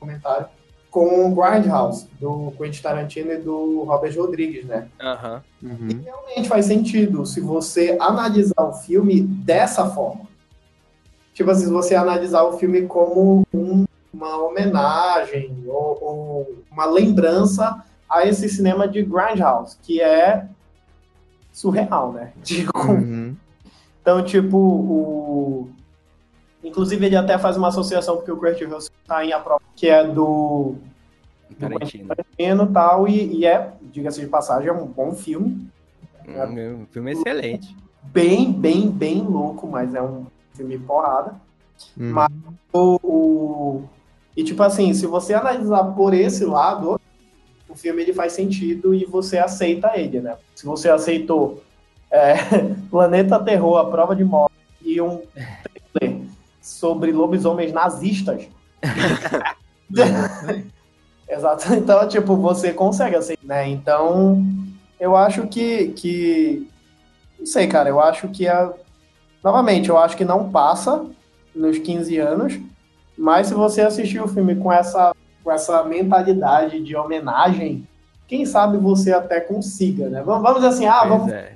comentário, 0.00 0.46
com 0.90 1.30
o 1.30 1.34
Grindhouse, 1.34 2.08
do 2.20 2.52
Quentin 2.58 2.82
Tarantino 2.82 3.30
e 3.32 3.36
do 3.38 3.84
Robert 3.84 4.16
Rodrigues, 4.18 4.64
né? 4.64 4.88
Aham. 5.00 5.42
Uhum. 5.62 6.00
realmente 6.02 6.48
faz 6.48 6.64
sentido 6.66 7.24
se 7.26 7.40
você 7.40 7.96
analisar 8.00 8.60
o 8.62 8.72
filme 8.72 9.20
dessa 9.20 9.88
forma. 9.90 10.22
Tipo 11.34 11.50
assim, 11.52 11.66
se 11.66 11.70
você 11.70 11.94
analisar 11.94 12.42
o 12.42 12.58
filme 12.58 12.86
como 12.86 13.46
um- 13.54 13.84
uma 14.12 14.36
homenagem 14.42 15.62
ou, 15.66 15.98
ou 16.02 16.54
uma 16.72 16.86
lembrança 16.86 17.84
a 18.08 18.26
esse 18.26 18.48
cinema 18.48 18.88
de 18.88 19.02
Grindhouse, 19.04 19.76
que 19.82 20.00
é 20.02 20.46
surreal, 21.52 22.12
né? 22.12 22.32
Digo, 22.42 22.76
Uhum. 22.76 23.36
então, 24.02 24.24
tipo, 24.24 24.56
o... 24.56 25.70
Inclusive, 26.62 27.06
ele 27.06 27.16
até 27.16 27.38
faz 27.38 27.56
uma 27.56 27.68
associação, 27.68 28.16
porque 28.16 28.30
o 28.30 28.36
Kurt 28.36 28.60
Russell 28.62 28.92
tá 29.06 29.24
em 29.24 29.32
a 29.32 29.38
prova, 29.40 29.62
que 29.74 29.88
é 29.88 30.04
do 30.06 30.74
Tarantino. 31.58 32.08
Tarantino 32.08 32.64
e 32.64 32.72
tal, 32.72 33.08
e, 33.08 33.38
e 33.38 33.46
é, 33.46 33.72
diga-se 33.82 34.20
de 34.20 34.26
passagem, 34.26 34.68
é 34.68 34.72
um 34.72 34.86
bom 34.86 35.12
filme. 35.14 35.66
Um, 36.28 36.82
um 36.82 36.86
filme 36.90 37.12
excelente. 37.12 37.74
bem, 38.02 38.52
bem, 38.52 38.88
bem 38.90 39.20
louco, 39.22 39.66
mas 39.66 39.94
é 39.94 40.02
um 40.02 40.26
filme 40.54 40.78
porrada. 40.78 41.34
Uhum. 41.98 42.12
Mas- 42.12 42.30
O, 42.72 43.00
o- 43.02 43.82
E 44.36 44.44
tipo 44.44 44.62
assim, 44.62 44.92
se 44.94 45.06
você 45.06 45.34
analisar 45.34 45.82
por 45.84 46.14
esse 46.14 46.44
lado, 46.44 47.00
o 47.68 47.74
filme 47.74 48.02
ele 48.02 48.12
faz 48.12 48.32
sentido 48.32 48.94
e 48.94 49.04
você 49.04 49.38
aceita 49.38 49.92
ele, 49.98 50.20
né? 50.20 50.36
Se 50.54 50.64
você 50.66 50.88
aceitou 50.88 51.62
é, 52.10 52.34
Planeta 52.90 53.38
Terror, 53.42 53.78
A 53.78 53.90
Prova 53.90 54.14
de 54.14 54.24
Morte 54.24 54.54
e 54.82 55.00
um 55.00 55.20
sobre 56.70 57.12
lobisomens 57.12 57.72
nazistas. 57.72 58.48
Exato. 61.28 61.74
Então, 61.74 62.08
tipo, 62.08 62.36
você 62.36 62.72
consegue 62.72 63.16
aceitar, 63.16 63.44
né? 63.44 63.68
Então, 63.68 64.44
eu 64.98 65.16
acho 65.16 65.46
que, 65.48 65.88
que 65.88 66.68
não 67.38 67.46
sei, 67.46 67.66
cara, 67.66 67.88
eu 67.88 68.00
acho 68.00 68.28
que 68.28 68.46
a 68.46 68.72
novamente, 69.42 69.88
eu 69.88 69.96
acho 69.96 70.16
que 70.16 70.24
não 70.24 70.50
passa 70.50 71.06
nos 71.54 71.78
15 71.78 72.18
anos, 72.18 72.58
mas 73.16 73.46
se 73.46 73.54
você 73.54 73.80
assistir 73.80 74.20
o 74.20 74.28
filme 74.28 74.54
com 74.56 74.72
essa 74.72 75.14
com 75.42 75.50
essa 75.50 75.82
mentalidade 75.84 76.82
de 76.82 76.94
homenagem, 76.94 77.88
quem 78.28 78.44
sabe 78.44 78.76
você 78.76 79.12
até 79.12 79.40
consiga, 79.40 80.08
né? 80.08 80.22
Vamos, 80.22 80.42
vamos 80.42 80.64
assim, 80.64 80.86
ah, 80.86 81.00
Pois 81.00 81.10
vamos 81.10 81.32
é. 81.32 81.52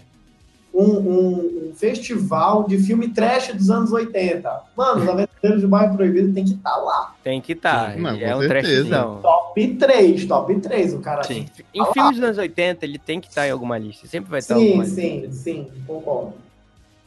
Um, 0.75 0.83
um- 0.83 1.69
um 1.71 1.73
festival 1.75 2.65
de 2.67 2.77
filme 2.79 3.09
trash 3.09 3.53
dos 3.55 3.71
anos 3.71 3.93
80. 3.93 4.63
Mano, 4.77 5.03
os 5.03 5.09
Aventureiros 5.09 5.63
do 5.63 5.69
Bairro 5.69 5.97
Proibido 5.97 6.33
tem 6.35 6.45
que 6.45 6.55
estar 6.55 6.77
lá. 6.77 7.15
Tem 7.23 7.41
que 7.41 7.53
estar. 7.53 7.95
Sim, 7.95 8.01
mas 8.01 8.21
é 8.21 8.35
um 8.35 8.47
trashzão. 8.49 9.21
Top 9.23 9.75
3, 9.77 10.27
top 10.27 10.61
3. 10.61 10.95
O 10.95 11.01
cara 11.01 11.23
Sim. 11.23 11.47
Em 11.73 11.85
filmes 11.93 12.17
dos 12.17 12.25
anos 12.25 12.39
80, 12.39 12.85
ele 12.85 12.99
tem 12.99 13.21
que 13.21 13.29
estar 13.29 13.47
em 13.47 13.51
alguma 13.53 13.79
lista. 13.79 14.07
Sempre 14.09 14.31
vai 14.31 14.41
estar 14.41 14.57
em 14.57 14.59
Sim, 14.59 14.67
alguma 14.69 14.85
sim, 14.85 15.21
lista. 15.21 15.33
sim, 15.37 15.69
concordo. 15.87 16.33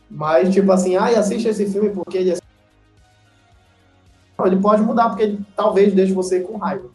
Mas, 0.09 0.53
tipo 0.53 0.71
assim, 0.71 0.95
ai, 0.95 1.15
assiste 1.15 1.47
esse 1.49 1.65
filme 1.69 1.89
porque 1.89 2.17
ele 2.17 2.31
é... 2.31 2.37
Ele 4.45 4.55
pode 4.57 4.81
mudar, 4.83 5.09
porque 5.09 5.23
ele 5.23 5.39
talvez 5.55 5.93
deixe 5.93 6.13
você 6.13 6.39
com 6.39 6.57
raiva. 6.57 6.89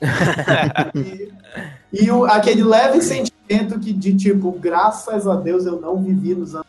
e 0.94 1.32
e 1.92 2.10
o- 2.10 2.24
aquele 2.24 2.62
leve 2.64 3.00
sentimento 3.52 3.80
que, 3.80 3.92
de 3.92 4.16
tipo, 4.16 4.52
graças 4.52 5.26
a 5.26 5.36
Deus 5.36 5.66
eu 5.66 5.80
não 5.80 6.02
vivi 6.02 6.34
nos 6.34 6.54
anos 6.54 6.66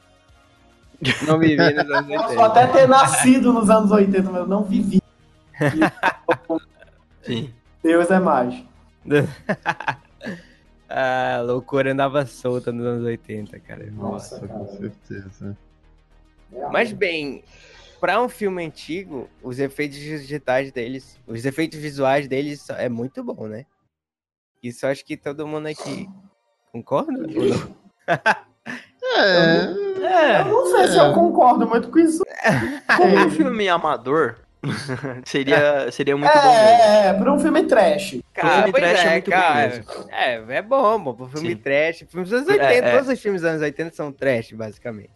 Não 1.28 1.40
vivi 1.40 1.58
nos 1.58 1.92
anos 1.92 2.10
Eu 2.10 2.22
posso 2.22 2.40
80. 2.40 2.46
até 2.46 2.68
ter 2.68 2.88
nascido 2.88 3.54
nos 3.54 3.70
anos 3.70 3.92
80, 3.92 4.32
mas 4.32 4.42
eu 4.42 4.48
não 4.48 4.64
vivi. 4.64 5.02
Sim. 7.24 7.54
Deus 7.82 8.10
é 8.10 8.20
mais. 8.20 8.64
A 10.90 11.42
loucura 11.46 11.92
andava 11.92 12.26
solta 12.26 12.72
nos 12.72 12.86
anos 12.86 13.06
80, 13.06 13.60
cara. 13.60 13.90
Nossa, 13.92 14.40
Com 14.48 14.66
cara. 14.66 14.78
certeza. 14.78 15.58
Mas 16.72 16.94
bem, 16.94 17.44
pra 18.00 18.22
um 18.22 18.30
filme 18.30 18.64
antigo, 18.64 19.30
os 19.42 19.60
efeitos 19.60 19.98
digitais 19.98 20.72
deles, 20.72 21.20
os 21.28 21.46
efeitos 21.46 21.80
visuais 21.80 22.28
deles 22.28 22.70
é 22.70 22.88
muito 22.88 23.24
bom, 23.24 23.48
né? 23.48 23.66
Isso 24.62 24.86
eu 24.86 24.90
acho 24.92 25.04
que 25.04 25.18
todo 25.18 25.48
mundo 25.48 25.68
aqui 25.68 26.08
concorda? 26.74 27.12
ou 27.14 27.28
não? 27.28 27.74
É. 29.16 30.42
Eu 30.42 30.46
não 30.46 30.66
sei 30.72 30.88
se 30.88 30.98
eu 30.98 31.14
concordo 31.14 31.68
muito 31.68 31.90
com 31.90 32.00
isso. 32.00 32.24
Como 32.98 33.14
um 33.16 33.20
É, 33.20 33.30
filme 33.30 33.70
amador, 33.70 34.38
seria, 35.26 35.92
seria 35.92 36.18
muito 36.18 36.32
bom 36.34 36.42
mesmo. 36.42 36.58
é, 36.58 37.08
é, 37.08 37.14
pra 37.14 37.34
um 37.34 37.40
filme 37.40 37.64
trash. 37.64 38.20
Cara, 38.34 38.64
filme 38.64 38.72
trash 38.74 39.00
é 39.00 39.08
é, 39.08 39.12
muito 39.12 39.26
bom 39.30 39.38
cara. 39.38 39.68
mesmo. 39.70 39.86
É, 40.10 40.56
é 40.58 40.62
bom, 40.62 41.00
bom, 41.04 41.14
pro 41.16 41.28
filme 41.28 41.50
Sim. 41.50 41.56
trash. 41.58 42.06
Filmes 42.10 42.30
dos 42.30 42.40
anos 42.40 42.50
80, 42.50 42.66
É, 42.74 42.78
é. 42.78 42.92
todos 42.98 43.10
os 43.10 43.20
filmes 43.22 43.42
dos 43.42 43.50
anos 43.50 43.62
80 43.62 43.96
são 43.96 44.12
trash, 44.12 44.52
basicamente. 44.54 45.12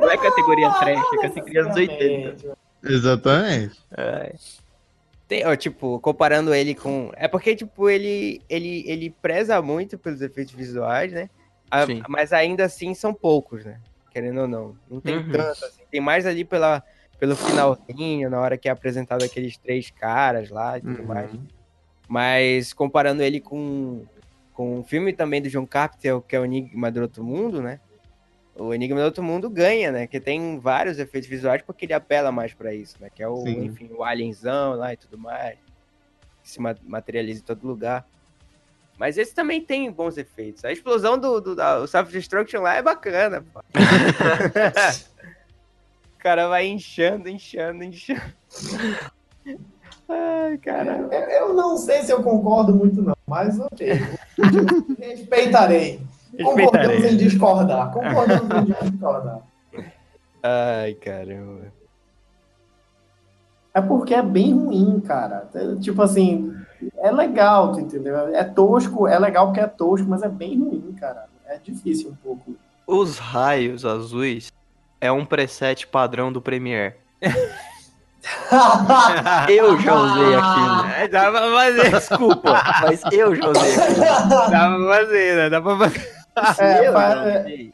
Não 0.00 0.10
é 0.10 0.16
categoria 0.18 0.70
trash, 0.70 1.02
é 1.14 1.22
categoria 1.22 1.64
dos 1.64 1.76
80. 1.76 2.02
Necessariamente. 2.04 2.48
Exatamente. 2.84 3.78
É. 3.96 4.34
Tem, 5.34 5.44
ó, 5.44 5.56
tipo, 5.56 5.98
comparando 5.98 6.54
ele 6.54 6.76
com. 6.76 7.10
É 7.16 7.26
porque, 7.26 7.56
tipo, 7.56 7.90
ele, 7.90 8.40
ele, 8.48 8.84
ele 8.86 9.10
preza 9.10 9.60
muito 9.60 9.98
pelos 9.98 10.20
efeitos 10.22 10.54
visuais, 10.54 11.12
né? 11.12 11.28
A- 11.68 11.86
Sim. 11.86 12.02
mas 12.08 12.32
ainda 12.32 12.64
assim 12.66 12.94
são 12.94 13.12
poucos, 13.12 13.64
né? 13.64 13.80
Querendo 14.12 14.42
ou 14.42 14.46
não. 14.46 14.76
Não 14.88 15.00
tem 15.00 15.16
Uhum. 15.16 15.32
tanto, 15.32 15.64
assim. 15.64 15.82
Tem 15.90 16.00
mais 16.00 16.24
ali 16.24 16.44
pela, 16.44 16.84
pelo 17.18 17.34
finalzinho, 17.34 18.30
na 18.30 18.40
hora 18.40 18.56
que 18.56 18.68
é 18.68 18.70
apresentado 18.70 19.24
aqueles 19.24 19.58
três 19.58 19.90
caras 19.90 20.50
lá 20.50 20.78
e 20.78 20.82
tudo 20.82 21.00
Uhum. 21.00 21.04
mais. 21.08 21.30
Mas 22.08 22.72
comparando 22.72 23.20
ele 23.20 23.40
com, 23.40 24.04
com 24.52 24.78
um 24.78 24.84
filme 24.84 25.12
também 25.12 25.42
do 25.42 25.48
John 25.48 25.66
Carpenter, 25.66 26.20
que 26.20 26.36
é 26.36 26.38
o 26.38 26.44
Enigma 26.44 26.92
do 26.92 27.00
Outro 27.02 27.24
Mundo, 27.24 27.60
né? 27.60 27.80
O 28.56 28.72
Enigma 28.72 29.00
do 29.00 29.06
Outro 29.06 29.22
Mundo 29.22 29.50
ganha, 29.50 29.90
né? 29.90 30.06
Que 30.06 30.20
tem 30.20 30.60
vários 30.60 30.98
efeitos 30.98 31.28
visuais 31.28 31.60
porque 31.62 31.86
ele 31.86 31.92
apela 31.92 32.30
mais 32.30 32.54
pra 32.54 32.72
isso, 32.72 32.96
né? 33.00 33.08
Que 33.12 33.22
é 33.22 33.28
o, 33.28 33.42
Sim. 33.42 33.64
enfim, 33.64 33.90
o 33.92 34.04
alienzão 34.04 34.74
lá 34.74 34.92
e 34.92 34.96
tudo 34.96 35.18
mais. 35.18 35.58
Que 36.42 36.50
se 36.50 36.60
ma- 36.60 36.76
materializa 36.84 37.40
em 37.40 37.44
todo 37.44 37.66
lugar. 37.66 38.06
Mas 38.96 39.18
esse 39.18 39.34
também 39.34 39.60
tem 39.60 39.90
bons 39.90 40.16
efeitos. 40.16 40.64
A 40.64 40.70
explosão 40.70 41.18
do, 41.18 41.40
do 41.40 41.56
da, 41.56 41.84
Self-Destruction 41.84 42.60
lá 42.60 42.74
é 42.74 42.82
bacana, 42.82 43.44
pô. 43.52 43.58
o 46.14 46.18
cara 46.18 46.46
vai 46.46 46.68
inchando, 46.68 47.28
inchando, 47.28 47.82
inchando. 47.82 48.22
Ai, 49.46 49.58
Ai, 50.08 50.58
cara. 50.58 51.08
Eu, 51.10 51.48
eu 51.48 51.54
não 51.54 51.76
sei 51.76 52.02
se 52.02 52.12
eu 52.12 52.22
concordo 52.22 52.72
muito, 52.72 53.02
não, 53.02 53.16
mas 53.26 53.58
ok. 53.58 53.94
Respeitarei. 55.00 56.00
Concordamos 56.42 57.04
em 57.04 57.16
discordar. 57.16 57.90
Concordamos 57.92 58.68
em 58.68 58.90
discordar. 58.90 59.38
Ai, 60.42 60.94
caramba. 60.94 61.72
É 63.72 63.80
porque 63.80 64.14
é 64.14 64.22
bem 64.22 64.52
ruim, 64.54 65.00
cara. 65.00 65.48
Tipo 65.80 66.02
assim, 66.02 66.54
é 66.98 67.10
legal, 67.10 67.72
tu 67.72 67.80
entendeu? 67.80 68.16
É 68.34 68.44
tosco, 68.44 69.08
é 69.08 69.18
legal 69.18 69.46
porque 69.46 69.60
é 69.60 69.66
tosco, 69.66 70.06
mas 70.08 70.22
é 70.22 70.28
bem 70.28 70.58
ruim, 70.60 70.94
cara. 70.98 71.26
É 71.46 71.58
difícil 71.58 72.10
um 72.10 72.14
pouco. 72.14 72.54
Os 72.86 73.18
raios 73.18 73.84
azuis 73.84 74.52
é 75.00 75.10
um 75.10 75.24
preset 75.24 75.86
padrão 75.86 76.32
do 76.32 76.40
Premiere. 76.40 76.94
Eu 79.48 79.78
já 79.80 79.94
usei 79.94 80.34
aquilo. 80.34 81.08
Dá 81.10 81.30
pra 81.30 81.52
fazer, 81.52 81.90
Desculpa, 81.90 82.62
mas 82.82 83.02
eu 83.12 83.34
já 83.34 83.48
usei 83.50 83.74
aquilo. 83.76 84.00
dá 84.00 84.48
pra 84.48 84.88
fazer, 84.88 85.36
né? 85.36 85.50
Dá 85.50 85.60
pra 85.60 85.76
fazer. 85.76 86.13
É, 86.58 86.86
é. 86.86 87.68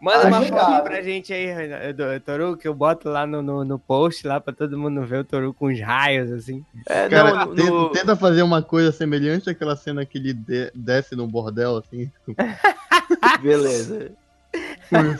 Manda 0.00 0.28
uma 0.28 0.42
foto 0.42 0.82
pra 0.84 1.00
gente 1.02 1.32
aí, 1.32 1.92
do- 1.94 2.20
Toru, 2.20 2.56
que 2.56 2.68
eu 2.68 2.74
boto 2.74 3.08
lá 3.08 3.26
no, 3.26 3.40
no, 3.42 3.64
no 3.64 3.78
post 3.78 4.26
lá 4.26 4.38
pra 4.38 4.52
todo 4.52 4.78
mundo 4.78 5.02
ver 5.02 5.20
o 5.20 5.24
Toru 5.24 5.54
com 5.54 5.66
os 5.66 5.80
raios, 5.80 6.30
assim. 6.30 6.62
É, 6.86 7.08
Cara, 7.08 7.30
não, 7.32 7.46
no- 7.46 7.54
tenta, 7.54 7.70
no- 7.70 7.88
tenta 7.90 8.16
fazer 8.16 8.42
uma 8.42 8.62
coisa 8.62 8.92
semelhante 8.92 9.48
àquela 9.50 9.74
cena 9.76 10.04
que 10.04 10.18
ele 10.18 10.32
de- 10.34 10.70
desce 10.74 11.16
no 11.16 11.26
bordel, 11.26 11.78
assim, 11.78 12.10
Beleza. 13.42 14.10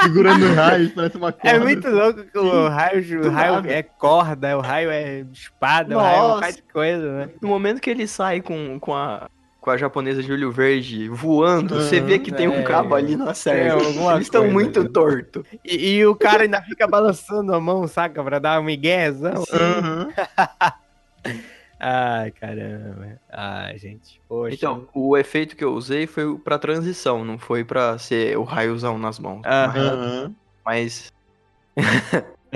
segurando 0.02 0.44
os 0.44 0.54
raios, 0.54 0.92
parece 0.92 1.16
uma 1.16 1.32
corda. 1.32 1.48
É 1.56 1.58
muito 1.58 1.88
louco 1.88 2.22
que 2.24 2.38
o 2.38 2.68
raio, 2.68 3.26
o 3.26 3.30
raio 3.30 3.66
é 3.70 3.82
corda, 3.82 4.56
o 4.56 4.60
raio 4.60 4.90
é 4.90 5.20
espada, 5.32 5.96
o 5.96 6.00
raio 6.00 6.16
é 6.16 6.22
um 6.22 6.28
Nossa. 6.28 6.52
de 6.52 6.62
coisa, 6.62 7.12
né? 7.18 7.28
No 7.40 7.48
momento 7.48 7.80
que 7.80 7.90
ele 7.90 8.06
sai 8.06 8.40
com, 8.40 8.78
com, 8.78 8.94
a, 8.94 9.28
com 9.64 9.70
a 9.70 9.78
japonesa 9.78 10.22
de 10.22 10.30
olho 10.30 10.52
verde 10.52 11.08
voando, 11.08 11.76
você 11.76 11.98
vê 11.98 12.18
que 12.18 12.30
tem 12.30 12.46
um 12.46 12.56
É. 12.60 12.62
cabo 12.64 12.94
ali 12.94 13.16
na 13.16 13.30
É, 13.30 13.34
certa. 13.34 13.82
Eles 13.82 14.26
estão 14.26 14.46
muito 14.50 14.82
né? 14.82 14.90
tortos. 14.92 15.42
E, 15.64 15.94
e 15.94 16.06
o 16.06 16.14
cara 16.14 16.42
ainda 16.42 16.60
fica 16.60 16.86
balançando 16.86 17.54
a 17.54 17.58
mão, 17.58 17.88
saca? 17.88 18.22
Pra 18.22 18.38
dar 18.38 18.60
um 18.60 18.64
miguezão. 18.64 19.42
Aham. 19.50 20.08
Ai, 21.80 22.30
caramba. 22.32 23.18
Ai, 23.32 23.78
gente. 23.78 24.20
Poxa. 24.28 24.54
Então, 24.54 24.86
o 24.92 25.16
efeito 25.16 25.56
que 25.56 25.64
eu 25.64 25.72
usei 25.72 26.06
foi 26.06 26.36
pra 26.38 26.58
transição, 26.58 27.24
não 27.24 27.38
foi 27.38 27.64
pra 27.64 27.96
ser 27.96 28.36
o 28.36 28.42
raiozão 28.42 28.98
nas 28.98 29.18
mãos. 29.18 29.40
Aham. 29.46 30.34
Mas, 30.62 31.10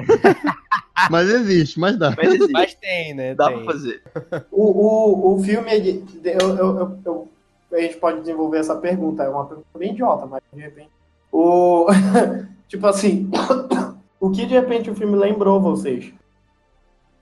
Mas 1.11 1.29
existe, 1.31 1.79
mas 1.79 1.97
dá. 1.97 2.13
mas 2.17 2.35
existe. 2.35 2.53
Mas 2.53 2.75
tem, 2.75 3.15
né? 3.15 3.33
Dá 3.35 3.47
tem. 3.47 3.57
pra 3.65 3.73
fazer. 3.73 4.03
O, 4.51 4.65
o, 4.65 5.35
o 5.37 5.43
filme, 5.43 5.71
ele- 5.73 6.05
eu, 6.25 6.57
eu, 6.57 6.77
eu, 6.79 6.99
eu- 7.05 7.29
a 7.73 7.81
gente 7.81 7.97
pode 7.99 8.21
desenvolver 8.21 8.59
essa 8.59 8.75
pergunta, 8.77 9.23
é 9.23 9.29
uma 9.29 9.47
pergunta 9.47 9.79
bem 9.79 9.93
idiota, 9.93 10.27
mas 10.27 10.43
de 10.53 10.61
repente. 10.61 10.91
O, 11.31 11.87
tipo 12.67 12.85
assim, 12.87 13.31
o 14.19 14.29
que 14.31 14.45
de 14.45 14.55
repente 14.55 14.91
o 14.91 14.95
filme 14.95 15.17
lembrou 15.17 15.61
vocês? 15.61 16.13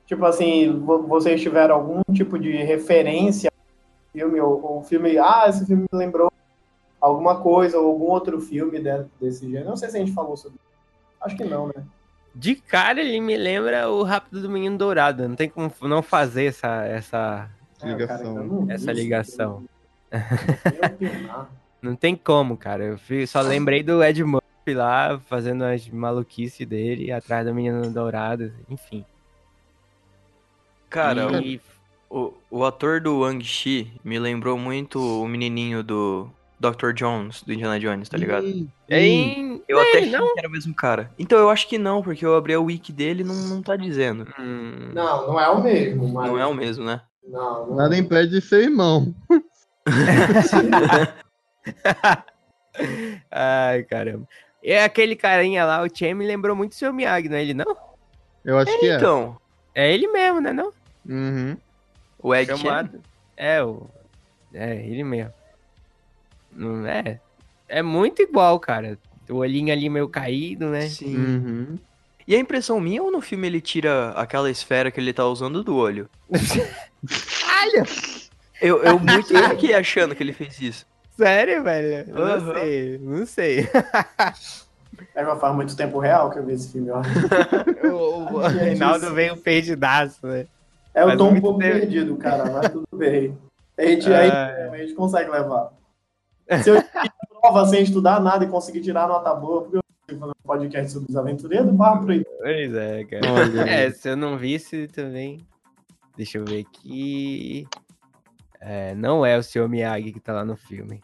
Tipo 0.07 0.25
assim, 0.25 0.73
vo- 0.81 1.03
vocês 1.03 1.41
tiveram 1.43 1.75
algum 1.75 2.01
tipo 2.15 2.39
de 2.39 2.53
referência 2.53 3.51
ao 3.51 4.13
filme, 4.21 4.41
ou, 4.41 4.63
ou 4.65 4.79
o 4.79 4.83
filme, 4.85 5.19
ah, 5.19 5.45
esse 5.49 5.67
filme 5.67 5.83
me 5.93 5.99
lembrou 5.99 6.33
alguma 7.01 7.41
coisa, 7.43 7.79
ou 7.79 7.89
algum 7.91 8.07
outro 8.07 8.41
filme 8.41 8.79
de- 8.81 9.05
desse 9.21 9.45
gênero. 9.51 9.69
Não 9.69 9.77
sei 9.77 9.91
se 9.91 9.97
a 9.97 10.01
gente 10.01 10.13
falou 10.13 10.37
sobre 10.37 10.57
isso. 10.57 10.67
Acho 11.21 11.37
que 11.37 11.45
não, 11.45 11.67
né? 11.69 11.75
De 12.39 12.55
cara, 12.55 13.01
ele 13.01 13.19
me 13.19 13.35
lembra 13.35 13.89
o 13.89 14.03
Rápido 14.03 14.43
do 14.43 14.51
Menino 14.51 14.77
Dourado. 14.77 15.27
Não 15.27 15.35
tem 15.35 15.49
como 15.49 15.73
não 15.83 16.03
fazer 16.03 16.45
essa, 16.45 16.85
essa, 16.85 17.49
É, 17.81 17.89
Ligação. 17.89 18.07
cara, 18.07 18.29
ainda 18.29 18.45
não 18.45 18.67
vi 18.67 18.73
essa 18.73 18.93
ligação. 18.93 19.65
Não 21.81 21.95
tem 21.95 22.17
como, 22.17 22.57
cara. 22.57 22.99
Eu 23.09 23.27
só 23.27 23.41
lembrei 23.41 23.83
do 23.83 24.03
Ed 24.03 24.25
Murphy 24.25 24.75
lá, 24.75 25.21
fazendo 25.27 25.63
as 25.63 25.89
maluquices 25.89 26.67
dele, 26.67 27.13
atrás 27.13 27.47
do 27.47 27.55
Menino 27.55 27.89
Dourado, 27.91 28.53
enfim. 28.69 29.05
Cara, 30.91 31.41
e... 31.43 31.61
o, 32.11 32.33
o 32.51 32.65
ator 32.65 33.01
do 33.01 33.21
Wang-Chi 33.21 33.93
me 34.03 34.19
lembrou 34.19 34.59
muito 34.59 34.99
o 35.01 35.29
menininho 35.29 35.83
do 35.85 36.29
Dr. 36.59 36.93
Jones, 36.95 37.43
do 37.43 37.53
Indiana 37.53 37.79
Jones, 37.79 38.09
tá 38.09 38.17
ligado? 38.17 38.47
É. 38.89 39.07
Eu 39.69 39.77
Não, 39.77 39.81
até 39.81 39.99
achei 39.99 40.11
não. 40.11 40.33
que 40.33 40.39
era 40.39 40.49
o 40.49 40.53
mesmo 40.53 40.75
cara. 40.75 41.11
Então 41.19 41.39
eu 41.39 41.51
acho 41.51 41.69
que 41.69 41.77
não, 41.77 42.03
porque 42.03 42.25
eu 42.25 42.35
abri 42.35 42.55
a 42.55 42.61
wiki 42.61 42.93
dele 42.93 43.23
e 43.23 43.27
não, 43.27 43.35
não 43.35 43.63
tá 43.63 43.77
dizendo. 43.77 44.27
Hum, 44.39 44.93
Não, 44.95 45.27
não 45.27 45.41
é 45.41 45.49
o 45.51 45.63
mesmo, 45.63 46.09
mas. 46.09 46.31
Não 46.31 46.39
é 46.39 46.47
o 46.47 46.55
mesmo, 46.55 46.85
né? 46.85 47.03
Não, 47.29 47.67
não 47.67 47.77
Nada 47.77 47.97
impede 47.97 48.31
de 48.31 48.41
ser 48.41 48.63
irmão. 48.65 49.15
Ai, 53.31 53.83
caramba. 53.85 54.27
E 54.63 54.75
aquele 54.77 55.17
carinha 55.17 55.65
lá, 55.65 55.83
o 55.83 55.89
Chen, 55.95 56.15
me 56.15 56.27
lembrou 56.27 56.57
muito 56.57 56.73
o 56.73 56.75
seu 56.75 56.93
Miyagi, 56.93 57.29
não 57.29 57.37
é 57.37 57.43
ele, 57.43 57.55
não? 57.55 57.77
Eu 58.45 58.59
acho 58.59 58.79
que 58.81 58.87
é. 58.89 58.97
Então, 58.97 59.39
É 59.75 59.93
ele 59.93 60.09
mesmo, 60.09 60.41
né, 60.41 60.53
não? 60.53 60.73
Uhum. 61.09 61.57
o 62.19 62.35
Ed 62.35 62.57
Chamado. 62.57 63.01
É, 63.37 63.63
o... 63.63 63.87
É, 64.53 64.75
ele 64.77 65.05
mesmo. 65.05 65.33
Não 66.57 66.87
é? 66.87 67.21
É 67.69 67.83
muito 67.83 68.23
igual, 68.23 68.59
cara. 68.59 68.99
O 69.29 69.37
olhinho 69.37 69.73
ali 69.73 69.89
meio 69.89 70.09
caído, 70.09 70.67
né? 70.67 70.83
Sim. 70.89 71.17
Uhum. 71.17 71.79
E 72.27 72.35
a 72.35 72.39
impressão 72.39 72.81
minha 72.81 73.03
ou 73.03 73.11
no 73.11 73.21
filme 73.21 73.47
ele 73.47 73.61
tira 73.61 74.11
aquela 74.11 74.51
esfera 74.51 74.91
que 74.91 74.99
ele 74.99 75.13
tá 75.13 75.25
usando 75.27 75.63
do 75.63 75.77
olho? 75.77 76.09
Eu, 78.61 78.83
eu 78.83 78.99
muito 78.99 79.37
eu 79.37 79.51
fiquei 79.51 79.75
achando 79.75 80.15
que 80.15 80.23
ele 80.23 80.33
fez 80.33 80.59
isso. 80.61 80.87
Sério, 81.17 81.63
velho? 81.63 82.09
Eu 82.09 82.17
Aham. 82.25 82.39
Não 82.39 82.55
sei, 82.55 82.99
não 82.99 83.27
sei. 83.27 83.71
É, 85.15 85.23
mas 85.23 85.41
faz 85.41 85.55
muito 85.55 85.77
tempo 85.77 85.99
real 85.99 86.31
que 86.31 86.39
eu 86.39 86.45
vi 86.47 86.53
esse 86.55 86.73
filme, 86.73 86.91
ó. 86.91 87.03
o, 87.87 88.35
o 88.35 88.41
Ai, 88.41 88.53
Reinaldo 88.55 89.13
veio 89.13 89.37
perdidaço, 89.37 90.27
né? 90.27 90.47
É, 90.95 91.03
eu 91.03 91.07
Faz 91.09 91.19
tô 91.19 91.27
um 91.27 91.41
pouco 91.41 91.59
tempo. 91.59 91.79
perdido, 91.79 92.17
cara, 92.17 92.51
mas 92.51 92.71
tudo 92.71 92.87
bem. 92.95 93.37
A 93.77 93.83
gente, 93.83 94.13
a, 94.13 94.23
gente, 94.25 94.35
Ai. 94.35 94.69
a 94.71 94.77
gente 94.79 94.95
consegue 94.95 95.31
levar. 95.31 95.71
Se 96.63 96.71
eu 96.71 96.83
prova 97.41 97.67
sem 97.67 97.83
estudar 97.83 98.21
nada 98.21 98.45
e 98.45 98.49
conseguir 98.49 98.81
tirar 98.81 99.09
nota 99.09 99.35
boa, 99.35 99.63
porque 99.63 99.79
eu 99.79 99.83
fazendo 100.09 100.29
um 100.29 100.47
podcast 100.47 100.93
sobre 100.93 101.11
os 101.11 101.17
aventureiros, 101.17 101.75
barra 101.75 102.01
por 102.01 102.11
aí. 102.11 102.25
Pois 102.25 102.75
é, 102.75 103.05
cara. 103.05 103.33
Olha. 103.33 103.61
É, 103.63 103.91
se 103.91 104.09
eu 104.09 104.17
não 104.17 104.39
visse 104.39 104.87
também. 104.89 105.47
Deixa 106.17 106.39
eu 106.39 106.45
ver 106.45 106.61
aqui. 106.61 107.67
É, 108.61 108.95
não 108.95 109.27
é 109.27 109.37
o 109.37 109.43
Sr. 109.43 109.69
Miyagi 109.69 110.13
que 110.13 110.21
tá 110.21 110.33
lá 110.33 110.45
no 110.45 110.57
filme. 110.57 111.03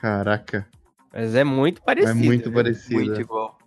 Caraca. 0.00 0.66
Mas 1.12 1.34
é 1.34 1.44
muito 1.44 1.82
parecido. 1.82 2.10
é 2.10 2.14
muito 2.14 2.50
parecido. 2.50 2.94
Muito 2.94 3.20
igual. 3.20 3.58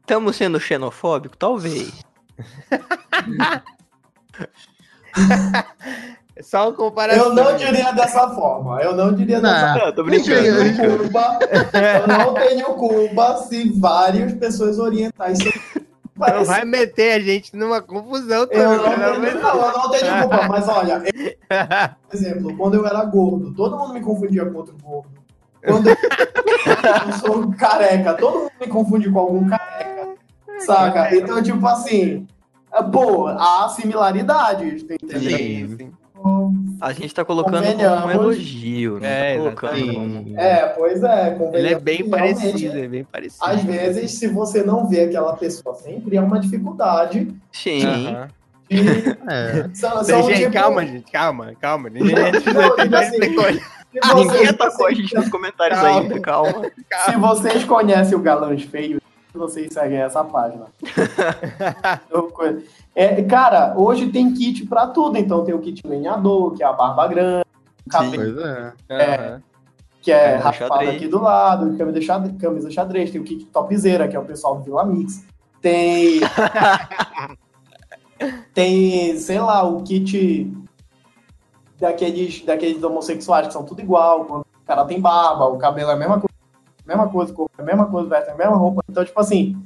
Estamos 0.00 0.36
sendo 0.36 0.60
xenofóbico? 0.60 1.36
Talvez. 1.36 2.04
Só 6.42 6.64
uma 6.68 6.72
comparação. 6.76 7.26
Eu 7.28 7.34
não 7.34 7.56
diria 7.56 7.92
dessa 7.92 8.28
forma. 8.30 8.80
Eu 8.82 8.94
não 8.94 9.12
diria 9.14 9.40
dessa 9.40 9.74
Não, 9.74 9.86
Não, 9.86 9.92
tô 9.92 10.00
Eu 10.02 10.04
brincando. 10.04 10.42
tenho 10.42 10.58
Brincando. 10.58 10.98
culpa, 10.98 11.38
eu 12.00 12.06
não 12.06 12.34
tenho 12.34 12.64
culpa 12.74 13.36
se 13.38 13.70
várias 13.80 14.34
pessoas 14.34 14.78
orientais 14.78 15.38
são 15.38 15.52
Não 15.76 16.26
Parece- 16.26 16.44
vai 16.46 16.64
meter 16.64 17.12
a 17.12 17.20
gente 17.20 17.54
numa 17.56 17.80
confusão 17.82 18.40
Eu 18.42 18.46
toda. 18.48 18.64
não, 18.76 18.84
tenho, 18.84 18.98
não, 18.98 19.54
eu 19.66 19.72
não 19.72 19.90
tenho 19.90 20.20
culpa, 20.22 20.48
mas 20.48 20.68
olha, 20.68 21.02
eu, 21.04 21.36
por 22.08 22.14
exemplo, 22.16 22.56
quando 22.56 22.74
eu 22.74 22.86
era 22.86 23.04
gordo, 23.04 23.52
todo 23.54 23.76
mundo 23.78 23.92
me 23.94 24.00
confundia 24.00 24.44
com 24.46 24.56
outro 24.58 24.74
gordo. 24.82 25.08
Quando 25.66 25.88
eu, 25.88 25.96
eu 25.96 27.12
sou 27.20 27.50
careca, 27.52 28.14
todo 28.14 28.38
mundo 28.40 28.52
me 28.60 28.66
confunde 28.66 29.10
com 29.10 29.18
algum 29.18 29.46
careca. 29.48 30.08
Saca? 30.60 31.14
Então, 31.14 31.42
tipo 31.42 31.66
assim, 31.66 32.26
pô, 32.92 33.26
há 33.26 33.68
similaridades, 33.76 34.84
tá 34.84 34.94
entendendo? 34.94 35.70
Sim, 35.70 35.76
sim. 35.76 35.92
A 36.80 36.92
gente 36.92 37.14
tá 37.14 37.24
colocando 37.24 37.64
como 37.64 38.06
um 38.06 38.10
elogio, 38.10 38.98
né? 39.00 39.32
É, 39.32 39.36
tá 39.36 39.42
colocando 39.42 39.94
como... 39.94 40.38
É, 40.38 40.66
pois 40.68 41.02
é. 41.02 41.38
Ele 41.54 41.72
é 41.74 41.78
bem 41.78 42.08
parecido, 42.08 42.78
é 42.78 42.88
bem 42.88 43.04
parecido. 43.04 43.44
Às 43.44 43.62
vezes, 43.62 44.12
se 44.12 44.28
você 44.28 44.62
não 44.62 44.86
vê 44.86 45.02
aquela 45.04 45.34
pessoa 45.36 45.74
sempre, 45.76 46.16
é 46.16 46.20
uma 46.20 46.38
dificuldade. 46.38 47.34
Sim. 47.52 47.80
De, 48.68 49.10
É. 49.28 49.68
são, 49.74 50.02
são, 50.04 50.22
Gente, 50.24 50.40
tipo, 50.40 50.52
calma, 50.52 50.84
gente, 50.86 51.10
calma, 51.10 51.52
calma. 51.60 51.88
Não, 51.90 52.00
tipo 52.02 52.96
assim, 52.96 53.12
se 53.22 53.28
Ninguém 54.14 54.26
vocês- 54.26 54.48
atacou 54.50 54.86
a 54.86 54.92
gente 54.92 55.14
nos 55.16 55.28
comentários 55.28 55.78
Calma. 55.80 56.00
ainda, 56.00 56.20
calma. 56.20 56.70
Se 57.06 57.16
vocês 57.16 57.64
conhecem 57.64 58.14
o 58.16 58.20
Galãs 58.20 58.62
Feio, 59.36 59.38
vocês 59.38 59.72
seguem 59.72 59.98
essa 59.98 60.24
página. 60.24 60.66
Co- 62.32 62.56
É, 62.94 63.22
cara, 63.22 63.74
hoje 63.76 64.08
tem 64.08 64.32
kit 64.32 64.66
pra 64.66 64.86
tudo. 64.88 65.16
Então 65.18 65.44
tem 65.44 65.54
o 65.54 65.60
kit 65.60 65.86
lenhador, 65.86 66.54
que 66.54 66.62
é 66.62 66.66
a 66.66 66.72
barba 66.72 67.06
grande, 67.06 67.44
o 67.86 67.90
cabelo, 67.90 68.34
Pois 68.34 68.38
é. 68.38 68.72
Aham. 68.90 69.42
que 70.00 70.10
é 70.12 70.36
raspado 70.36 70.88
aqui 70.88 71.06
do 71.08 71.20
lado, 71.22 71.76
camisa 71.76 72.00
xadrez, 72.00 72.36
camisa 72.40 72.70
xadrez, 72.70 73.10
tem 73.10 73.20
o 73.20 73.24
kit 73.24 73.44
topzera, 73.46 74.08
que 74.08 74.16
é 74.16 74.18
o 74.18 74.24
pessoal 74.24 74.56
do 74.56 74.62
Vila 74.64 74.84
Mix. 74.84 75.24
Tem. 75.60 76.20
tem, 78.54 79.16
sei 79.18 79.40
lá, 79.40 79.62
o 79.64 79.82
kit. 79.82 80.52
daqueles, 81.78 82.44
daqueles 82.44 82.82
homossexuais 82.82 83.48
que 83.48 83.52
são 83.52 83.64
tudo 83.64 83.80
igual, 83.82 84.24
quando 84.24 84.42
o 84.42 84.66
cara 84.66 84.84
tem 84.84 85.00
barba, 85.00 85.46
o 85.46 85.58
cabelo 85.58 85.90
é 85.90 85.94
a 85.94 85.96
mesma 85.96 86.14
coisa, 86.20 86.34
mesma 86.86 87.08
coisa, 87.08 87.32
corpo 87.32 87.52
é 87.58 87.62
a 87.62 87.64
mesma 87.64 87.86
coisa, 87.86 88.08
veste 88.08 88.30
a 88.30 88.34
mesma 88.34 88.56
roupa. 88.56 88.82
Então, 88.88 89.04
tipo 89.04 89.18
assim, 89.20 89.56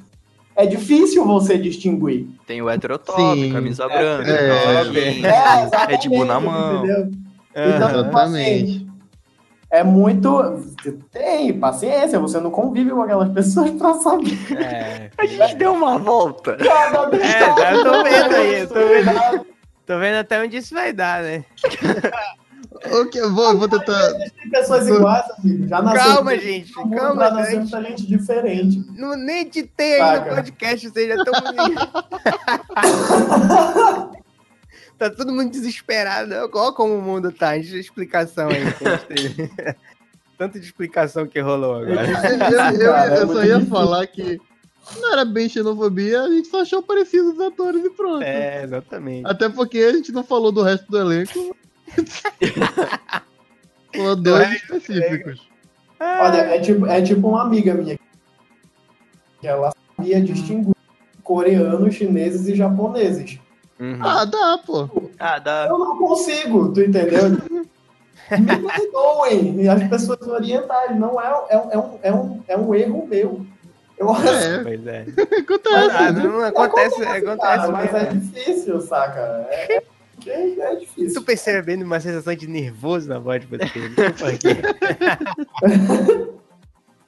é 0.57 0.67
difícil 0.67 1.25
você 1.25 1.57
distinguir. 1.59 2.29
Tem 2.47 2.61
o 2.63 2.69
heterotop, 2.71 3.41
Sim. 3.41 3.53
camisa 3.53 3.85
É, 3.85 3.89
branca, 3.89 4.31
é, 4.31 5.27
É, 5.29 5.87
Red 5.87 6.09
Bull 6.09 6.25
na 6.25 6.41
mão. 6.41 6.85
entendeu? 6.85 7.11
Então, 7.51 7.89
tipo 7.89 8.19
Exatamente. 8.19 8.71
assim, 8.77 8.91
é 9.71 9.85
muito. 9.85 10.63
Tem 11.13 11.59
paciência, 11.59 12.19
você 12.19 12.41
não 12.41 12.51
convive 12.51 12.91
com 12.91 13.03
aquelas 13.03 13.29
pessoas 13.33 13.71
pra 13.73 13.95
saber. 13.95 14.39
É, 14.57 15.11
A 15.19 15.27
gente 15.27 15.57
deu 15.57 15.73
uma 15.75 15.99
volta. 15.99 16.57
Cada 16.57 17.17
É, 17.17 17.53
tá- 17.55 17.73
eu 17.75 17.83
tô 17.85 18.03
vendo 18.03 18.35
aí, 18.35 18.61
eu 18.61 18.69
tô 18.69 18.75
vendo. 18.75 19.45
tô 19.87 19.99
vendo 19.99 20.17
até 20.17 20.43
onde 20.43 20.57
isso 20.57 20.75
vai 20.75 20.93
dar, 20.93 21.23
né? 21.23 21.45
Ok, 22.87 23.21
eu 23.21 23.35
vou, 23.35 23.51
eu 23.51 23.59
vou 23.59 23.69
tentar. 23.69 24.13
Tem 24.15 24.51
pessoas 24.51 24.89
iguais, 24.89 25.25
amigo. 25.39 25.69
Já 25.69 25.83
nasceu. 25.83 26.15
Calma, 26.15 26.39
gente, 26.39 26.77
mundo 26.77 26.97
calma, 26.97 27.25
já 27.25 27.31
nasceu 27.31 27.61
gente. 27.61 27.73
muita 27.73 27.89
gente 27.89 28.07
diferente. 28.07 28.85
Não, 28.97 29.17
nem 29.17 29.43
editei 29.43 30.01
ainda 30.01 30.13
o 30.13 30.17
Saca. 30.25 30.35
podcast, 30.37 30.89
vocês 30.91 31.09
já 31.09 31.15
estão. 31.17 31.35
tá 34.99 35.11
todo 35.11 35.33
mundo 35.33 35.51
desesperado. 35.51 36.33
Olha 36.35 36.73
como 36.73 36.95
o 36.97 37.03
mundo 37.03 37.31
tá. 37.33 37.53
Deixa 37.53 37.77
a 37.77 37.81
explicação 37.81 38.49
aí. 38.49 38.65
Tanto 40.39 40.59
de 40.59 40.65
explicação 40.65 41.27
que 41.27 41.39
rolou 41.41 41.77
agora. 41.83 42.07
Eu, 42.07 42.81
eu- 42.81 42.95
é 42.97 43.13
eu 43.23 43.27
só 43.27 43.35
muito 43.35 43.47
ia 43.47 43.61
falar 43.67 44.07
que 44.07 44.41
não 44.99 45.13
era 45.13 45.25
bem 45.25 45.49
xenofobia, 45.49 46.23
a 46.23 46.29
gente 46.29 46.49
só 46.49 46.63
achou 46.63 46.83
parecido 46.83 47.33
os 47.33 47.41
atores 47.41 47.85
e 47.85 47.91
pronto. 47.91 48.23
É, 48.23 48.65
exatamente. 48.65 49.27
Até 49.27 49.49
porque 49.49 49.79
a 49.79 49.93
gente 49.93 50.11
não 50.13 50.25
falou 50.25 50.51
do 50.51 50.63
resto 50.63 50.91
do 50.91 50.99
elenco. 50.99 51.55
Falou 53.95 54.17
dois 54.17 54.51
específicos. 54.53 55.49
Olha, 56.01 56.55
é 56.55 56.61
tipo, 56.61 56.87
é 56.87 57.03
tipo 57.03 57.29
uma 57.29 57.43
amiga 57.43 57.75
minha. 57.75 57.99
Que 59.41 59.49
ela 59.49 59.73
sabia 59.97 60.21
distinguir 60.21 60.75
coreanos, 61.23 61.95
chineses 61.95 62.47
e 62.49 62.55
japoneses. 62.55 63.39
Uhum. 63.79 63.99
Ah, 64.03 64.25
dá, 64.25 64.59
pô. 64.65 64.89
Ah, 65.19 65.39
dá. 65.39 65.67
Eu 65.69 65.79
não 65.79 65.97
consigo, 65.99 66.73
tu 66.73 66.81
entendeu? 66.83 67.23
Me 68.31 68.47
perdoem, 68.47 69.69
as 69.69 69.89
pessoas 69.89 70.21
orientais, 70.29 70.97
não 70.99 71.21
é, 71.21 71.27
é, 71.51 71.59
um- 71.59 71.71
é, 71.73 71.79
um, 71.79 71.99
é, 72.03 72.13
um, 72.13 72.43
é 72.49 72.57
um 72.57 72.75
erro 72.75 73.07
meu. 73.09 73.45
Eu 73.99 74.11
acho 74.13 74.29
É, 74.29 74.63
Pois 74.63 74.87
é. 74.87 75.07
acontece, 75.39 75.97
Ah, 75.97 76.13
né? 76.13 76.23
não 76.23 76.41
acontece, 76.45 77.03
acontece, 77.03 77.37
cara, 77.39 77.69
mas 77.73 77.93
é 77.95 78.03
mesmo. 78.13 78.21
difícil, 78.21 78.81
saca? 78.81 79.21
É, 79.51 79.83
é, 80.29 80.51
é 80.53 80.75
Tô 80.75 80.81
difícil. 80.81 81.23
percebendo 81.23 81.83
uma 81.85 82.01
sensação 82.01 82.35
de 82.35 82.47
nervoso 82.47 83.09
na 83.09 83.19
voz 83.19 83.41
de 83.41 83.47
vocês. 83.47 83.95
Por 84.19 84.39
quê. 84.39 84.57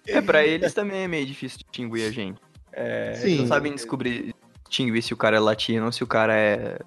É, 0.07 0.21
pra 0.21 0.45
eles 0.45 0.73
também 0.73 1.03
é 1.03 1.09
meio 1.09 1.27
difícil 1.27 1.59
distinguir 1.59 2.09
a 2.09 2.11
gente. 2.11 2.41
É, 2.73 3.15
Sim. 3.17 3.39
Não 3.39 3.47
sabem 3.47 3.75
descobrir, 3.75 4.35
distinguir 4.69 5.03
se 5.03 5.13
o 5.13 5.17
cara 5.17 5.37
é 5.37 5.41
latino 5.41 5.87
ou 5.87 5.93
se 5.93 6.03
o 6.03 6.07
cara 6.07 6.35
é 6.35 6.79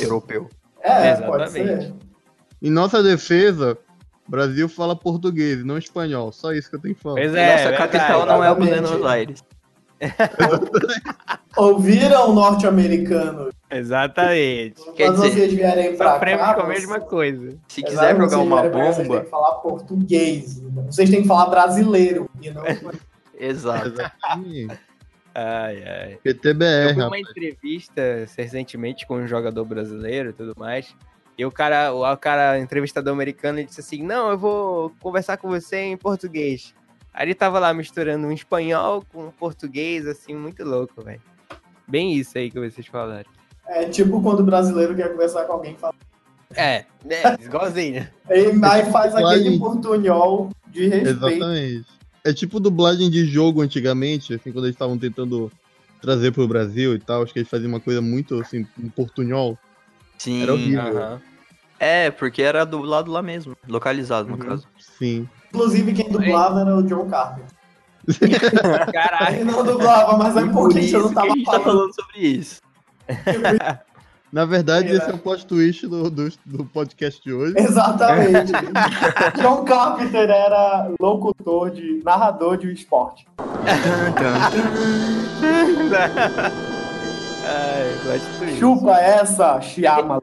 europeu. 0.00 0.48
É, 0.80 1.12
Exatamente. 1.12 1.94
Em 2.62 2.70
nossa 2.70 3.02
defesa, 3.02 3.76
o 4.26 4.30
Brasil 4.30 4.68
fala 4.68 4.94
português, 4.96 5.64
não 5.64 5.78
espanhol. 5.78 6.32
Só 6.32 6.52
isso 6.52 6.70
que 6.70 6.76
eu 6.76 6.80
tenho 6.80 6.94
que 6.94 7.00
falar. 7.00 7.16
Pois 7.16 7.34
é, 7.34 7.52
Nossa 7.52 7.68
verdade. 7.70 7.92
capital 7.92 8.26
não 8.26 8.44
é 8.44 8.50
o. 8.50 8.54
Buenos 8.54 9.04
Aires. 9.06 9.44
Ouviram 11.58 12.32
norte-americano? 12.32 13.50
Exatamente. 13.70 14.80
Quer 14.94 15.06
Quando 15.08 15.16
dizer, 15.22 15.30
vocês 15.32 15.52
vierem 15.52 15.96
pra 15.96 16.18
cá, 16.18 16.54
com 16.54 16.60
a 16.62 16.64
vocês- 16.64 16.78
mesma 16.80 17.00
coisa. 17.00 17.58
Se 17.68 17.82
quiser 17.82 18.16
jogar 18.16 18.38
uma 18.38 18.62
cá, 18.62 18.68
Vocês 18.70 18.96
têm 18.96 19.06
bomba, 19.08 19.20
que 19.24 19.30
falar 19.30 19.52
português. 19.56 20.62
Vocês 20.86 21.10
têm 21.10 21.22
que 21.22 21.28
falar 21.28 21.46
brasileiro. 21.46 22.30
E 22.40 22.50
não... 22.50 22.62
exato. 23.38 23.94
Ai, 25.34 25.82
ai. 25.84 26.12
Eu 26.14 26.18
PTBR, 26.34 26.94
fui 26.94 27.02
uma 27.02 27.04
rapaz. 27.04 27.28
entrevista 27.28 28.02
recentemente 28.36 29.06
com 29.06 29.16
um 29.16 29.26
jogador 29.28 29.64
brasileiro 29.64 30.30
e 30.30 30.32
tudo 30.32 30.54
mais. 30.56 30.94
E 31.36 31.44
o 31.44 31.52
cara, 31.52 31.92
o, 31.92 32.02
o 32.10 32.16
cara, 32.16 32.58
entrevistador 32.58 33.12
americano, 33.12 33.58
ele 33.58 33.66
disse 33.68 33.80
assim: 33.80 34.02
Não, 34.02 34.30
eu 34.30 34.38
vou 34.38 34.92
conversar 35.00 35.36
com 35.36 35.48
você 35.48 35.76
em 35.78 35.96
português. 35.96 36.74
Aí 37.12 37.26
ele 37.26 37.34
tava 37.34 37.58
lá 37.58 37.72
misturando 37.74 38.26
um 38.26 38.32
espanhol 38.32 39.04
com 39.12 39.30
português, 39.32 40.06
assim, 40.06 40.34
muito 40.34 40.64
louco, 40.64 41.02
velho. 41.02 41.20
Bem 41.88 42.12
isso 42.14 42.36
aí 42.36 42.50
que 42.50 42.58
vocês 42.60 42.86
falaram. 42.86 43.28
É 43.66 43.84
tipo 43.88 44.20
quando 44.22 44.40
o 44.40 44.44
brasileiro 44.44 44.94
quer 44.94 45.10
conversar 45.10 45.44
com 45.44 45.52
alguém 45.54 45.76
fala. 45.76 45.94
É, 46.54 46.84
é, 47.08 47.34
igualzinho. 47.44 48.06
Aí 48.28 48.46
aí 48.62 48.90
faz 48.90 49.14
aquele 49.14 49.58
portunhol 49.58 50.50
de 50.68 50.88
respeito. 50.88 51.08
Exatamente. 51.26 51.86
É 52.24 52.32
tipo 52.32 52.58
dublagem 52.60 53.10
de 53.10 53.24
jogo 53.24 53.62
antigamente, 53.62 54.34
assim, 54.34 54.50
quando 54.52 54.64
eles 54.64 54.74
estavam 54.74 54.98
tentando 54.98 55.50
trazer 56.00 56.32
pro 56.32 56.48
Brasil 56.48 56.94
e 56.94 56.98
tal. 56.98 57.22
Acho 57.22 57.32
que 57.32 57.38
eles 57.38 57.48
faziam 57.48 57.68
uma 57.68 57.80
coisa 57.80 58.00
muito 58.00 58.40
assim, 58.40 58.66
um 58.78 58.88
portunhol. 58.88 59.58
Sim. 60.18 60.42
Era 60.42 60.52
horrível. 60.54 60.98
Aham. 60.98 61.20
É, 61.80 62.10
porque 62.10 62.42
era 62.42 62.64
do 62.66 62.80
lado 62.82 63.10
lá 63.10 63.22
mesmo. 63.22 63.56
Localizado, 63.68 64.28
no 64.28 64.34
Uhum. 64.34 64.40
caso. 64.40 64.66
Sim. 64.78 65.28
Inclusive, 65.50 65.92
quem 65.92 66.10
dublava 66.10 66.60
era 66.60 66.76
o 66.76 66.82
John 66.82 67.06
Carter. 67.08 67.44
Caralho. 68.92 69.36
Ele 69.36 69.44
não 69.44 69.64
dublava, 69.64 70.16
mas 70.16 70.36
é 70.36 70.40
Por 70.46 70.52
porque 70.52 70.80
isso 70.80 70.96
eu 70.96 71.00
não 71.02 71.08
que 71.10 71.14
tava 71.14 71.26
a 71.26 71.30
gente 71.36 71.44
tá 71.44 71.50
falando. 71.52 71.64
falando 71.64 71.94
sobre 71.94 72.18
isso. 72.20 72.60
Na 74.30 74.44
verdade, 74.44 74.88
É. 74.88 74.96
esse 74.96 75.08
é 75.10 75.14
o 75.14 75.18
plot 75.18 75.46
twist 75.46 75.86
do, 75.86 76.10
do, 76.10 76.28
do 76.44 76.64
podcast 76.66 77.22
de 77.22 77.32
hoje. 77.32 77.54
Exatamente. 77.56 78.52
John 79.40 79.64
Carpenter 79.64 80.28
era 80.28 80.90
locutor 81.00 81.70
de 81.70 82.02
narrador 82.04 82.58
de 82.58 82.70
esporte. 82.70 83.26
Ai. 87.46 88.56
Chupa 88.58 88.98
essa, 88.98 89.60
Shyamalan. 89.60 90.20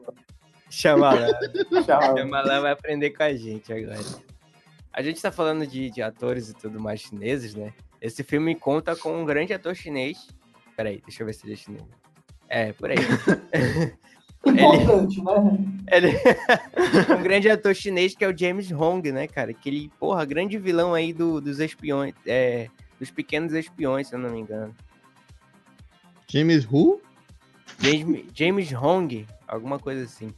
Chama 0.70 1.14
lá. 1.14 1.26
Shyamalan. 1.82 2.14
Shyamalan 2.16 2.60
vai 2.60 2.72
aprender 2.72 3.10
com 3.10 3.22
a 3.22 3.34
gente 3.34 3.72
agora. 3.72 3.98
A 4.96 5.02
gente 5.02 5.20
tá 5.20 5.30
falando 5.30 5.66
de, 5.66 5.90
de 5.90 6.00
atores 6.00 6.48
e 6.48 6.54
tudo 6.54 6.80
mais 6.80 7.00
chineses, 7.00 7.54
né? 7.54 7.74
Esse 8.00 8.24
filme 8.24 8.54
conta 8.54 8.96
com 8.96 9.20
um 9.20 9.26
grande 9.26 9.52
ator 9.52 9.74
chinês. 9.74 10.26
Peraí, 10.74 11.02
deixa 11.06 11.22
eu 11.22 11.26
ver 11.26 11.34
se 11.34 11.44
ele 11.44 11.52
é 11.52 11.56
chinês. 11.56 11.84
É, 12.48 12.72
por 12.72 12.90
aí. 12.90 12.96
Importante, 14.46 15.22
né? 15.22 15.58
Ele... 15.92 16.12
um 17.18 17.22
grande 17.22 17.50
ator 17.50 17.74
chinês 17.74 18.14
que 18.16 18.24
é 18.24 18.28
o 18.28 18.36
James 18.36 18.72
Hong, 18.72 19.12
né, 19.12 19.26
cara? 19.26 19.52
Que 19.52 19.68
ele, 19.68 19.90
porra, 20.00 20.24
grande 20.24 20.56
vilão 20.56 20.94
aí 20.94 21.12
do- 21.12 21.42
dos 21.42 21.60
espiões, 21.60 22.14
é, 22.26 22.68
dos 22.98 23.10
pequenos 23.10 23.52
espiões, 23.52 24.08
se 24.08 24.14
eu 24.14 24.18
não 24.18 24.30
me 24.30 24.40
engano. 24.40 24.74
James 26.26 26.64
Who? 26.64 27.02
James, 27.80 28.24
James 28.32 28.72
Hong, 28.72 29.26
alguma 29.46 29.78
coisa 29.78 30.04
assim. 30.04 30.32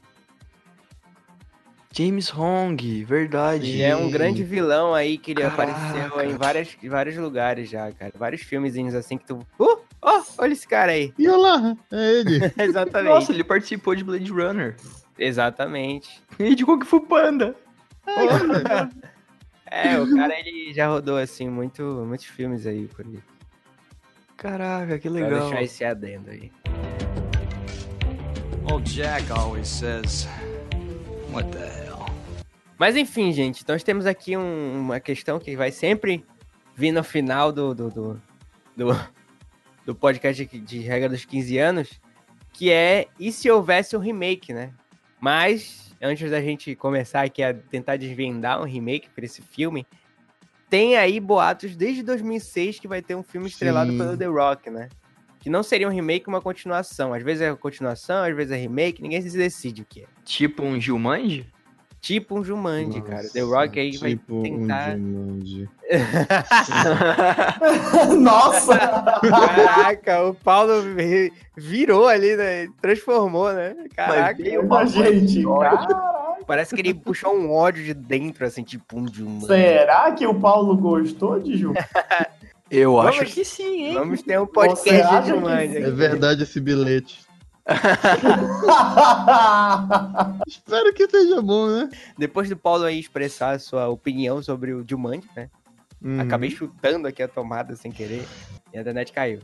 James 1.91 2.33
Hong, 2.33 3.05
verdade. 3.05 3.71
Ele 3.71 3.83
é 3.83 3.97
um 3.97 4.11
grande 4.11 4.43
vilão 4.43 4.95
aí 4.95 5.19
que 5.19 5.33
ele 5.33 5.43
Caraca. 5.43 5.73
apareceu 5.73 6.31
em 6.31 6.37
várias, 6.37 6.77
vários 6.85 7.17
lugares 7.17 7.69
já, 7.71 7.91
cara. 7.93 8.13
Vários 8.17 8.43
filmezinhos 8.43 8.95
assim 8.95 9.17
que 9.17 9.27
tu. 9.27 9.39
Uh! 9.59 9.79
Oh, 10.01 10.23
olha 10.39 10.53
esse 10.53 10.67
cara 10.67 10.93
aí. 10.93 11.13
E 11.19 11.29
olá, 11.29 11.77
é 11.91 12.13
ele. 12.21 12.53
Exatamente. 12.59 13.09
Nossa, 13.13 13.33
ele 13.33 13.43
participou 13.43 13.95
de 13.95 14.05
Blade 14.05 14.31
Runner. 14.31 14.77
Exatamente. 15.19 16.23
E 16.39 16.55
de 16.55 16.65
Kung 16.65 16.85
Fu 16.85 17.01
Panda. 17.01 17.55
É, 19.71 20.01
o 20.01 20.17
cara 20.17 20.33
ele 20.39 20.73
já 20.73 20.87
rodou 20.87 21.19
assim 21.19 21.47
muito, 21.47 21.83
muitos 22.07 22.25
filmes 22.25 22.67
aí 22.67 22.87
por 22.87 23.05
aí. 23.05 23.19
Caraca, 24.35 24.99
que 24.99 25.11
legal. 25.11 25.41
deixar 25.41 25.63
esse 25.63 25.85
adendo 25.85 26.31
aí. 26.31 26.51
Old 28.71 28.91
Jack 28.91 29.31
always 29.31 29.69
says, 29.69 30.27
What 31.39 31.53
the 31.53 31.59
hell? 31.85 32.05
Mas 32.77 32.97
enfim, 32.97 33.33
gente, 33.33 33.65
nós 33.69 33.85
temos 33.85 34.07
aqui 34.07 34.37
um- 34.37 34.81
uma 34.81 34.99
questão 34.99 35.39
que 35.39 35.55
vai 35.55 35.71
sempre 35.71 36.25
vir 36.75 36.91
no 36.91 37.05
final 37.05 37.53
do, 37.53 37.73
do, 37.73 37.89
do, 37.91 38.23
do, 38.77 39.09
do 39.87 39.95
podcast 39.95 40.45
de, 40.45 40.59
de 40.59 40.81
regra 40.81 41.09
dos 41.09 41.25
15 41.25 41.57
anos, 41.59 42.01
que 42.53 42.73
é 42.73 43.07
e 43.21 43.31
se 43.31 43.49
houvesse 43.49 43.97
um 43.97 44.01
remake, 44.01 44.53
né? 44.53 44.73
Mas, 45.21 45.95
antes 46.03 46.29
da 46.29 46.41
gente 46.43 46.75
começar 46.75 47.23
aqui 47.23 47.41
a 47.41 47.55
tentar 47.55 47.97
desvendar 47.97 48.61
um 48.61 48.65
remake 48.65 49.09
para 49.09 49.25
esse 49.25 49.41
filme, 49.41 49.87
tem 50.69 50.97
aí 50.97 51.21
boatos 51.21 51.77
desde 51.77 52.03
2006 52.03 52.81
que 52.81 52.89
vai 52.89 53.01
ter 53.01 53.15
um 53.15 53.23
filme 53.23 53.47
estrelado 53.47 53.93
Sim. 53.93 53.99
pelo 53.99 54.17
The 54.17 54.27
Rock, 54.27 54.71
né? 54.71 54.89
Que 55.41 55.49
não 55.51 55.63
seria 55.63 55.87
um 55.89 55.93
remake, 55.93 56.27
uma 56.29 56.41
continuação. 56.41 57.13
Às 57.15 57.23
vezes 57.23 57.43
é 57.43 57.55
continuação, 57.55 58.25
às 58.25 58.35
vezes 58.35 58.53
é 58.53 58.57
remake, 58.57 59.01
ninguém 59.03 59.21
se 59.23 59.37
decide 59.37 59.83
o 59.83 59.85
que 59.85 60.01
é. 60.03 60.07
Tipo 60.25 60.63
um 60.65 60.81
Gilmande? 60.81 61.47
Tipo 62.01 62.39
um 62.39 62.45
Jumanji, 62.45 63.01
cara. 63.03 63.29
The 63.29 63.41
Nossa, 63.41 63.57
Rock 63.57 63.81
aí 63.81 63.97
vai 63.97 64.11
tipo 64.11 64.41
tentar. 64.43 64.97
Um 64.97 65.41
Jumanji. 65.41 65.69
Nossa! 68.19 68.79
Caraca, 68.79 70.25
o 70.27 70.35
Paulo 70.35 70.83
vi- 70.95 71.33
virou 71.57 72.07
ali, 72.07 72.37
né? 72.37 72.69
Transformou, 72.81 73.53
né? 73.53 73.75
Caraca. 73.97 74.41
Uma 74.61 74.87
gente, 74.87 75.43
cara. 75.43 75.87
Parece 76.47 76.73
que 76.75 76.81
ele 76.81 76.95
puxou 76.95 77.37
um 77.37 77.53
ódio 77.53 77.85
de 77.85 77.93
dentro, 77.93 78.47
assim, 78.47 78.63
tipo 78.63 78.97
um 78.99 79.05
de 79.05 79.23
um. 79.25 79.41
Será 79.43 80.11
que 80.13 80.27
o 80.27 80.33
Paulo 80.35 80.77
gostou 80.77 81.39
de 81.41 81.57
Ju? 81.59 81.75
Eu 82.71 82.95
Vamos- 82.95 83.19
acho 83.21 83.33
que 83.35 83.45
sim, 83.45 83.87
hein? 83.87 83.95
Vamos 83.95 84.23
ter 84.23 84.39
um 84.41 84.47
podcast 84.47 85.17
de 85.23 85.23
que 85.23 85.29
Jumanji. 85.29 85.77
É 85.79 85.91
verdade 85.91 86.43
esse 86.43 86.61
bilhete. 86.61 87.21
Espero 90.47 90.93
que 90.95 91.09
seja 91.09 91.41
bom, 91.43 91.67
né? 91.69 91.89
Depois 92.17 92.49
do 92.49 92.57
Paulo 92.57 92.85
aí 92.85 92.99
expressar 92.99 93.51
a 93.53 93.59
sua 93.59 93.89
opinião 93.89 94.43
sobre 94.43 94.73
o 94.73 94.85
Jumanji, 94.89 95.29
né? 95.37 95.51
Uhum. 96.03 96.21
Acabei 96.21 96.51
chutando 96.51 97.07
aqui 97.09 97.23
a 97.23 97.29
tomada 97.29 97.75
sem 97.77 97.91
querer 97.91 98.25
e 98.73 98.79
a 98.79 98.81
internet 98.81 99.13
caiu. 99.13 99.41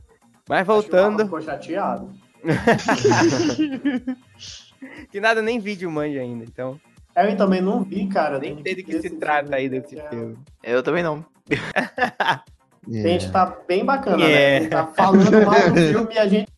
Mas 0.48 0.60
que 0.60 0.64
voltando, 0.64 1.24
Ficou 1.24 1.40
chateado. 1.42 2.10
que 5.10 5.20
nada 5.20 5.40
nem 5.42 5.58
vi 5.58 5.74
Jumanji 5.74 6.18
ainda, 6.18 6.44
então 6.44 6.78
Eu 7.16 7.36
também 7.36 7.60
não 7.62 7.82
vi, 7.82 8.06
cara. 8.06 8.38
nem 8.38 8.62
sei 8.62 8.74
do 8.74 8.84
que 8.84 8.92
ver 8.92 9.00
se 9.02 9.10
trata 9.10 9.56
aí 9.56 9.68
desse 9.68 9.98
É. 9.98 10.08
filme. 10.08 10.36
Eu 10.62 10.82
também 10.82 11.02
não. 11.02 11.24
A 12.88 12.92
gente 12.92 13.30
tá 13.32 13.46
bem 13.66 13.84
bacana, 13.84 14.24
É. 14.24 14.28
né? 14.28 14.56
Ele 14.56 14.68
tá 14.68 14.86
falando 14.88 15.30
mal 15.46 15.70
do 15.70 15.76
filme 15.80 16.14
e 16.14 16.18
a 16.18 16.26
gente 16.28 16.48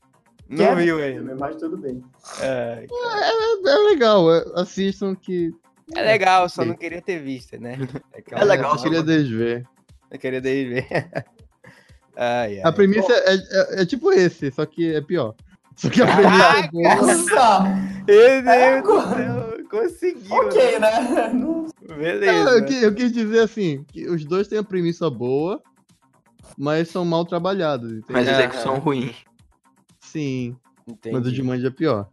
Não 0.49 0.57
quer 0.59 0.77
viu 0.77 0.99
ainda. 0.99 1.35
mas 1.37 1.57
tudo 1.57 1.77
bem. 1.77 2.03
É, 2.41 2.87
É, 2.91 3.68
é 3.70 3.77
legal, 3.91 4.33
é- 4.35 4.45
assistam 4.57 5.14
que. 5.14 5.53
é 5.95 6.03
legal, 6.03 6.49
só 6.49 6.64
não 6.64 6.74
queria 6.74 7.01
ter 7.03 7.20
visto, 7.20 7.61
né? 7.61 7.77
É 8.33 8.45
legal, 8.45 8.74
Eu 8.77 8.83
queria 8.83 9.03
desver. 9.03 9.64
Eu 10.11 10.18
queria 10.18 10.41
ver. 10.41 10.87
Ai, 12.18 12.57
ai. 12.59 12.62
A 12.64 12.72
premissa 12.72 13.12
é, 13.12 13.35
é- 13.35 13.83
é 13.83 13.87
tipo 13.87 14.11
esse, 14.11 14.51
só 14.51 14.64
que 14.64 14.95
é 14.95 15.01
pior. 15.03 15.35
Só 15.77 15.91
que 15.91 16.01
a 16.03 16.07
premissa 16.07 16.59
é 16.59 16.68
boa. 16.70 16.95
Nossa! 16.95 17.61
Meu 18.07 18.07
Deus 18.07 18.47
É, 18.47 18.81
do 18.81 18.87
céu, 19.03 19.68
conseguiu. 19.68 20.35
ok, 20.35 20.79
né? 20.79 21.31
Não- 21.35 21.66
É, 21.91 21.95
Beleza. 21.95 22.51
eu, 22.51 22.83
eu 22.85 22.95
quis 22.95 23.12
dizer 23.12 23.41
assim, 23.41 23.85
que 23.93 24.09
os 24.09 24.24
dois 24.24 24.49
têm 24.49 24.59
a 24.59 24.64
premissa 24.64 25.11
boa, 25.11 25.61
mas 26.59 26.89
são 26.89 27.05
mal 27.05 27.25
trabalhados. 27.25 27.91
entendeu? 27.91 28.07
Mas 28.11 28.29
a 28.29 28.33
Aham. 28.33 28.41
execução 28.41 28.79
ruim. 28.79 29.15
Sim, 30.01 30.57
Entendi. 30.87 31.17
mas 31.17 31.27
o 31.27 31.33
de 31.33 31.43
Mandy 31.43 31.67
é 31.67 31.71
pior. 31.71 32.09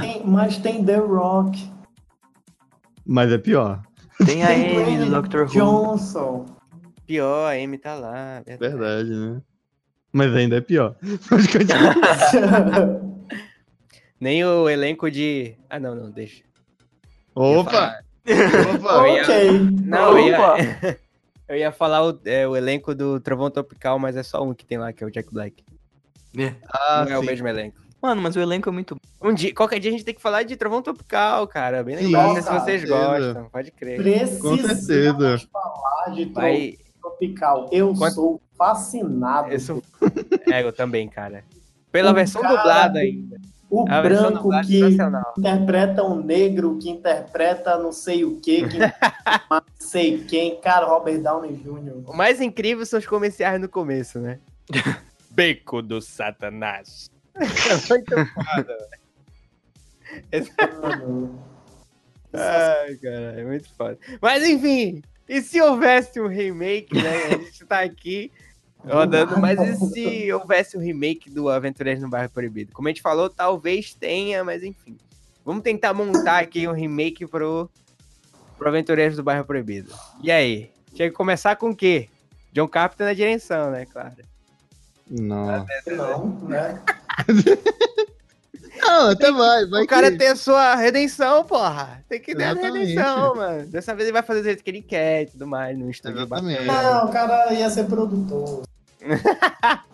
tem- 0.00 0.22
mas 0.26 0.58
tem 0.58 0.84
The 0.84 0.96
Rock. 0.96 1.70
Mas 3.06 3.30
é 3.32 3.38
pior. 3.38 3.82
Tem 4.24 4.42
a 4.44 4.48
tem 4.48 4.76
Amy 4.78 4.98
do 4.98 5.16
Who. 5.42 5.46
Johnson. 5.46 6.46
Pior, 7.06 7.46
a 7.50 7.54
Amy 7.54 7.76
tá 7.78 7.94
lá. 7.94 8.42
verdade. 8.46 8.58
Verdade, 8.58 9.10
né? 9.10 9.42
Mas 10.12 10.34
ainda 10.34 10.56
é 10.56 10.60
pior. 10.60 10.94
Pode 11.28 11.48
continuar. 11.48 11.94
Nem 14.20 14.44
o 14.44 14.68
elenco 14.68 15.10
de. 15.10 15.56
Ah, 15.68 15.78
não, 15.78 15.94
não, 15.94 16.10
deixa. 16.10 16.42
Opa! 17.34 17.98
Opa! 18.74 19.02
Ok. 19.04 19.50
Não, 19.84 20.12
Opa! 20.12 20.58
ia, 20.62 20.98
eu 21.48 21.56
ia 21.56 21.72
falar 21.72 22.06
o, 22.06 22.18
é, 22.24 22.46
o 22.46 22.56
elenco 22.56 22.94
do 22.94 23.20
Trovão 23.20 23.50
Tropical, 23.50 23.98
mas 23.98 24.16
é 24.16 24.22
só 24.22 24.42
um 24.42 24.54
que 24.54 24.64
tem 24.64 24.78
lá, 24.78 24.92
que 24.92 25.02
é 25.04 25.06
o 25.06 25.10
Jack 25.10 25.32
Black. 25.32 25.64
Ah, 26.68 27.04
não 27.04 27.12
é 27.12 27.18
o 27.18 27.22
mesmo 27.22 27.46
elenco. 27.46 27.80
Mano, 28.02 28.20
mas 28.20 28.36
o 28.36 28.40
elenco 28.40 28.68
é 28.68 28.72
muito 28.72 28.94
bom. 28.96 29.30
Um 29.30 29.32
dia, 29.32 29.54
qualquer 29.54 29.78
dia 29.78 29.90
a 29.90 29.92
gente 29.92 30.04
tem 30.04 30.14
que 30.14 30.20
falar 30.20 30.42
de 30.42 30.56
Trovão 30.56 30.82
Tropical, 30.82 31.46
cara. 31.46 31.82
Bem 31.82 31.96
legal. 31.96 32.26
Não 32.28 32.34
sei 32.34 32.42
se 32.42 32.48
vocês 32.50 32.80
certeza. 32.82 32.96
gostam. 33.32 33.48
Pode 33.50 33.70
crer. 33.70 33.96
Precisamos 34.02 34.60
certeza. 34.84 35.48
falar 35.50 36.14
de 36.14 36.24
Vai. 36.26 36.74
Tropical. 37.00 37.68
Eu 37.72 37.94
Quanto- 37.94 38.14
sou 38.14 38.42
fascinado. 38.58 39.50
Eu 39.50 39.60
sou- 39.60 39.82
É, 40.52 40.62
eu 40.62 40.72
também, 40.72 41.08
cara. 41.08 41.44
Pela 41.90 42.10
O 42.10 42.14
versão 42.14 42.42
cara- 42.42 42.56
dublada 42.56 42.98
ainda. 42.98 43.40
O 43.74 43.84
A 43.90 44.00
versão 44.00 44.30
branco 44.30 44.54
é 44.54 44.62
que 44.62 44.80
interpreta 45.36 46.04
um 46.04 46.22
negro, 46.22 46.78
que 46.78 46.88
interpreta 46.88 47.76
não 47.76 47.90
sei 47.90 48.24
o 48.24 48.40
que, 48.40 48.68
que 48.68 48.78
não 49.50 49.62
sei 49.80 50.22
quem. 50.24 50.60
Cara, 50.60 50.86
Robert 50.86 51.20
Downey 51.20 51.56
Jr. 51.56 52.08
O 52.08 52.16
mais 52.16 52.40
incrível 52.40 52.86
são 52.86 53.00
os 53.00 53.06
comerciais 53.06 53.60
no 53.60 53.68
começo, 53.68 54.20
né? 54.20 54.38
Beco 55.28 55.82
do 55.82 56.00
Satanás. 56.00 57.10
É 57.34 57.40
muito 57.90 58.14
foda, 58.14 58.78
velho. 60.32 61.30
Ai, 62.32 62.94
cara, 62.94 63.40
é 63.40 63.44
muito 63.44 63.68
foda. 63.74 63.98
Mas 64.22 64.48
enfim, 64.48 65.02
e 65.28 65.42
se 65.42 65.60
houvesse 65.60 66.20
um 66.20 66.28
remake, 66.28 66.94
né? 66.94 67.24
A 67.24 67.30
gente 67.30 67.66
tá 67.66 67.80
aqui 67.80 68.30
rodando, 68.86 69.38
mas 69.38 69.58
e 69.60 69.86
se 69.88 70.32
houvesse 70.32 70.76
um 70.76 70.80
remake 70.80 71.30
do 71.30 71.48
Aventureiros 71.48 72.02
no 72.02 72.08
Bairro 72.08 72.30
Proibido? 72.30 72.72
Como 72.72 72.88
a 72.88 72.90
gente 72.90 73.02
falou, 73.02 73.28
talvez 73.30 73.94
tenha, 73.94 74.44
mas 74.44 74.62
enfim. 74.62 74.96
Vamos 75.44 75.62
tentar 75.62 75.92
montar 75.92 76.38
aqui 76.38 76.66
um 76.66 76.72
remake 76.72 77.26
pro, 77.26 77.70
pro 78.56 78.68
Aventureiros 78.68 79.16
do 79.16 79.22
Bairro 79.22 79.44
Proibido. 79.44 79.92
E 80.22 80.30
aí? 80.30 80.70
Tinha 80.94 81.08
que 81.10 81.14
começar 81.14 81.56
com 81.56 81.70
o 81.70 81.76
quê? 81.76 82.08
John 82.52 82.68
Carpenter 82.68 83.06
na 83.06 83.14
direção, 83.14 83.70
né, 83.70 83.84
claro. 83.86 84.14
Não. 85.10 85.66
Não, 85.86 86.38
né? 86.48 86.80
Não, 88.76 89.10
até 89.10 89.30
vai. 89.30 89.66
vai 89.66 89.82
o 89.82 89.86
cara 89.86 90.10
que- 90.10 90.18
tem 90.18 90.28
a 90.28 90.36
sua 90.36 90.74
redenção, 90.74 91.44
porra. 91.44 92.04
Tem 92.08 92.20
que 92.20 92.34
ter 92.34 92.42
a 92.42 92.52
Exatamente. 92.52 92.88
redenção, 92.88 93.34
mano. 93.34 93.66
Dessa 93.66 93.94
vez 93.94 94.08
ele 94.08 94.12
vai 94.12 94.22
fazer 94.22 94.40
do 94.40 94.44
jeito 94.44 94.62
que 94.64 94.70
ele 94.70 94.82
quer 94.82 95.22
e 95.22 95.26
tudo 95.26 95.46
mais, 95.46 95.78
no 95.78 95.86
bacana. 96.26 96.60
Não, 96.62 97.06
o 97.06 97.12
cara 97.12 97.52
ia 97.52 97.70
ser 97.70 97.84
produtor. 97.84 98.62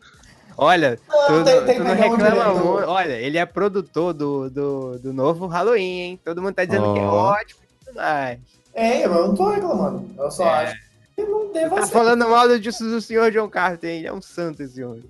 Olha, 0.57 0.99
tu, 1.27 1.45
tem- 1.45 1.57
não- 1.57 1.65
tem 1.67 1.77
tu 1.79 1.85
não 1.85 1.91
um 1.91 1.95
reclama 1.95 2.25
diretor. 2.31 2.55
muito. 2.75 2.89
Olha, 2.89 3.13
ele 3.15 3.39
é 3.39 3.47
produtor 3.47 4.13
do, 4.13 4.51
do, 4.51 4.99
do 4.99 5.13
novo 5.13 5.47
Halloween, 5.47 6.01
hein? 6.01 6.21
Todo 6.23 6.43
mundo 6.43 6.55
tá 6.55 6.65
dizendo 6.65 6.93
que 6.93 6.99
é 7.01 7.03
ótimo 7.07 7.61
e 7.63 7.85
tudo 7.87 7.97
mais. 7.97 8.39
É, 8.75 9.05
eu 9.07 9.11
não 9.29 9.35
tô 9.35 9.49
reclamando. 9.51 10.07
Eu 10.19 10.31
só 10.31 10.45
É. 10.45 10.65
acho 10.67 10.77
que 11.17 11.23
não 11.25 11.51
deva 11.53 11.77
Tá 11.77 11.87
ser. 11.87 11.93
falando 11.93 12.29
mal 12.29 12.47
do, 12.47 12.59
do 12.61 13.01
senhor 13.01 13.31
John 13.31 13.49
Carter, 13.49 13.89
hein? 13.91 13.99
Ele 14.01 14.07
é 14.09 14.13
um 14.13 14.21
santo 14.21 14.63
esse 14.63 14.85
homem. 14.85 15.03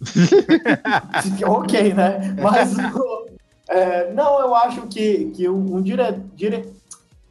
ok, 1.46 1.94
né? 1.94 2.36
Mas 2.40 2.76
é, 3.68 4.12
não, 4.12 4.40
eu 4.40 4.54
acho 4.54 4.82
que, 4.88 5.30
que 5.34 5.48
um, 5.48 5.76
um 5.76 5.82
dire, 5.82 6.12
dire, 6.34 6.68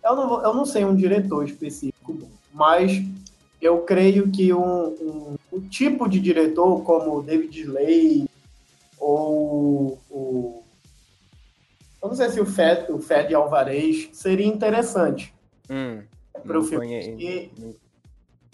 eu, 0.03 0.15
não, 0.15 0.43
eu 0.43 0.53
não 0.53 0.65
sei 0.65 0.83
um 0.85 0.95
diretor 0.95 1.45
específico, 1.45 2.17
mas 2.53 3.01
eu 3.61 3.81
creio 3.83 4.29
que 4.31 4.51
um, 4.53 4.87
um, 4.87 5.35
um 5.53 5.61
tipo 5.69 6.07
de 6.09 6.19
diretor 6.19 6.83
como 6.83 7.17
o 7.17 7.21
David 7.23 7.59
Slay 7.61 8.27
ou 8.99 9.99
o 10.09 10.63
eu 12.01 12.09
não 12.09 12.15
sei 12.15 12.29
se 12.31 12.39
o 12.41 12.45
Fed, 12.47 12.91
o 12.91 12.99
Fed 12.99 13.33
Alvarez 13.35 14.09
seria 14.13 14.47
interessante 14.47 15.31
Hum, 15.69 16.01
para 16.45 16.59
o 16.59 16.63
filme. 16.63 16.87
conhe- 16.87 17.15
E 17.19 17.77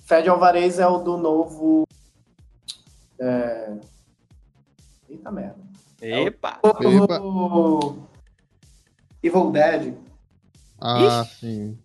Fed 0.03 0.27
Alvarez 0.29 0.79
é 0.79 0.87
o 0.87 0.97
do 0.97 1.15
novo. 1.17 1.87
É... 3.19 3.73
Eita 5.09 5.31
merda. 5.31 5.55
Epa! 6.01 6.59
Epa. 6.61 7.21
O 7.21 8.05
Evil 9.23 9.51
Dead, 9.51 9.93
Ah, 10.79 11.23
Ixi. 11.23 11.35
sim. 11.39 11.77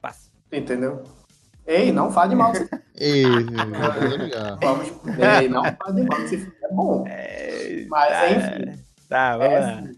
Passa. 0.00 0.30
entendeu? 0.52 1.02
Ei, 1.70 1.92
não 1.92 2.10
fale 2.10 2.34
mal 2.34 2.52
desse 2.52 2.68
Ei. 2.98 3.22
Vamos. 4.60 4.88
Ei, 5.40 5.48
não 5.48 5.62
fale 5.64 6.02
mal. 6.02 6.18
É 6.20 6.74
bom. 6.74 7.04
É, 7.06 7.86
Mas, 7.88 8.08
tá, 8.10 8.30
enfim. 8.30 8.82
Tá, 9.08 9.36
vamos 9.38 9.52
É, 9.54 9.60
lá. 9.60 9.82
sim. 9.82 9.88
O 9.92 9.96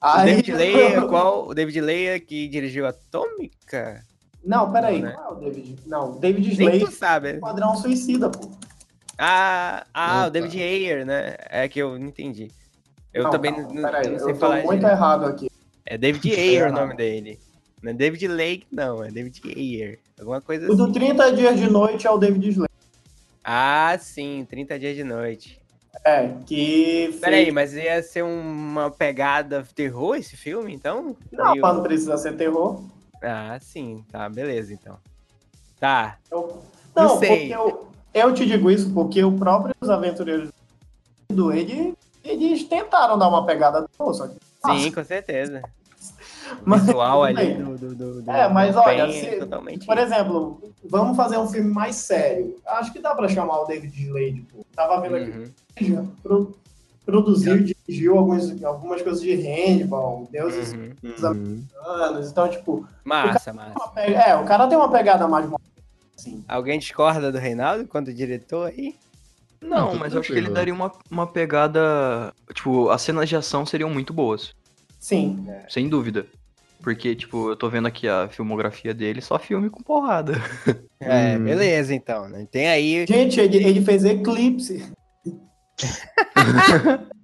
Aí... 0.00 0.26
David 0.26 0.52
Leia, 0.52 1.02
qual? 1.08 1.46
O 1.48 1.54
David 1.54 1.80
Leia 1.80 2.20
que 2.20 2.48
dirigiu 2.48 2.86
Atômica? 2.86 4.02
Não, 4.44 4.70
peraí. 4.72 5.00
Não, 5.00 5.08
né? 5.08 5.14
Qual 5.14 5.28
é 5.28 5.32
o 5.32 5.40
David? 5.40 5.76
Não, 5.86 6.18
David 6.18 6.52
Slade 6.52 6.92
sabe. 6.92 7.32
né? 7.34 7.38
Padrão 7.40 7.74
Suicida, 7.76 8.28
pô. 8.30 8.50
Ah, 9.18 9.84
ah 9.94 10.18
Opa. 10.18 10.26
o 10.26 10.30
David 10.30 10.62
Ayer, 10.62 11.06
né? 11.06 11.36
É 11.48 11.68
que 11.68 11.78
eu 11.80 11.98
não 11.98 12.06
entendi. 12.08 12.50
Eu 13.14 13.24
Não, 13.24 13.30
também 13.30 13.54
calma, 13.54 13.72
não, 13.72 13.82
peraí, 13.82 14.10
não 14.10 14.18
sei 14.18 14.28
eu 14.28 14.34
tô 14.34 14.40
falar. 14.40 14.62
muito 14.62 14.86
errado 14.86 15.24
aqui. 15.26 15.48
É 15.86 15.96
David 15.96 16.32
Ayer 16.34 16.68
o 16.68 16.72
nome 16.72 16.94
dele. 16.94 17.38
Não 17.82 17.90
é 17.90 17.94
David 17.94 18.26
Lake, 18.28 18.66
não. 18.72 19.04
É 19.04 19.10
David 19.10 19.40
Ayer. 19.44 19.98
Alguma 20.18 20.40
coisa 20.40 20.70
O 20.70 20.74
do 20.74 20.84
assim. 20.84 20.92
30 20.92 21.32
Dias 21.32 21.58
de 21.58 21.68
Noite 21.70 22.06
é 22.06 22.10
o 22.10 22.16
David 22.18 22.48
Slade. 22.48 22.72
Ah, 23.44 23.96
sim. 24.00 24.44
30 24.48 24.78
dias 24.78 24.96
de 24.96 25.04
noite. 25.04 25.60
É, 26.04 26.28
que. 26.46 27.16
Peraí, 27.20 27.44
fez- 27.44 27.54
mas 27.54 27.74
ia 27.74 28.02
ser 28.02 28.22
uma 28.22 28.90
pegada 28.90 29.64
terror 29.74 30.16
esse 30.16 30.36
filme, 30.36 30.74
então? 30.74 31.16
Não, 31.32 31.54
não 31.54 31.82
precisa 31.82 32.16
ser 32.18 32.36
terror. 32.36 32.82
Ah, 33.22 33.58
sim. 33.60 34.04
Tá, 34.10 34.28
beleza, 34.28 34.72
então. 34.72 34.98
Tá. 35.78 36.18
Eu- 36.30 36.62
Não 36.94 37.04
Não, 37.08 37.18
sei. 37.18 37.28
porque 37.50 37.54
eu, 37.54 37.88
eu 38.14 38.34
te 38.34 38.46
digo 38.46 38.70
isso 38.70 38.90
porque 38.92 39.22
o 39.22 39.32
próprio 39.32 39.74
Os 39.80 39.88
Aventureiros 39.90 40.48
do 41.28 41.52
Ed, 41.52 41.94
eles 42.24 42.64
tentaram 42.64 43.18
dar 43.18 43.28
uma 43.28 43.44
pegada 43.46 43.82
do 43.82 43.88
terror, 43.88 44.14
só 44.14 44.26
que. 44.28 44.36
Sim, 44.64 44.90
com 44.90 45.04
certeza. 45.04 45.62
Mas- 46.64 46.82
visual 46.82 47.24
ali 47.24 47.54
do, 47.54 47.76
do, 47.78 47.94
do, 47.94 48.22
do 48.22 48.30
É, 48.30 48.48
mas 48.48 48.74
olha, 48.76 49.02
é 49.08 49.12
se- 49.12 49.36
totalmente... 49.38 49.86
Por 49.86 49.98
exemplo, 49.98 50.62
vamos 50.88 51.16
fazer 51.16 51.38
um 51.38 51.46
filme 51.48 51.70
mais 51.72 51.96
sério. 51.96 52.56
Acho 52.66 52.92
que 52.92 53.00
dá 53.00 53.14
pra 53.14 53.28
chamar 53.28 53.60
o 53.60 53.64
David 53.66 53.94
Slade, 54.02 54.46
pô. 54.52 54.64
Tava 54.74 55.00
vendo 55.00 55.16
aqui. 55.16 55.30
Uhum. 55.30 55.46
já 55.94 56.04
pro- 56.22 56.56
produziu, 57.04 57.54
dirigiu 57.58 57.76
dirigiu 57.86 58.18
alguns, 58.18 58.64
algumas 58.64 59.00
coisas 59.02 59.20
de 59.22 59.34
handball, 59.34 60.28
deuses 60.30 60.72
Uhum. 60.72 60.92
Uhum. 61.02 61.62
anos. 61.84 62.30
Então, 62.30 62.48
tipo, 62.48 62.86
Massa, 63.04 63.52
massa. 63.52 64.00
é, 64.00 64.34
o 64.36 64.44
cara 64.44 64.66
tem 64.66 64.76
uma 64.76 64.90
pegada 64.90 65.26
mais 65.28 65.48
assim. 66.18 66.44
Alguém 66.48 66.78
discorda 66.78 67.30
do 67.30 67.38
Reinaldo 67.38 67.86
quanto 67.86 68.12
diretor 68.12 68.66
aí? 68.68 68.96
Não, 69.60 69.88
tudo 69.90 70.00
mas 70.00 70.14
eu 70.14 70.20
acho 70.20 70.32
que 70.32 70.38
ele 70.38 70.50
daria 70.50 70.72
uma, 70.74 70.92
uma 71.10 71.26
pegada. 71.26 72.32
Tipo, 72.52 72.90
as 72.90 73.02
cenas 73.02 73.28
de 73.28 73.36
ação 73.36 73.64
seriam 73.64 73.88
muito 73.90 74.12
boas. 74.12 74.54
Sim. 75.06 75.46
Sem 75.68 75.88
dúvida. 75.88 76.26
Porque, 76.82 77.14
tipo, 77.14 77.48
eu 77.50 77.54
tô 77.56 77.68
vendo 77.70 77.86
aqui 77.86 78.08
a 78.08 78.28
filmografia 78.28 78.92
dele, 78.92 79.20
só 79.20 79.38
filme 79.38 79.70
com 79.70 79.80
porrada. 79.82 80.32
É, 80.98 81.36
Hum. 81.36 81.44
beleza, 81.44 81.94
então. 81.94 82.26
Né? 82.28 82.48
Tem 82.50 82.66
aí. 82.68 83.06
Gente, 83.06 83.38
ele, 83.38 83.58
ele 83.58 83.80
fez 83.82 84.02
Eclipse. 84.04 84.82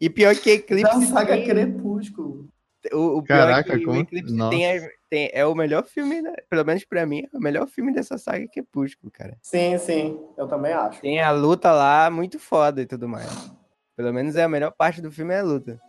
E 0.00 0.10
pior 0.10 0.34
que 0.34 0.50
Eclipse. 0.50 1.00
Da 1.00 1.06
saga 1.06 1.34
tem- 1.36 1.44
Crepúsculo. 1.46 2.48
O, 2.92 3.18
o 3.18 3.22
pior 3.22 3.38
Caraca, 3.46 3.72
é 3.74 3.78
que 3.78 3.84
o 3.84 3.86
como- 3.86 4.00
Eclipse 4.00 4.36
tem, 4.50 4.66
a- 4.78 4.88
tem- 5.08 5.30
é 5.32 5.46
o 5.46 5.54
melhor 5.54 5.84
filme, 5.84 6.20
né? 6.20 6.32
pelo 6.50 6.64
menos 6.64 6.84
pra 6.84 7.06
mim, 7.06 7.22
é 7.32 7.36
o 7.36 7.40
melhor 7.40 7.68
filme 7.68 7.92
dessa 7.92 8.18
saga 8.18 8.46
Crepúsculo, 8.48 9.10
cara. 9.12 9.36
Sim, 9.40 9.78
sim. 9.78 10.18
Eu 10.36 10.48
também 10.48 10.72
acho. 10.72 11.00
Tem 11.00 11.20
a 11.20 11.30
luta 11.30 11.70
lá 11.72 12.10
muito 12.10 12.38
foda 12.40 12.82
e 12.82 12.86
tudo 12.86 13.08
mais. 13.08 13.52
Pelo 13.96 14.12
menos 14.12 14.36
é 14.36 14.42
a 14.44 14.48
melhor 14.48 14.72
parte 14.72 15.00
do 15.02 15.10
filme 15.12 15.34
é 15.34 15.40
a 15.40 15.42
luta. 15.42 15.80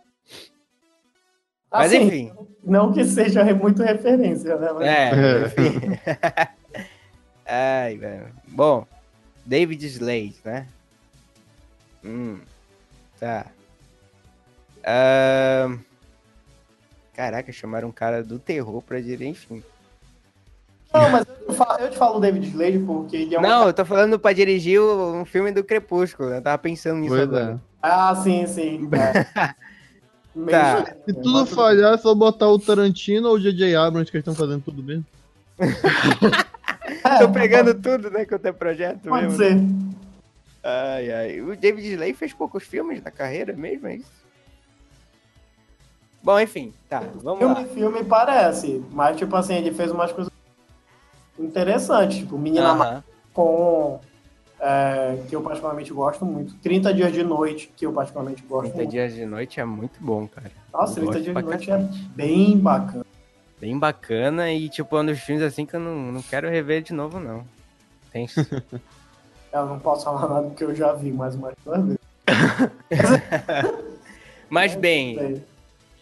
Mas 1.70 1.92
Assim, 1.92 2.02
enfim. 2.04 2.32
Não 2.62 2.92
que 2.92 3.04
seja 3.04 3.42
muito 3.54 3.82
referência, 3.82 4.56
né? 4.56 4.72
Mas- 4.72 4.86
É, 4.86 5.46
enfim. 5.46 5.98
Ai, 7.46 7.96
velho. 7.96 8.28
Bom, 8.48 8.86
David 9.44 9.84
Slade, 9.86 10.36
né? 10.44 10.66
Hum, 12.04 12.38
tá. 13.18 13.46
Ahn, 14.86 15.78
Caraca, 17.14 17.52
chamaram 17.52 17.88
um 17.88 17.92
cara 17.92 18.22
do 18.24 18.38
terror 18.38 18.82
pra 18.82 19.00
dirigir, 19.00 19.28
enfim. 19.28 19.62
Não, 20.92 21.10
mas 21.10 21.26
eu 21.26 21.46
te 21.48 21.54
falo, 21.56 21.78
eu 21.80 21.90
te 21.90 21.96
falo 21.96 22.20
David 22.20 22.46
Slade 22.48 22.78
porque 22.80 23.16
ele 23.16 23.34
é 23.34 23.38
um. 23.38 23.42
Não, 23.42 23.66
eu 23.68 23.72
tô 23.72 23.84
falando 23.84 24.18
pra 24.18 24.32
dirigir 24.32 24.80
o- 24.80 25.12
um 25.14 25.24
filme 25.24 25.50
do 25.52 25.62
Crepúsculo. 25.64 26.30
né? 26.30 26.38
Eu 26.38 26.42
tava 26.42 26.58
pensando 26.58 26.98
nisso 27.00 27.14
Pois 27.14 27.22
agora. 27.22 27.60
é. 27.60 27.73
Ah, 27.86 28.16
sim, 28.16 28.46
sim. 28.46 28.88
É. 28.96 30.50
Tá. 30.50 30.84
Se 31.06 31.12
né? 31.12 31.22
tudo 31.22 31.46
falhar, 31.46 31.94
é 31.94 31.96
só 31.96 32.12
botar 32.12 32.48
o 32.48 32.58
Tarantino 32.58 33.28
ou 33.28 33.34
o 33.36 33.40
J.J. 33.40 33.76
Abrams 33.76 34.10
que 34.10 34.16
eles 34.16 34.26
estão 34.26 34.34
fazendo 34.34 34.64
tudo 34.64 34.82
bem. 34.82 35.04
É, 37.02 37.18
Tô 37.18 37.30
pegando 37.30 37.74
tudo, 37.74 38.10
né, 38.10 38.24
com 38.24 38.34
o 38.34 38.38
teu 38.38 38.52
projeto 38.52 39.08
Pode 39.08 39.26
mesmo. 39.26 39.36
ser. 39.36 39.56
Ai, 40.62 41.12
ai. 41.12 41.40
O 41.40 41.56
David 41.56 41.86
Slade 41.86 42.14
fez 42.14 42.32
poucos 42.32 42.64
filmes 42.64 43.02
na 43.02 43.10
carreira 43.10 43.54
mesmo, 43.54 43.86
é 43.86 43.96
isso? 43.96 44.10
Bom, 46.22 46.38
enfim, 46.40 46.72
tá, 46.88 47.00
vamos 47.22 47.44
lá. 47.44 47.54
Filme, 47.56 47.74
filme 47.74 48.04
parece, 48.04 48.82
mas 48.90 49.16
tipo 49.16 49.34
assim, 49.36 49.54
ele 49.54 49.72
fez 49.72 49.90
umas 49.90 50.12
coisas 50.12 50.32
interessantes, 51.38 52.18
tipo 52.18 52.38
Menina 52.38 52.70
Aham. 52.70 53.04
com 53.32 54.00
é, 54.66 55.18
que 55.28 55.36
eu 55.36 55.42
particularmente 55.42 55.92
gosto 55.92 56.24
muito. 56.24 56.54
30 56.56 56.94
Dias 56.94 57.12
de 57.12 57.22
Noite, 57.22 57.70
que 57.76 57.84
eu 57.84 57.92
particularmente 57.92 58.42
gosto 58.44 58.72
30 58.72 58.76
muito. 58.78 58.90
dias 58.90 59.14
de 59.14 59.26
noite 59.26 59.60
é 59.60 59.64
muito 59.64 59.98
bom, 60.00 60.26
cara. 60.26 60.50
Nossa, 60.72 60.98
Eu 61.00 61.10
30 61.10 61.12
gosto 61.12 61.22
Dias 61.22 61.36
de 61.36 61.42
Noite 61.42 61.66
cacete. 61.66 62.04
é 62.10 62.16
bem 62.16 62.58
bacana. 62.58 63.06
Bem 63.60 63.78
bacana 63.78 64.50
e, 64.50 64.70
tipo, 64.70 64.96
é 64.96 65.00
um 65.02 65.06
dos 65.06 65.20
filmes 65.20 65.44
assim 65.44 65.66
que 65.66 65.76
eu 65.76 65.80
não, 65.80 66.12
não 66.12 66.22
quero 66.22 66.48
rever 66.48 66.82
de 66.82 66.94
novo, 66.94 67.20
não. 67.20 67.44
Tem... 68.10 68.26
Eu 69.52 69.66
não 69.66 69.78
posso 69.78 70.04
falar 70.04 70.26
nada 70.28 70.48
porque 70.48 70.64
eu 70.64 70.74
já 70.74 70.92
vi 70.94 71.12
mais 71.12 71.36
duas 71.36 71.84
vezes. 71.84 71.98
Mas 74.50 74.74
bem, 74.74 75.40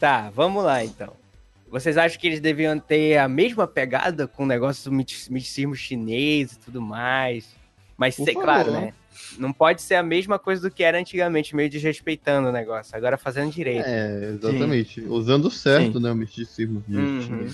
tá, 0.01 0.31
vamos 0.35 0.65
lá 0.65 0.83
então. 0.83 1.13
Vocês 1.69 1.99
acham 1.99 2.19
que 2.19 2.27
eles 2.27 2.41
deviam 2.41 2.79
ter 2.79 3.19
a 3.19 3.29
mesma 3.29 3.67
pegada 3.67 4.27
com 4.27 4.45
o 4.45 4.47
negócio 4.47 4.91
do 4.91 4.97
misticismo 4.97 5.75
chinês 5.75 6.53
e 6.53 6.59
tudo 6.61 6.81
mais? 6.81 7.47
Mas, 8.03 8.17
Por 8.17 8.27
favor. 8.27 8.43
claro, 8.43 8.73
né? 8.73 8.93
Não 9.39 9.53
pode 9.53 9.81
ser 9.81 9.95
a 9.95 10.03
mesma 10.03 10.41
coisa 10.41 10.69
do 10.69 10.75
que 10.75 10.83
era 10.83 10.99
antigamente, 10.99 11.55
meio 11.55 11.71
desrespeitando 11.71 12.49
o 12.49 12.53
negócio. 12.53 12.97
Agora 12.97 13.17
fazendo 13.17 13.53
direito. 13.53 13.85
É, 13.87 14.31
exatamente. 14.35 15.01
Usando 15.03 15.49
certo, 15.53 16.01
né, 16.01 16.11
o 16.11 16.15
misticismo. 16.17 16.83
Uhum. 16.89 17.47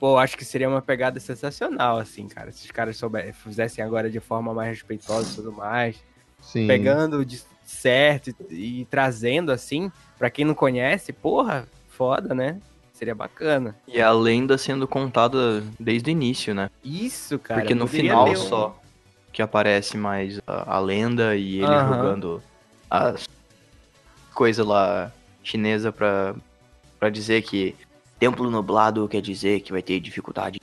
Pô, 0.00 0.16
acho 0.16 0.38
que 0.38 0.44
seria 0.46 0.70
uma 0.70 0.80
pegada 0.80 1.20
sensacional, 1.20 1.98
assim, 1.98 2.26
cara. 2.28 2.50
Se 2.50 2.64
os 2.64 2.70
caras 2.70 2.96
souber, 2.96 3.34
fizessem 3.34 3.84
agora 3.84 4.08
de 4.08 4.20
forma 4.20 4.54
mais 4.54 4.70
respeitosa 4.70 5.30
e 5.30 5.34
tudo 5.34 5.52
mais. 5.52 5.96
Sim. 6.40 6.66
Pegando 6.66 7.22
de 7.22 7.42
certo 7.66 8.34
e, 8.50 8.80
e 8.80 8.84
trazendo, 8.86 9.52
assim, 9.52 9.92
pra 10.18 10.30
quem 10.30 10.46
não 10.46 10.54
conhece, 10.54 11.12
porra, 11.12 11.68
foda, 11.90 12.34
né? 12.34 12.58
Seria 12.94 13.14
bacana. 13.14 13.76
E 13.86 14.00
a 14.00 14.10
lenda 14.12 14.56
sendo 14.56 14.88
contada 14.88 15.62
desde 15.78 16.10
o 16.10 16.12
início, 16.12 16.54
né? 16.54 16.70
Isso, 16.82 17.38
cara. 17.38 17.60
Porque 17.60 17.74
no 17.74 17.86
final 17.86 18.24
ter 18.24 18.38
um- 18.38 18.48
só 18.48 18.81
que 19.32 19.40
aparece 19.42 19.96
mais 19.96 20.38
a, 20.46 20.76
a 20.76 20.78
lenda 20.80 21.34
e 21.34 21.56
ele 21.56 21.66
Aham. 21.74 21.94
jogando 21.94 22.42
as 22.90 23.26
coisas 24.34 24.64
lá 24.66 25.10
chinesa 25.42 25.90
pra, 25.90 26.34
pra 27.00 27.08
dizer 27.08 27.42
que 27.42 27.74
templo 28.18 28.50
nublado 28.50 29.08
quer 29.08 29.20
dizer 29.22 29.60
que 29.60 29.72
vai 29.72 29.82
ter 29.82 29.98
dificuldade. 30.00 30.60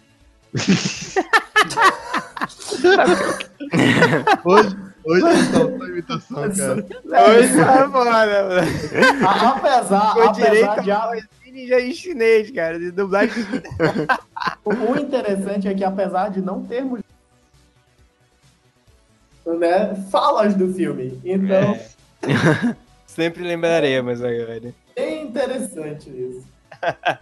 Hoje, 4.45 4.75
hoje 5.05 5.45
só 5.51 5.67
uma 5.67 5.85
imitação, 5.87 6.41
cara. 6.55 7.39
Isso 7.41 7.59
é 7.59 7.65
foda, 7.65 7.87
mano. 7.87 9.27
a- 9.27 9.49
apesar, 9.49 10.13
Com 10.13 10.21
apesar 10.21 10.31
direito 10.31 10.83
de, 10.83 10.91
a 10.91 11.67
já 11.67 11.79
em 11.81 11.93
chinês, 11.93 12.51
cara. 12.51 12.79
De 12.79 12.91
dublagem. 12.91 13.33
o 14.63 14.97
interessante 14.97 15.67
é 15.67 15.73
que 15.73 15.83
apesar 15.83 16.29
de 16.29 16.41
não 16.41 16.63
termos 16.63 17.01
né, 19.45 19.95
falas 20.11 20.55
do 20.55 20.73
filme, 20.73 21.19
então 21.23 21.55
É. 21.55 21.89
Sempre 23.07 23.43
lembraremos 23.43 24.21
agora. 24.23 24.73
é 24.95 25.21
interessante 25.21 26.09
isso. 26.09 26.47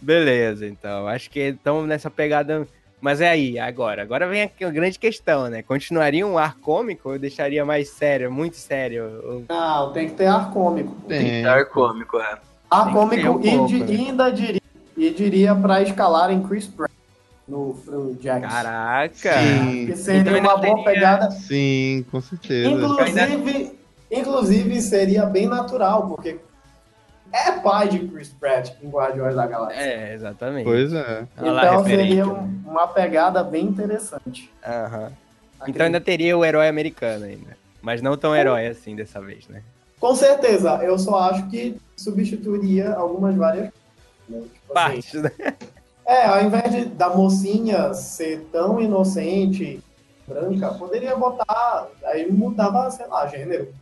Beleza, 0.00 0.66
então. 0.66 1.06
Acho 1.08 1.28
que 1.30 1.40
estamos 1.40 1.86
nessa 1.88 2.10
pegada. 2.10 2.66
Mas 3.00 3.20
é 3.20 3.28
aí, 3.28 3.58
agora. 3.58 4.02
Agora 4.02 4.26
vem 4.26 4.42
a 4.44 4.70
grande 4.70 4.98
questão, 4.98 5.48
né? 5.48 5.62
Continuaria 5.62 6.26
um 6.26 6.38
ar 6.38 6.56
cômico 6.56 7.10
ou 7.10 7.18
deixaria 7.18 7.64
mais 7.64 7.90
sério, 7.90 8.32
muito 8.32 8.56
sério? 8.56 9.20
Ou- 9.24 9.44
Não, 9.48 9.92
tem 9.92 10.08
que 10.08 10.14
ter 10.14 10.26
ar 10.26 10.50
cômico. 10.50 10.94
Tem. 11.06 11.42
Dar 11.42 11.66
cômico, 11.66 12.18
é. 12.18 12.38
Ar 12.70 12.84
Tem 12.84 12.92
que 12.92 12.98
cômico 12.98 13.22
ter 13.22 13.28
um 13.28 13.40
e, 13.40 13.50
pouco, 13.58 13.66
di- 13.68 13.80
né? 13.80 13.86
e 13.90 14.08
ainda 14.08 14.30
diria, 14.30 14.62
e 14.96 15.10
diria 15.10 15.54
pra 15.54 15.82
escalar 15.82 16.30
em 16.32 16.42
Chris 16.42 16.66
Pratt 16.66 16.90
no, 17.46 17.74
no 17.86 18.16
Jax. 18.20 18.46
Caraca! 18.46 19.38
Sim, 19.38 19.86
Que 19.86 19.96
seria 19.96 20.20
Então 20.20 20.38
uma 20.40 20.56
boa 20.56 20.60
teria- 20.60 20.84
pegada. 20.84 21.30
sim, 21.30 22.04
com 22.10 22.20
certeza. 22.20 22.68
Inclusive, 22.70 23.78
inclusive, 24.10 24.82
seria 24.82 25.26
bem 25.26 25.46
natural, 25.46 26.08
porque 26.08 26.38
é 27.32 27.52
pai 27.52 27.88
de 27.88 28.00
Chris 28.00 28.28
Pratt 28.28 28.70
em 28.82 28.88
Guardiões 28.88 29.34
da 29.36 29.46
Galáxia. 29.46 29.80
É, 29.80 30.14
exatamente. 30.14 30.64
Pois 30.64 30.92
é. 30.92 31.26
A 31.36 31.48
então 31.48 31.84
seria 31.84 32.24
né? 32.26 32.32
um- 32.32 32.70
uma 32.70 32.86
pegada 32.88 33.42
bem 33.44 33.64
interessante. 33.66 34.50
Aham. 34.66 35.12
Então 35.66 35.86
ainda 35.86 36.00
teria 36.00 36.36
o 36.36 36.44
herói 36.44 36.68
americano 36.68 37.24
ainda. 37.24 37.56
Mas 37.80 38.02
não 38.02 38.16
tão 38.16 38.34
herói 38.34 38.66
assim 38.66 38.94
dessa 38.96 39.20
vez, 39.20 39.48
né? 39.48 39.62
Com 40.00 40.14
certeza, 40.14 40.80
eu 40.82 40.98
só 40.98 41.18
acho 41.30 41.48
que 41.48 41.76
substituiria 41.96 42.92
algumas 42.92 43.34
várias 43.36 43.70
né? 44.28 44.40
Tipo 44.42 44.78
assim, 44.78 45.02
Parte, 45.12 45.16
né? 45.18 45.30
É, 46.06 46.24
ao 46.26 46.42
invés 46.44 46.70
de, 46.72 46.84
da 46.84 47.08
mocinha 47.10 47.92
ser 47.92 48.46
tão 48.52 48.80
inocente, 48.80 49.82
branca, 50.26 50.68
poderia 50.74 51.16
botar. 51.16 51.88
Aí 52.04 52.30
mudava, 52.30 52.90
sei 52.90 53.06
lá, 53.06 53.26
gênero. 53.26 53.74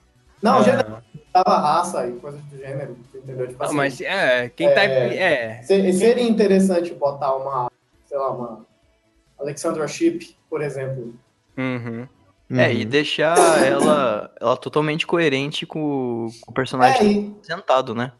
Não, 0.43 0.63
gênero, 0.63 1.03
mudava 1.15 1.59
raça 1.61 2.07
e 2.07 2.13
coisas 2.15 2.41
do 2.45 2.57
gênero, 2.57 2.97
entendeu? 3.15 3.49
Tipo 3.49 3.63
Ah, 3.63 3.67
assim, 3.67 3.77
mas 3.77 4.01
é, 4.01 4.49
quem 4.49 4.73
tá. 4.73 4.85
É. 4.85 5.17
É. 5.59 5.63
se- 5.63 5.93
seria 5.93 6.23
interessante 6.29 6.95
botar 6.95 7.35
uma, 7.37 7.71
sei 8.07 8.17
lá, 8.19 8.31
uma 8.31 8.67
Alexandra 9.39 9.87
Ship, 9.87 10.35
por 10.49 10.63
exemplo. 10.63 11.15
Uhum. 11.59 12.07
É, 12.51 12.73
e 12.73 12.85
Uhum. 12.85 12.89
deixar 12.91 13.65
ela, 13.67 14.31
ela 14.41 14.57
totalmente 14.57 15.07
coerente 15.07 15.65
com, 15.67 16.29
com 16.43 16.51
o 16.51 16.55
personagem 16.55 17.01
É, 17.01 17.13
e, 17.13 17.29
apresentado, 17.39 17.95
né? 17.95 18.13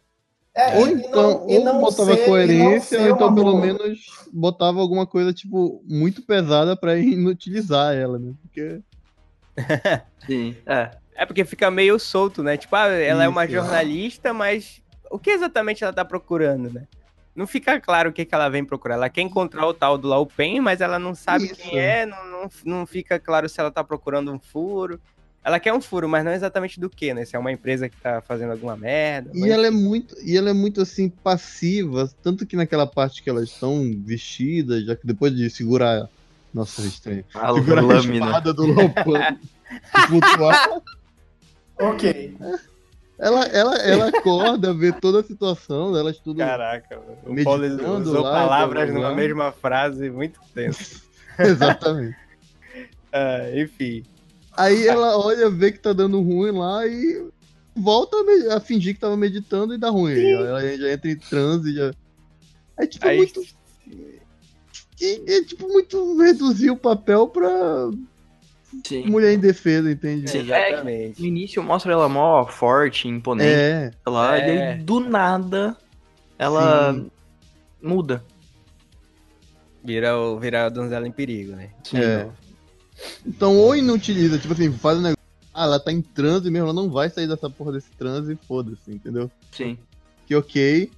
É, 0.55 0.77
Ou 0.79 0.87
e 0.87 0.93
então, 0.93 1.21
não- 1.31 1.41
ou 1.47 1.63
não 1.63 1.79
botava 1.81 2.15
ser- 2.15 2.25
coerência, 2.25 3.01
ou 3.01 3.09
então 3.09 3.35
pelo 3.35 3.57
menos 3.59 3.99
botava 4.31 4.79
alguma 4.79 5.05
coisa, 5.05 5.33
tipo, 5.33 5.83
muito 5.85 6.21
pesada 6.21 6.75
pra 6.77 6.97
inutilizar 6.97 7.93
ela, 7.95 8.17
né? 8.17 8.33
Porque. 8.41 8.81
Sim. 10.25 10.55
É. 10.65 10.91
É 11.17 11.25
porque 11.25 11.45
fica 11.45 11.71
meio 11.71 11.97
solto, 11.97 12.43
né? 12.43 12.57
Tipo, 12.57 12.75
ah, 12.75 12.87
ela 12.87 13.23
é 13.23 13.27
uma 13.27 13.45
Isso. 13.45 13.53
jornalista, 13.53 14.33
mas 14.33 14.81
o 15.09 15.17
que 15.17 15.29
exatamente 15.29 15.81
ela 15.83 15.93
tá 15.93 16.03
procurando, 16.03 16.69
né? 16.73 16.87
Não 17.33 17.47
fica 17.47 17.79
claro 17.79 18.09
o 18.09 18.13
que, 18.13 18.25
que 18.25 18.35
ela 18.35 18.49
vem 18.49 18.65
procurar. 18.65 18.95
Ela 18.95 19.09
quer 19.09 19.21
encontrar 19.21 19.65
o 19.65 19.73
tal 19.73 19.97
do 19.97 20.07
Lao 20.09 20.25
Pen, 20.25 20.59
mas 20.61 20.81
ela 20.81 20.99
não 20.99 21.15
sabe 21.15 21.45
Isso. 21.45 21.55
quem 21.55 21.79
é, 21.79 22.05
não, 22.05 22.25
não, 22.29 22.49
não 22.65 22.85
fica 22.85 23.17
claro 23.19 23.47
se 23.47 23.59
ela 23.59 23.71
tá 23.71 23.83
procurando 23.83 24.31
um 24.31 24.39
furo. 24.39 24.99
Ela 25.45 25.59
quer 25.59 25.71
um 25.71 25.79
furo, 25.79 26.09
mas 26.09 26.25
não 26.25 26.31
exatamente 26.31 26.79
do 26.79 26.89
que, 26.89 27.13
né? 27.13 27.23
Se 27.23 27.35
é 27.35 27.39
uma 27.39 27.51
empresa 27.51 27.87
que 27.87 27.95
tá 28.01 28.19
fazendo 28.19 28.51
alguma 28.51 28.75
merda. 28.75 29.29
E 29.31 29.41
mas- 29.41 29.51
ela 29.51 29.67
é 29.67 29.69
muito, 29.69 30.15
e 30.23 30.35
ela 30.35 30.49
é 30.49 30.53
muito 30.53 30.81
assim 30.81 31.07
passiva, 31.07 32.09
tanto 32.23 32.47
que 32.47 32.55
naquela 32.55 32.87
parte 32.87 33.21
que 33.21 33.29
elas 33.29 33.49
estão 33.49 33.79
vestidas, 34.03 34.83
já 34.83 34.95
que 34.95 35.05
depois 35.05 35.35
de 35.35 35.47
segurar, 35.51 36.09
nossa, 36.51 36.81
estranho. 36.81 37.23
A 37.35 37.53
Segurar 37.53 37.81
a 37.81 37.85
lâmina. 37.85 38.25
espada 38.25 38.53
do 38.55 38.65
Lopan 38.65 39.37
Ok. 41.77 42.37
ela, 43.19 43.43
ela, 43.45 43.75
ela 43.77 44.07
acorda, 44.07 44.73
vê 44.73 44.91
toda 44.93 45.19
a 45.19 45.23
situação, 45.23 45.95
elas 45.95 46.17
tudo. 46.17 46.37
Caraca, 46.39 46.99
mano. 46.99 47.39
o 47.39 47.43
Paulo 47.43 47.99
usou 48.01 48.23
lá, 48.23 48.31
palavras 48.31 48.91
numa 48.91 49.13
mesma 49.13 49.51
frase 49.51 50.09
muito 50.09 50.39
tenso. 50.55 51.03
Exatamente. 51.37 52.17
Ah, 53.13 53.51
enfim. 53.53 54.03
Aí 54.57 54.87
ela 54.87 55.17
olha, 55.17 55.49
vê 55.49 55.71
que 55.71 55.79
tá 55.79 55.93
dando 55.93 56.21
ruim 56.21 56.51
lá 56.51 56.85
e 56.87 57.27
volta 57.75 58.15
a, 58.55 58.59
fingir 58.59 58.93
que 58.93 58.99
tava 58.99 59.17
meditando 59.17 59.73
e 59.73 59.77
dá 59.77 59.89
ruim. 59.89 60.19
Ela 60.19 60.77
já 60.77 60.91
entra 60.93 61.11
em 61.11 61.17
transe, 61.17 61.73
já. 61.73 61.93
É 62.77 62.85
tipo 62.87 63.07
Aí, 63.07 63.17
muito. 63.17 63.41
É, 65.01 65.37
é 65.37 65.43
tipo 65.43 65.67
muito 65.67 66.17
reduzir 66.21 66.69
o 66.71 66.77
papel 66.77 67.27
pra 67.27 67.89
Sim. 68.85 69.07
mulher 69.07 69.33
indefesa, 69.33 69.91
entende? 69.91 70.29
Sim. 70.29 70.39
exatamente. 70.39 71.21
No 71.21 71.27
início 71.27 71.61
mostra 71.63 71.91
ela 71.91 72.07
mó 72.07 72.45
forte, 72.45 73.07
imponente 73.07 73.49
É, 73.49 73.91
lá, 74.07 74.37
É. 74.37 74.47
e 74.47 74.61
aí 74.61 74.77
do 74.79 74.99
nada 74.99 75.75
ela 76.39 76.93
Sim. 76.93 77.11
muda. 77.81 78.23
Vira, 79.83 80.17
o, 80.17 80.39
vira 80.39 80.65
a 80.65 80.69
donzela 80.69 81.07
em 81.07 81.11
perigo, 81.11 81.55
né? 81.55 81.69
é. 81.93 82.27
Então, 83.25 83.57
ou 83.57 83.75
inutiliza, 83.75 84.37
tipo 84.37 84.53
assim, 84.53 84.71
faz 84.71 84.97
um 84.97 85.01
negócio. 85.01 85.25
Ah, 85.53 85.63
ela 85.63 85.79
tá 85.79 85.91
em 85.91 86.01
transe 86.01 86.49
mesmo, 86.51 86.67
ela 86.67 86.73
não 86.73 86.89
vai 86.89 87.09
sair 87.09 87.27
dessa 87.27 87.49
porra 87.49 87.73
desse 87.73 87.89
transe 87.91 88.33
e 88.33 88.47
foda-se, 88.47 88.91
entendeu? 88.91 89.31
Sim. 89.51 89.77
Que 90.25 90.35
ok. 90.35 90.91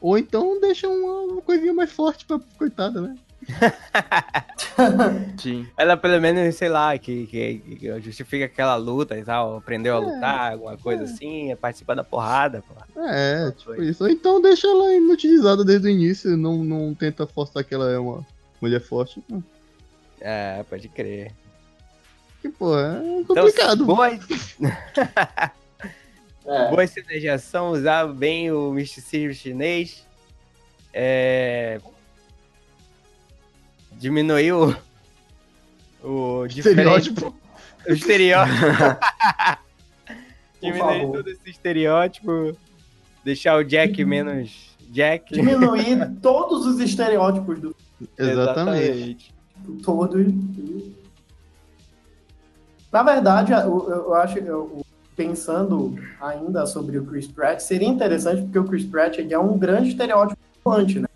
Ou 0.00 0.16
então 0.16 0.58
deixa 0.60 0.88
uma, 0.88 1.32
uma 1.32 1.42
coisinha 1.42 1.74
mais 1.74 1.92
forte 1.92 2.24
pra 2.24 2.40
coitada, 2.56 3.00
né? 3.00 3.16
Sim. 5.38 5.66
Ela 5.76 5.96
pelo 5.96 6.20
menos, 6.20 6.54
sei 6.54 6.68
lá, 6.68 6.96
que, 6.96 7.26
que, 7.26 7.58
que 7.58 8.00
justifica 8.00 8.46
aquela 8.46 8.76
luta 8.76 9.18
e 9.18 9.24
tal, 9.24 9.56
aprendeu 9.56 9.96
a 9.96 9.98
lutar, 9.98 10.52
alguma 10.52 10.76
coisa 10.76 11.04
assim, 11.04 11.54
participa 11.56 11.94
da 11.94 12.04
porrada, 12.04 12.62
pô. 12.62 13.00
É, 13.00 13.50
tipo 13.52 13.74
Foi. 13.74 13.86
isso. 13.86 14.04
Ou 14.04 14.10
então 14.10 14.40
deixa 14.40 14.66
ela 14.66 14.94
inutilizada 14.94 15.64
desde 15.64 15.88
o 15.88 15.90
início, 15.90 16.36
não, 16.36 16.64
não 16.64 16.94
tenta 16.94 17.26
forçar 17.26 17.64
que 17.64 17.74
ela 17.74 17.90
é 17.90 17.98
uma 17.98 18.24
mulher 18.60 18.80
forte. 18.80 19.22
Não. 19.28 19.42
É, 20.24 20.62
pode 20.70 20.88
crer. 20.88 21.32
Que, 22.40 22.48
pô, 22.48 22.78
é 22.78 22.98
Então, 23.20 23.34
complicado. 23.36 23.84
boa, 23.84 24.08
É. 26.44 26.70
boa 26.70 26.86
cena 26.88 27.20
de 27.20 27.28
ação, 27.28 27.70
usar 27.70 28.06
bem 28.08 28.50
o 28.50 28.72
misticismo 28.72 29.32
chinês. 29.34 30.04
É... 30.92 31.80
Diminuiu 33.92 34.76
o, 36.02 36.08
o 36.42 36.46
Estereótipo. 36.50 37.34
O 37.88 37.92
estereótipo. 37.92 38.56
Diminuir 40.60 41.00
favor. 41.00 41.16
todo 41.18 41.28
esse 41.30 41.50
estereótipo. 41.50 42.56
Deixar 43.24 43.56
o 43.56 43.64
Jack 43.64 44.04
menos 44.04 44.76
Jack. 44.90 45.32
Diminuir 45.32 46.10
todos 46.20 46.66
os 46.66 46.80
estereótipos 46.80 47.60
do 47.60 47.76
Exatamente. 48.18 49.32
Todo. 49.82 50.18
Na 52.92 53.02
verdade, 53.02 53.52
eu, 53.52 53.88
eu 53.88 54.14
acho, 54.14 54.38
eu, 54.38 54.82
pensando 55.16 55.94
ainda 56.20 56.66
sobre 56.66 56.98
o 56.98 57.04
Chris 57.04 57.26
Pratt, 57.26 57.60
seria 57.60 57.88
interessante 57.88 58.42
porque 58.42 58.58
o 58.58 58.64
Chris 58.64 58.84
Pratt 58.84 59.18
ele 59.18 59.32
é 59.32 59.38
um 59.38 59.58
grande 59.58 59.90
estereótipo 59.90 60.40
ambulante, 60.64 61.00
né? 61.00 61.08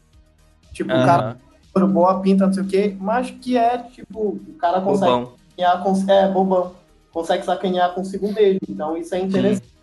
Tipo, 0.73 0.91
o 0.91 1.05
cara 1.05 1.37
boa 1.85 2.21
pinta, 2.21 2.47
não 2.47 2.53
sei 2.53 2.63
o 2.63 2.67
quê, 2.67 2.97
mas 2.99 3.31
que 3.31 3.57
é, 3.59 3.79
tipo, 3.79 4.21
o 4.21 4.55
cara 4.59 4.81
consegue 4.81 5.13
Bobão. 5.13 5.33
sacanear 5.51 5.83
com, 5.83 6.11
é, 6.11 6.29
bobão, 6.33 6.73
consegue 7.13 7.45
sacanear 7.45 7.95
consigo 7.95 8.33
mesmo. 8.33 8.61
Então 8.69 8.97
isso 8.97 9.15
é 9.15 9.19
interessante. 9.19 9.75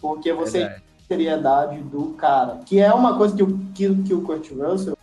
Porque 0.00 0.32
você 0.32 0.60
Verdade. 0.60 0.82
seriedade 1.06 1.82
do 1.82 2.14
cara. 2.14 2.60
Que 2.64 2.80
é 2.80 2.92
uma 2.92 3.16
coisa 3.18 3.36
que 3.36 3.42
o, 3.42 3.58
que, 3.74 3.94
que 4.02 4.14
o 4.14 4.22
Kurt 4.22 4.50
Russell 4.52 4.96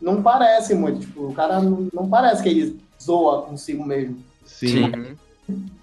não 0.00 0.22
parece 0.22 0.74
muito. 0.74 1.00
Tipo, 1.00 1.28
o 1.28 1.34
cara 1.34 1.60
não, 1.60 1.88
não 1.92 2.08
parece 2.08 2.42
que 2.42 2.48
ele 2.48 2.80
zoa 3.02 3.42
consigo 3.42 3.84
mesmo. 3.84 4.18
Sim. 4.44 4.84
Uhum. 4.84 5.16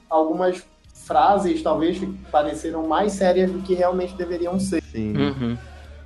Algumas 0.10 0.64
frases 0.94 1.62
talvez 1.62 2.00
pareceram 2.32 2.88
mais 2.88 3.14
sérias 3.14 3.52
do 3.52 3.60
que 3.60 3.74
realmente 3.74 4.14
deveriam 4.16 4.60
ser. 4.60 4.82
Sim. 4.92 5.16
Uhum. 5.16 5.58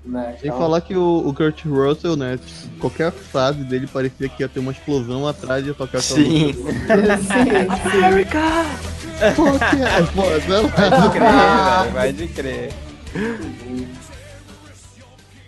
Né? 0.04 0.36
Sem 0.40 0.48
Então, 0.50 0.60
falar 0.60 0.82
que 0.82 0.96
o, 0.96 1.28
o 1.28 1.34
Kurt 1.34 1.64
Russell, 1.66 2.16
né? 2.16 2.38
tipo, 2.44 2.80
qualquer 2.80 3.12
frase 3.12 3.64
dele 3.64 3.86
parecia 3.88 4.28
que 4.28 4.42
ia 4.42 4.50
ter 4.50 4.60
uma 4.60 4.72
explosão 4.72 5.28
atrás 5.28 5.64
e 5.64 5.68
ia 5.70 5.74
tocar 5.76 6.00
aquela 6.00 6.20
Sim. 6.20 6.54
música. 6.54 7.18
sim, 7.22 8.32
Pô, 9.36 9.44
que 9.52 9.84
é, 9.84 10.02
pô, 10.16 10.24
sei 10.24 10.90
Pode 10.90 11.10
crer, 11.12 11.22
lá. 11.24 11.84
velho, 11.84 12.18
pode 12.18 12.28
crer. 12.30 12.74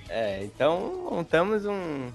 É, 0.09 0.43
então 0.43 1.07
montamos 1.11 1.65
um, 1.65 2.07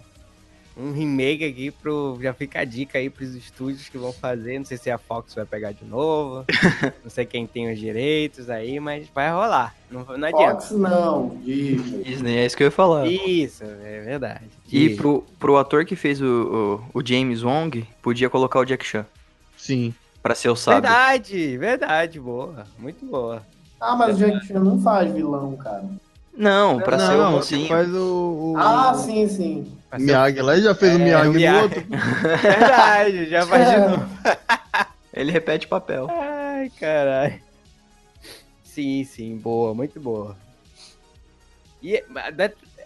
um 0.79 0.93
remake 0.93 1.45
aqui 1.45 1.71
pro. 1.73 2.17
Já 2.23 2.33
fica 2.33 2.61
a 2.61 2.65
dica 2.65 2.99
aí 2.99 3.11
pros 3.11 3.35
estúdios 3.35 3.89
que 3.89 3.99
vão 3.99 4.13
fazer. 4.13 4.59
Não 4.59 4.65
sei 4.65 4.77
se 4.79 4.91
a 4.91 4.97
Fox 4.97 5.35
vai 5.35 5.45
pegar 5.45 5.73
de 5.73 5.85
novo. 5.85 6.45
não 7.03 7.11
sei 7.11 7.27
quem 7.27 7.47
tem 7.47 7.71
os 7.73 7.79
direitos 7.79 8.49
aí, 8.49 8.79
mas 8.79 9.09
vai 9.13 9.31
rolar. 9.31 9.75
Não, 9.91 10.05
não 10.05 10.29
adianta. 10.29 10.61
Fox 10.61 10.71
não, 10.71 11.37
Disney. 11.43 12.05
Disney, 12.05 12.37
é 12.37 12.47
isso 12.47 12.57
que 12.57 12.63
eu 12.63 12.69
ia 12.69 12.71
falar. 12.71 13.07
Isso, 13.09 13.65
é 13.65 14.03
verdade. 14.03 14.47
E 14.71 14.95
pro, 14.95 15.25
pro 15.39 15.57
ator 15.57 15.85
que 15.85 15.97
fez 15.97 16.21
o, 16.23 16.81
o, 16.95 17.01
o 17.01 17.07
James 17.07 17.43
Wong, 17.43 17.85
podia 18.01 18.31
colocar 18.31 18.61
o 18.61 18.65
Jack 18.65 18.87
Chan 18.87 19.05
Sim. 19.57 19.93
pra 20.23 20.35
ser 20.35 20.51
o 20.51 20.57
sábio. 20.57 20.83
Verdade, 20.83 21.59
verdade, 21.59 22.21
boa. 22.21 22.67
Muito 22.79 23.05
boa. 23.05 23.43
Ah, 23.81 23.97
mas 23.97 24.17
o 24.17 24.19
Jack 24.19 24.47
Chan 24.47 24.61
não 24.61 24.81
faz 24.81 25.13
vilão, 25.13 25.57
cara. 25.57 25.89
Não, 26.39 26.81
pra 26.81 26.99
ser 27.01 27.15
o 27.15 27.19
não, 27.19 27.33
mocinho. 27.33 27.63
você 27.63 27.69
faz 27.69 27.89
o, 27.93 28.55
o 28.55 28.57
Ah, 28.57 28.95
sim, 28.95 29.27
sim. 29.29 29.77
Ser- 29.91 29.99
Miyagi 29.99 30.41
lá, 30.41 30.53
ele 30.55 30.63
já 30.63 30.75
fez 30.75 30.95
o 30.95 31.01
É, 31.01 31.03
Miyagi 31.05 31.29
o 31.29 31.33
no 31.33 31.39
Miyagi. 31.39 31.63
outro. 31.65 31.85
Verdade, 32.41 33.27
já 33.29 33.45
faz 33.47 33.69
de 33.69 33.77
novo. 33.81 34.09
Ele 35.13 35.33
repete 35.33 35.67
o 35.67 35.69
papel. 35.69 36.07
Ai, 36.09 36.71
caralho. 36.79 37.41
Sim, 38.63 39.03
sim, 39.03 39.37
boa, 39.37 39.75
muito 39.75 39.99
boa. 39.99 40.37
E, 41.83 41.97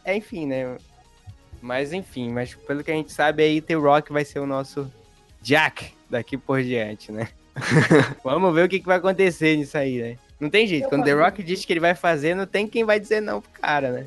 é, 0.05 0.17
enfim, 0.17 0.47
né? 0.47 0.79
Mas 1.61 1.93
enfim, 1.93 2.31
mas 2.31 2.55
pelo 2.55 2.83
que 2.83 2.91
a 2.91 2.95
gente 2.95 3.13
sabe 3.13 3.43
aí, 3.43 3.61
The 3.61 3.75
Rock 3.75 4.11
vai 4.13 4.25
ser 4.25 4.39
o 4.39 4.47
nosso 4.47 4.91
Jack 5.43 5.93
daqui 6.09 6.39
por 6.39 6.63
diante, 6.63 7.13
né? 7.13 7.29
Vamos 8.25 8.55
ver 8.55 8.65
o 8.65 8.69
que, 8.69 8.81
que 8.81 8.87
vai 8.87 8.97
acontecer 8.97 9.55
nisso 9.57 9.77
aí, 9.77 10.01
né? 10.01 10.17
Não 10.43 10.51
tem 10.51 10.67
jeito, 10.67 10.89
quando 10.89 11.05
The 11.05 11.13
Rock 11.13 11.41
diz 11.41 11.65
que 11.65 11.73
ele 11.73 11.79
vai 11.79 11.95
fazer, 11.95 12.35
não 12.35 12.47
tem 12.47 12.67
quem 12.67 12.83
vai 12.83 12.99
dizer 12.99 13.21
não 13.21 13.41
pro 13.41 13.49
cara, 13.61 13.93
né? 13.93 14.07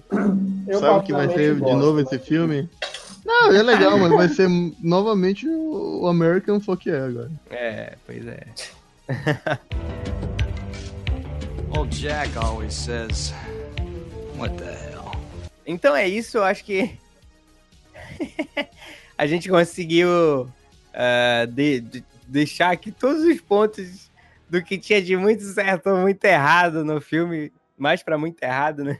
Eu 0.67 0.81
Sabe 0.81 0.99
o 0.99 1.01
que 1.01 1.13
vai 1.13 1.29
ser 1.29 1.55
de 1.55 1.61
novo 1.61 2.01
esse 2.01 2.19
filme? 2.19 2.69
Não, 3.25 3.53
é 3.53 3.63
legal, 3.63 3.97
mas 3.97 4.11
vai 4.11 4.27
ser 4.27 4.49
novamente 4.83 5.47
o 5.47 6.05
American 6.07 6.59
Fuck 6.59 6.89
é 6.89 6.99
agora. 6.99 7.31
É, 7.49 7.93
pois 8.05 8.27
é. 8.27 8.43
Old 11.77 11.97
Jack 11.97 12.37
always 12.37 12.73
says, 12.73 13.33
What 14.37 14.57
the 14.57 14.65
hell? 14.91 15.11
Então 15.65 15.95
é 15.95 16.05
isso, 16.05 16.39
eu 16.39 16.43
acho 16.43 16.65
que 16.65 16.97
a 19.17 19.25
gente 19.25 19.47
conseguiu 19.47 20.49
ah, 20.93 21.45
de- 21.49 21.79
de- 21.79 22.03
deixar 22.27 22.71
aqui 22.71 22.91
todos 22.91 23.23
os 23.23 23.39
pontos 23.39 24.09
do 24.49 24.63
que 24.63 24.77
tinha 24.77 25.01
de 25.01 25.15
muito 25.17 25.43
certo 25.43 25.89
ou 25.89 25.97
muito 25.97 26.23
errado 26.25 26.83
no 26.83 27.01
filme, 27.01 27.51
mais 27.77 28.03
pra 28.03 28.17
muito 28.17 28.41
errado, 28.43 28.83
né? 28.83 28.99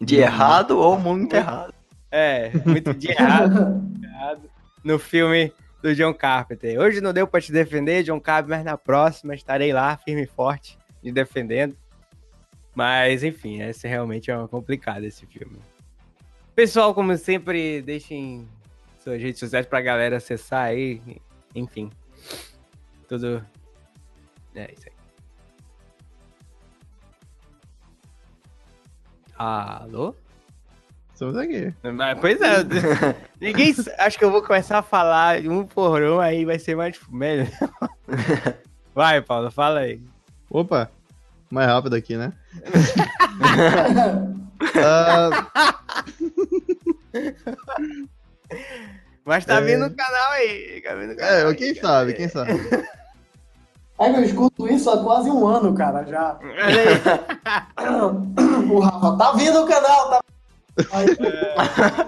De 0.00 0.16
errado 0.16 0.78
ou 0.78 0.98
muito 0.98 1.34
errado. 1.34 1.74
É, 2.10 2.50
muito 2.64 2.94
de 2.94 3.10
errado, 3.10 3.82
errado 4.02 4.50
no 4.84 4.98
filme 4.98 5.52
do 5.82 5.94
John 5.94 6.14
Carpenter. 6.14 6.78
Hoje 6.80 7.00
não 7.00 7.12
deu 7.12 7.26
pra 7.26 7.40
te 7.40 7.52
defender, 7.52 8.02
John 8.02 8.20
Carpenter, 8.20 8.58
mas 8.58 8.64
na 8.64 8.76
próxima 8.76 9.34
estarei 9.34 9.72
lá, 9.72 9.96
firme 9.96 10.22
e 10.22 10.26
forte, 10.26 10.78
te 11.02 11.10
defendendo. 11.10 11.76
Mas, 12.74 13.24
enfim, 13.24 13.62
esse 13.62 13.88
realmente 13.88 14.30
é 14.30 14.36
uma 14.36 14.46
complicado 14.46 15.04
esse 15.04 15.24
filme. 15.26 15.58
Pessoal, 16.54 16.94
como 16.94 17.16
sempre, 17.16 17.80
deixem 17.82 18.46
suas 18.98 19.20
redes 19.20 19.40
sociais 19.40 19.66
pra 19.66 19.80
galera 19.80 20.18
acessar 20.18 20.64
aí. 20.64 21.00
Enfim. 21.54 21.90
Tudo. 23.08 23.44
É 24.56 24.72
isso 24.72 24.86
aí. 24.88 24.92
Alô? 29.38 30.14
Estamos 31.12 31.36
aqui. 31.36 31.72
Mas, 31.82 32.18
pois 32.20 32.40
é. 32.40 32.56
Ninguém. 33.40 33.74
Acho 33.98 34.18
que 34.18 34.24
eu 34.24 34.30
vou 34.30 34.42
começar 34.42 34.78
a 34.78 34.82
falar 34.82 35.40
um 35.42 35.64
por 35.66 36.02
um, 36.02 36.20
aí 36.20 36.44
vai 36.44 36.58
ser 36.58 36.74
mais 36.76 36.98
melhor. 37.08 37.46
Vai, 38.94 39.20
Paulo, 39.20 39.50
fala 39.50 39.80
aí. 39.80 40.00
Opa, 40.48 40.90
mais 41.50 41.66
rápido 41.68 41.94
aqui, 41.96 42.16
né? 42.16 42.32
Ah, 44.82 45.50
Mas 49.22 49.44
tá 49.44 49.56
É. 49.56 49.60
vindo 49.60 49.84
o 49.84 49.94
canal 49.94 50.30
aí. 50.32 50.80
Tá 50.82 50.94
vindo 50.94 51.12
o 51.12 51.16
canal 51.16 51.34
é, 51.34 51.46
aí, 51.46 51.54
quem 51.54 51.74
cara. 51.74 51.86
sabe, 51.86 52.14
quem 52.14 52.28
sabe. 52.28 52.52
É 53.98 54.12
que 54.12 54.18
eu 54.18 54.24
escuto 54.24 54.68
isso 54.68 54.90
há 54.90 55.02
quase 55.02 55.30
um 55.30 55.46
ano, 55.46 55.74
cara, 55.74 56.04
já. 56.04 56.38
Aí. 57.76 58.70
O 58.70 58.80
Rafa, 58.80 59.16
tá 59.16 59.32
vindo 59.32 59.62
o 59.62 59.66
canal, 59.66 60.10
tá 60.10 60.20
Aí, 60.92 61.06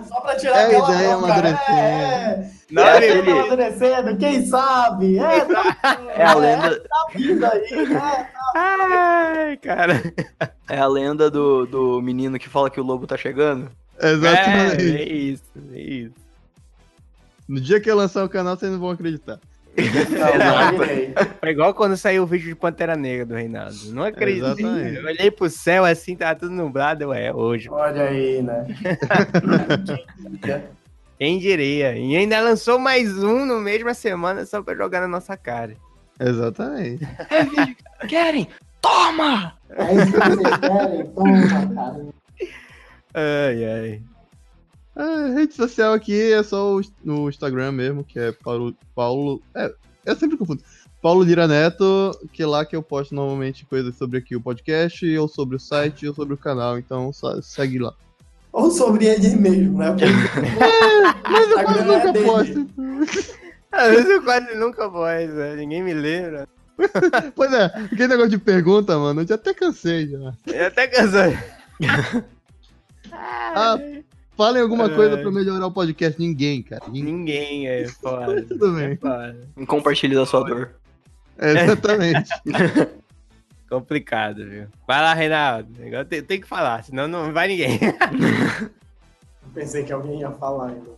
Só 0.06 0.20
pra 0.20 0.36
tirar 0.36 0.58
É 0.58 0.64
a 0.64 0.66
aquela 0.66 0.94
ideia 0.94 1.16
bronca, 1.16 1.32
amadurecendo. 1.32 1.78
É, 1.78 1.80
é. 1.80 2.50
Não, 2.70 2.82
É, 2.82 3.22
tá 3.22 3.30
amadurecendo, 3.30 4.16
quem 4.18 4.46
sabe? 4.46 5.18
É, 5.18 5.44
tá, 5.46 5.76
É 6.14 6.24
a 6.24 6.34
lenda, 6.34 6.80
tá 6.80 7.06
vindo 7.14 7.46
aí, 7.46 7.88
né? 7.88 8.28
Ai, 8.54 9.56
cara. 9.56 10.02
é 10.68 10.78
a 10.78 10.86
lenda 10.86 11.30
do, 11.30 11.64
do 11.66 12.02
menino 12.02 12.38
que 12.38 12.48
fala 12.48 12.68
que 12.68 12.80
o 12.80 12.84
lobo 12.84 13.06
tá 13.06 13.16
chegando. 13.16 13.70
É, 13.98 14.10
Exatamente. 14.10 14.96
é 14.96 15.08
isso, 15.08 15.42
é 15.72 15.80
isso. 15.80 16.14
No 17.48 17.58
dia 17.60 17.80
que 17.80 17.90
eu 17.90 17.96
lançar 17.96 18.22
o 18.24 18.28
canal, 18.28 18.56
vocês 18.56 18.70
não 18.70 18.78
vão 18.78 18.90
acreditar. 18.90 19.40
Virei. 19.82 21.14
Foi 21.40 21.50
igual 21.50 21.74
quando 21.74 21.96
saiu 21.96 22.24
o 22.24 22.26
vídeo 22.26 22.48
de 22.48 22.54
Pantera 22.54 22.96
Negra 22.96 23.26
do 23.26 23.34
Reinaldo. 23.34 23.76
Não 23.92 24.02
acredito. 24.02 24.46
Exatamente. 24.46 24.96
Eu 24.96 25.04
olhei 25.04 25.30
pro 25.30 25.48
céu 25.48 25.84
assim, 25.84 26.16
tava 26.16 26.38
tudo 26.38 26.52
nublado. 26.52 27.04
Eu, 27.04 27.12
é 27.12 27.32
hoje. 27.32 27.68
Olha 27.70 28.04
aí, 28.04 28.42
né? 28.42 28.66
Quem 31.18 31.38
diria? 31.38 31.96
E 31.96 32.16
ainda 32.16 32.40
lançou 32.40 32.78
mais 32.78 33.22
um 33.22 33.44
no 33.44 33.60
mesma 33.60 33.92
semana 33.92 34.46
só 34.46 34.62
pra 34.62 34.74
jogar 34.74 35.00
na 35.00 35.08
nossa 35.08 35.36
cara. 35.36 35.74
Exatamente. 36.20 37.06
É 37.30 37.44
vídeo 37.44 37.76
que 38.00 38.06
querem? 38.06 38.48
Toma! 38.80 39.54
É 39.70 39.94
isso 39.94 40.12
que 40.12 40.18
vocês 40.18 40.56
querem? 40.58 41.06
Toma, 41.06 41.68
cara. 41.74 42.06
Ai, 43.14 43.64
ai. 43.64 44.02
A 44.98 45.32
rede 45.32 45.54
social 45.54 45.92
aqui 45.92 46.32
é 46.32 46.42
só 46.42 46.76
o, 46.76 46.80
no 47.04 47.28
Instagram 47.28 47.70
mesmo, 47.70 48.02
que 48.02 48.18
é 48.18 48.32
Paulo. 48.32 48.74
Paulo 48.96 49.40
é, 49.54 49.72
eu 50.04 50.16
sempre 50.16 50.36
confundo. 50.36 50.60
Paulo 51.00 51.22
Lira 51.22 51.46
Neto, 51.46 52.10
que 52.32 52.42
é 52.42 52.46
lá 52.46 52.64
que 52.64 52.74
eu 52.74 52.82
posto 52.82 53.14
normalmente 53.14 53.64
coisas 53.64 53.94
sobre 53.96 54.18
aqui 54.18 54.34
o 54.34 54.40
podcast, 54.40 55.16
ou 55.16 55.28
sobre 55.28 55.54
o 55.54 55.60
site, 55.60 56.08
ou 56.08 56.14
sobre 56.14 56.34
o 56.34 56.36
canal. 56.36 56.76
Então 56.76 57.12
só 57.12 57.40
segue 57.40 57.78
lá. 57.78 57.94
Ou 58.52 58.72
sobre 58.72 59.06
ele 59.06 59.36
mesmo, 59.36 59.78
né? 59.78 59.90
Porque 59.90 60.06
Mas 61.30 61.48
eu 61.48 61.62
quase 61.62 61.80
Instagram 61.80 61.92
é 61.92 61.98
nunca 61.98 62.12
dele. 62.12 62.24
posto. 62.26 62.66
Às 63.70 63.90
vezes 63.90 64.10
eu 64.10 64.22
quase 64.24 64.54
nunca 64.56 64.88
voz, 64.88 65.32
né? 65.32 65.54
ninguém 65.54 65.82
me 65.82 65.94
lembra. 65.94 66.48
Pois 67.34 67.52
é, 67.52 67.64
aquele 67.64 68.06
negócio 68.08 68.30
de 68.30 68.38
pergunta, 68.38 68.96
mano, 68.96 69.22
eu 69.22 69.26
já 69.26 69.34
até 69.34 69.52
cansei 69.52 70.08
já. 70.08 70.32
Eu 70.46 70.66
até 70.66 70.86
cansei. 70.86 71.36
Ah, 73.12 73.76
falem 74.38 74.62
alguma 74.62 74.84
Ai. 74.84 74.94
coisa 74.94 75.18
pra 75.18 75.30
melhorar 75.30 75.66
o 75.66 75.70
podcast. 75.72 76.18
Ninguém, 76.18 76.62
cara. 76.62 76.84
Ninguém. 76.86 77.12
Ninguém 77.12 77.68
é 77.68 77.86
foda. 78.00 78.42
Tudo 78.42 78.78
É 78.80 78.86
bem. 78.88 78.96
foda. 78.96 79.36
Compartilhe 79.66 80.14
da 80.14 80.24
sua 80.24 80.44
dor. 80.44 80.70
É, 81.36 81.52
exatamente. 81.64 82.30
Complicado, 83.68 84.48
viu? 84.48 84.66
Vai 84.86 85.02
lá, 85.02 85.12
Reinaldo. 85.12 85.68
Tem, 86.08 86.22
tem 86.22 86.40
que 86.40 86.48
falar, 86.48 86.82
senão 86.84 87.06
não 87.06 87.32
vai 87.34 87.48
ninguém. 87.48 87.78
Pensei 89.52 89.84
que 89.84 89.92
alguém 89.92 90.20
ia 90.20 90.30
falar 90.30 90.68
ainda. 90.68 90.90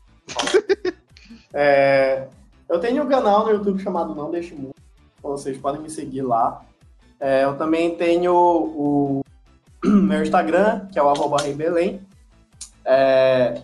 É, 1.53 2.26
eu 2.68 2.78
tenho 2.78 3.03
um 3.03 3.09
canal 3.09 3.45
no 3.47 3.53
YouTube 3.53 3.82
chamado 3.82 4.14
Não 4.14 4.30
Deixe 4.30 4.55
Muito. 4.55 4.74
Vocês 5.22 5.59
podem 5.59 5.80
me 5.82 5.91
seguir 5.91 6.22
lá. 6.22 6.62
É, 7.18 7.45
eu 7.45 7.57
também 7.57 7.97
tenho 7.97 8.32
o 8.32 9.22
meu 9.84 10.22
Instagram, 10.22 10.86
que 10.93 10.99
é 10.99 11.03
o 11.03 11.09
arroba 11.09 11.43
Reibelém. 11.43 12.01
É, 12.85 13.62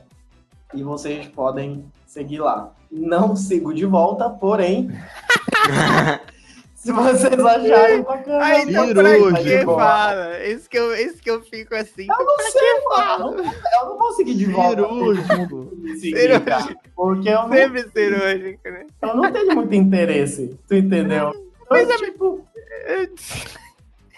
e 0.75 0.83
vocês 0.83 1.27
podem 1.29 1.85
seguir 2.07 2.39
lá. 2.39 2.73
Não 2.91 3.35
sigo 3.35 3.75
de 3.75 3.85
volta, 3.85 4.31
porém, 4.31 4.91
se 6.75 6.93
vocês 6.93 7.39
acharem 7.39 8.03
bacana. 8.03 8.45
Aí 8.45 8.63
então 8.63 8.87
Virou, 8.87 9.31
pra 9.31 9.43
que 9.43 9.65
fala? 9.65 10.47
Isso 10.47 10.71
que, 10.71 10.79
eu, 10.79 10.95
isso 10.95 11.23
que 11.23 11.31
eu 11.31 11.43
fico 11.43 11.75
assim. 11.75 12.07
Eu 12.09 12.25
não 12.25 12.39
sei, 12.39 12.85
mano. 12.85 13.53
Eu 13.81 13.89
não 13.89 13.99
vou 13.99 14.13
seguir 14.13 14.35
de 14.35 14.47
volta. 14.47 14.83
Cirúrgico. 14.83 15.77
Seguir, 15.99 16.41
cara, 16.45 16.77
Porque 16.95 17.29
eu 17.29 17.43
não 17.43 17.51
Sempre 17.51 17.91
cirúrgico, 17.91 18.63
né? 18.65 18.87
Eu 19.03 19.17
não 19.17 19.33
tenho 19.33 19.55
muito 19.55 19.75
interesse, 19.75 20.59
tu 20.69 20.75
entendeu? 20.75 21.33
Então, 21.69 21.97
tipo, 21.97 22.47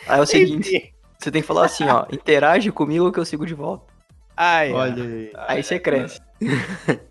Aí 0.07 0.19
é 0.19 0.23
o 0.23 0.27
seguinte, 0.27 0.95
você 1.19 1.31
tem 1.31 1.43
que 1.43 1.49
falar 1.49 1.67
assim, 1.67 1.85
ó, 1.89 2.07
interage 2.11 2.71
comigo 2.71 3.11
que 3.11 3.19
eu 3.19 3.25
sigo 3.25 3.47
de 3.47 3.55
volta. 3.55 3.88
Ai, 4.41 4.73
Olha 4.73 5.03
aí. 5.03 5.33
Aí 5.49 5.63
você 5.65 5.81
cresce. 5.81 6.21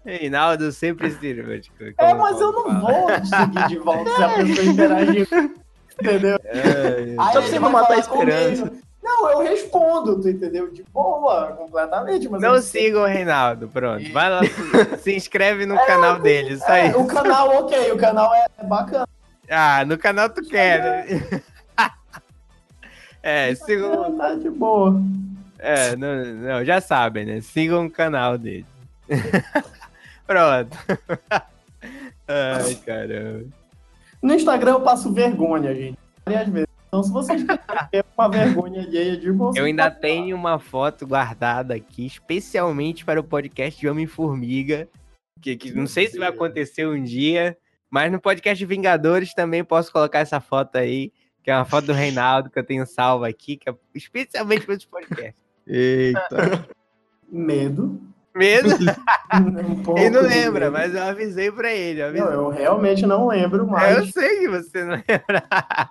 Reinaldo 0.06 0.72
sempre 0.72 1.12
cirúrgico. 1.12 1.76
é, 1.84 1.92
como 1.92 2.22
mas 2.22 2.40
eu 2.40 2.52
não 2.54 2.80
vou 2.80 3.08
seguir 3.26 3.68
de 3.68 3.78
volta 3.80 4.10
se 4.16 4.24
a 4.24 4.30
pessoa 4.36 4.66
interagir. 4.66 5.28
Entendeu? 6.02 6.38
Ai, 6.46 7.16
Aí 7.20 7.34
Só 7.34 7.42
você 7.42 7.60
não 7.60 7.70
matar 7.70 7.98
a 8.00 8.04
comigo. 8.04 8.32
esperança. 8.32 8.72
Não, 9.04 9.30
eu 9.32 9.40
respondo, 9.40 10.22
tu 10.22 10.30
entendeu? 10.30 10.72
De 10.72 10.84
boa, 10.94 11.48
completamente. 11.54 12.30
Mas 12.30 12.42
Não 12.42 12.56
eu- 12.56 12.62
sigam 12.62 13.02
o 13.04 13.06
Reinaldo, 13.06 13.68
pronto. 13.68 14.10
Vai 14.14 14.30
lá, 14.30 14.42
se 15.02 15.14
inscreve 15.14 15.66
no 15.66 15.76
É, 15.76 15.86
canal 15.86 16.20
dele, 16.20 16.54
isso 16.54 16.66
aí. 16.66 16.92
É, 16.92 16.96
o 16.96 17.06
canal, 17.06 17.50
ok, 17.58 17.92
o 17.92 17.98
canal 17.98 18.34
é 18.34 18.46
bacana. 18.64 19.06
Ah, 19.50 19.84
no 19.86 19.98
canal 19.98 20.30
tu 20.30 20.42
quer, 20.44 20.82
né? 20.82 21.42
É, 23.24 23.54
sigam. 23.56 24.16
Tá 24.16 24.36
de 24.36 24.50
boa. 24.50 24.96
É, 25.60 25.96
não, 25.96 26.24
não, 26.24 26.66
já 26.66 26.80
sabem, 26.80 27.26
né? 27.26 27.42
Sigam 27.42 27.86
o 27.86 27.92
canal 27.92 28.38
dele. 28.38 28.66
Pronto. 30.26 30.78
Ai, 32.28 32.76
caramba. 32.86 33.46
No 34.22 34.34
Instagram 34.34 34.72
eu 34.72 34.82
passo 34.82 35.14
vergonha, 35.14 35.74
gente. 35.74 35.98
Várias 36.26 36.50
vezes. 36.50 36.68
Então, 36.88 37.04
se 37.04 37.12
vocês 37.12 37.44
querem 37.44 38.06
uma 38.18 38.30
vergonha 38.30 38.82
alheia 38.82 39.18
de 39.18 39.30
vocês. 39.32 39.58
Eu 39.58 39.66
ainda 39.66 39.84
falar. 39.84 39.96
tenho 39.96 40.36
uma 40.36 40.58
foto 40.58 41.06
guardada 41.06 41.76
aqui, 41.76 42.06
especialmente 42.06 43.04
para 43.06 43.20
o 43.20 43.24
podcast 43.24 43.80
de 43.80 43.88
Homem-Formiga. 43.88 44.88
Que, 45.42 45.56
que 45.56 45.72
não 45.72 45.86
sei 45.86 46.08
se 46.08 46.18
vai 46.18 46.30
acontecer 46.30 46.88
um 46.88 47.02
dia, 47.02 47.58
mas 47.90 48.12
no 48.12 48.20
podcast 48.20 48.58
de 48.58 48.66
Vingadores 48.66 49.34
também 49.34 49.64
posso 49.64 49.92
colocar 49.92 50.20
essa 50.20 50.40
foto 50.40 50.78
aí, 50.78 51.12
que 51.44 51.52
é 51.52 51.56
uma 51.56 51.66
foto 51.66 51.86
do 51.86 51.94
Reinaldo 51.94 52.50
que 52.50 52.58
eu 52.58 52.66
tenho 52.66 52.86
salva 52.88 53.28
aqui, 53.28 53.58
que 53.58 53.70
é 53.70 53.76
especialmente 53.94 54.66
para 54.66 54.76
esse 54.76 54.88
podcast. 54.88 55.47
Eita. 55.68 56.68
Medo. 57.30 58.02
Medo? 58.34 58.70
Um 59.34 59.98
Ele 59.98 60.10
não 60.12 60.22
lembra, 60.22 60.72
medo. 60.72 60.72
mas 60.72 60.96
eu 60.96 61.04
avisei 61.04 61.52
pra 61.52 61.70
ele. 61.74 62.02
Eu, 62.02 62.08
avisei. 62.08 62.26
Não, 62.26 62.32
eu 62.34 62.50
realmente 62.50 63.06
não 63.06 63.28
lembro 63.28 63.64
eu 63.64 63.68
mais. 63.68 64.10
sei 64.12 64.40
que 64.40 64.48
você 64.48 64.84
não 64.86 64.92
lembra. 64.94 65.44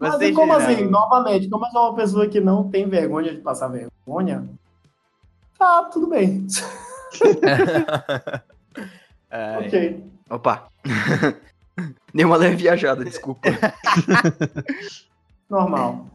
Mas 0.00 0.14
Você 0.14 0.28
e 0.28 0.32
como 0.32 0.54
geral. 0.58 0.68
assim? 0.70 0.86
Novamente, 0.86 1.48
como 1.48 1.66
eu 1.66 1.70
sou 1.70 1.82
uma 1.88 1.96
pessoa 1.96 2.28
que 2.28 2.40
não 2.40 2.70
tem 2.70 2.88
vergonha 2.88 3.34
de 3.34 3.40
passar 3.40 3.66
vergonha, 3.66 4.48
tá, 5.58 5.84
tudo 5.92 6.06
bem. 6.06 6.46
Ai, 9.30 9.66
ok. 9.66 10.04
Opa. 10.30 10.68
Dei 12.14 12.24
uma 12.24 12.36
leve 12.36 12.56
viajada, 12.56 13.04
desculpa. 13.04 13.48
Normal. 15.50 16.06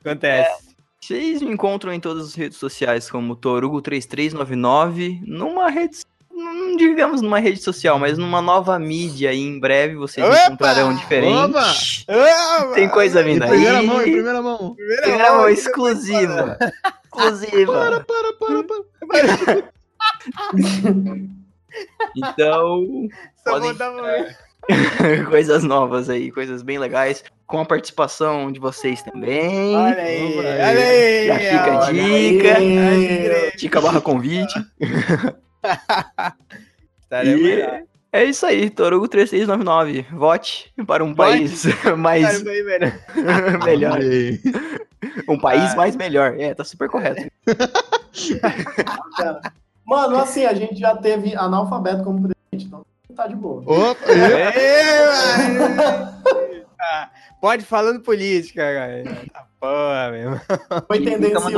Acontece. 0.00 0.65
Vocês 1.06 1.40
me 1.40 1.52
encontram 1.52 1.92
em 1.92 2.00
todas 2.00 2.26
as 2.26 2.34
redes 2.34 2.58
sociais 2.58 3.08
como 3.08 3.36
Torugo3399, 3.36 5.20
numa 5.24 5.70
rede, 5.70 5.98
não 6.32 6.76
digamos 6.76 7.22
numa 7.22 7.38
rede 7.38 7.62
social, 7.62 7.96
mas 7.96 8.18
numa 8.18 8.42
nova 8.42 8.76
mídia 8.76 9.32
e 9.32 9.38
em 9.40 9.60
breve 9.60 9.94
vocês 9.94 10.26
Opa! 10.26 10.46
encontrarão 10.46 10.96
diferente. 10.96 12.04
Opa! 12.08 12.74
Tem 12.74 12.88
coisa 12.88 13.22
vindo 13.22 13.44
aí. 13.44 13.50
primeira 13.50 13.82
mão, 13.84 14.00
em 14.00 14.10
primeira 14.10 14.42
mão. 14.42 14.74
Primeira 14.74 15.32
mão, 15.32 15.48
exclusiva. 15.48 16.58
Exclusiva. 17.04 17.72
Para, 17.72 18.00
para, 18.00 18.32
para, 18.32 18.64
para. 18.64 19.72
Então, 22.16 22.86
Só 23.44 23.50
podem- 23.50 23.68
vou 23.68 23.74
dar 23.78 23.90
uma... 23.92 24.45
coisas 25.28 25.62
novas 25.62 26.08
aí, 26.10 26.30
coisas 26.30 26.62
bem 26.62 26.78
legais, 26.78 27.22
com 27.46 27.60
a 27.60 27.64
participação 27.64 28.50
de 28.50 28.58
vocês 28.58 29.02
também. 29.02 29.76
Olha 29.76 30.02
aí, 30.02 30.38
olha 30.38 30.64
aí. 30.64 31.26
Já 31.26 31.38
fica 31.38 31.78
a 31.78 31.92
dica. 31.92 32.56
aí. 32.58 33.50
Tica 33.56 33.80
barra 33.80 34.00
convite. 34.00 34.54
E 37.24 37.72
é 38.12 38.24
isso 38.24 38.44
aí, 38.44 38.68
Torugo 38.68 39.06
3699. 39.08 40.06
Vote 40.12 40.72
para 40.86 41.04
um 41.04 41.14
Vote. 41.14 41.30
país 41.30 41.64
mais 41.96 42.42
melhor. 43.64 44.00
Um 45.28 45.38
país 45.38 45.72
Ah. 45.72 45.76
mais 45.76 45.94
melhor. 45.96 46.34
É, 46.38 46.52
tá 46.54 46.64
super 46.64 46.88
correto. 46.88 47.22
Mano, 49.84 50.18
assim, 50.18 50.44
a 50.44 50.52
gente 50.54 50.76
já 50.80 50.96
teve 50.96 51.36
analfabeto 51.36 52.02
como 52.02 52.22
presidente, 52.22 52.66
então 52.66 52.84
tá 53.14 53.26
de 53.26 53.34
boa. 53.34 53.62
Opa! 53.66 54.06
Pode 57.40 57.64
falando 57.64 58.00
política, 58.00 58.62
cara. 58.62 59.02
Tá 59.32 59.46
porra, 59.60 60.10
mesmo. 60.10 60.40
Foi 60.86 60.98
Então 60.98 61.12
tendencioso, 61.12 61.48
um 61.48 61.52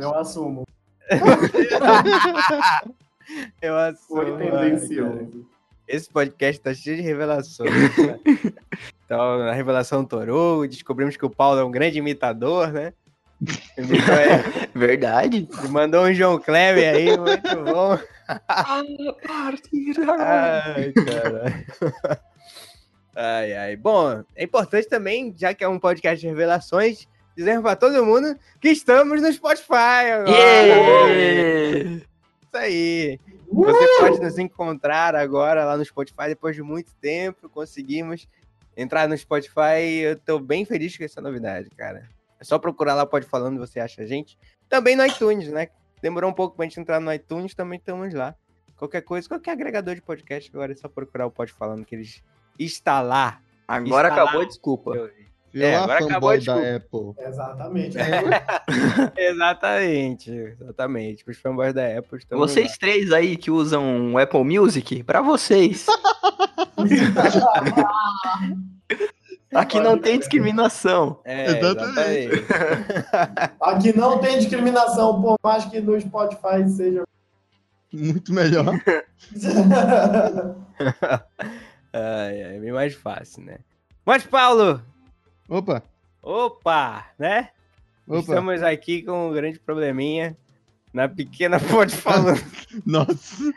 eu 0.00 0.14
assumo. 0.14 0.64
Eu 3.60 3.76
assumo. 3.78 4.22
Foi 4.22 4.36
tendencioso. 4.36 5.46
Esse 5.86 6.10
podcast 6.10 6.60
tá 6.60 6.74
cheio 6.74 6.96
de 6.96 7.02
revelações. 7.02 7.70
cara. 7.96 8.18
então, 9.04 9.38
na 9.38 9.52
revelação 9.52 10.04
Torou, 10.04 10.64
descobrimos 10.68 11.16
que 11.16 11.24
o 11.24 11.30
Paulo 11.30 11.60
é 11.60 11.64
um 11.64 11.70
grande 11.70 11.98
imitador, 11.98 12.72
né? 12.72 12.92
É, 13.76 14.68
Verdade. 14.78 15.48
ele 15.58 15.68
mandou 15.68 16.04
um 16.04 16.14
João 16.14 16.38
Kleber 16.38 16.94
aí, 16.94 17.16
muito 17.16 17.64
bom. 17.64 17.98
Ai, 20.08 20.92
caralho. 20.92 20.92
Ai, 23.14 23.52
ai. 23.54 23.76
Bom, 23.76 24.22
é 24.34 24.44
importante 24.44 24.88
também, 24.88 25.34
já 25.36 25.52
que 25.52 25.64
é 25.64 25.68
um 25.68 25.78
podcast 25.78 26.20
de 26.20 26.28
revelações, 26.28 27.06
dizermos 27.36 27.62
pra 27.62 27.76
todo 27.76 28.04
mundo 28.04 28.38
que 28.60 28.68
estamos 28.70 29.20
no 29.20 29.32
Spotify 29.32 30.12
agora. 30.12 30.30
Yeah! 30.30 31.90
Isso 31.90 32.56
aí. 32.56 33.20
Você 33.50 33.98
pode 34.00 34.20
nos 34.20 34.38
encontrar 34.38 35.14
agora 35.14 35.64
lá 35.64 35.76
no 35.76 35.84
Spotify 35.84 36.28
depois 36.28 36.56
de 36.56 36.62
muito 36.62 36.94
tempo. 36.94 37.48
Conseguimos 37.50 38.26
entrar 38.76 39.06
no 39.06 39.16
Spotify. 39.16 40.00
Eu 40.02 40.18
tô 40.18 40.38
bem 40.38 40.64
feliz 40.64 40.96
com 40.96 41.04
essa 41.04 41.20
novidade, 41.20 41.68
cara. 41.76 42.08
É 42.42 42.44
só 42.44 42.58
procurar 42.58 42.96
lá 42.96 43.06
Pode 43.06 43.24
Falando, 43.24 43.60
você 43.60 43.78
acha 43.78 44.02
a 44.02 44.06
gente. 44.06 44.36
Também 44.68 44.96
no 44.96 45.06
iTunes, 45.06 45.46
né? 45.46 45.68
Demorou 46.02 46.28
um 46.28 46.34
pouco 46.34 46.56
pra 46.56 46.64
gente 46.64 46.80
entrar 46.80 46.98
no 46.98 47.12
iTunes, 47.12 47.54
também 47.54 47.78
estamos 47.78 48.12
lá. 48.12 48.34
Qualquer 48.76 49.02
coisa, 49.02 49.28
qualquer 49.28 49.52
agregador 49.52 49.94
de 49.94 50.02
podcast, 50.02 50.50
agora 50.52 50.72
é 50.72 50.74
só 50.74 50.88
procurar 50.88 51.26
o 51.26 51.30
Pode 51.30 51.52
Falando, 51.52 51.84
que 51.84 51.94
eles 51.94 52.20
está 52.58 53.00
lá. 53.00 53.40
Agora 53.68 54.08
Está 54.08 54.22
acabou 54.22 54.40
lá. 54.40 54.44
a 54.44 54.48
desculpa. 54.48 55.10
É, 55.54 55.76
lá, 55.76 55.84
agora 55.84 56.04
acabou 56.04 56.30
a 56.30 56.40
fanboy 56.40 56.44
da 56.44 56.76
Apple. 56.76 57.14
Exatamente. 57.18 57.96
exatamente, 59.16 60.30
exatamente. 60.32 61.30
Os 61.30 61.38
fanboys 61.38 61.72
da 61.72 61.98
Apple 61.98 62.18
estão 62.18 62.40
Vocês 62.40 62.76
três 62.76 63.12
aí 63.12 63.36
que 63.36 63.52
usam 63.52 64.14
o 64.14 64.18
Apple 64.18 64.42
Music, 64.42 65.04
pra 65.04 65.22
vocês. 65.22 65.86
Aqui 69.52 69.80
não 69.80 69.98
tem 69.98 70.18
discriminação. 70.18 71.20
É, 71.24 71.58
Exatamente. 71.58 72.34
exatamente. 72.34 73.52
Aqui 73.60 73.96
não 73.96 74.18
tem 74.18 74.38
discriminação, 74.38 75.20
por 75.20 75.36
mais 75.42 75.64
que 75.66 75.80
no 75.80 76.00
Spotify 76.00 76.68
seja. 76.68 77.02
Muito 77.92 78.32
melhor. 78.32 78.64
Ai, 81.92 82.40
é 82.40 82.58
bem 82.58 82.72
mais 82.72 82.94
fácil, 82.94 83.44
né? 83.44 83.58
Mas, 84.04 84.24
Paulo, 84.24 84.82
Opa, 85.48 85.82
opa, 86.22 87.06
né? 87.18 87.50
opa. 88.06 88.20
Estamos 88.20 88.62
aqui 88.62 89.02
com 89.02 89.28
um 89.28 89.32
grande 89.32 89.58
probleminha 89.58 90.34
na 90.92 91.08
pequena 91.08 91.60
Pode 91.70 91.94
Falando. 91.94 92.40
Nossa, 92.86 93.52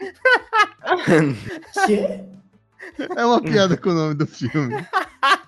Quê? 1.86 2.24
É 3.16 3.26
uma 3.26 3.42
piada 3.42 3.76
com 3.78 3.90
o 3.90 3.94
nome 3.94 4.14
do 4.16 4.26
filme. 4.28 4.76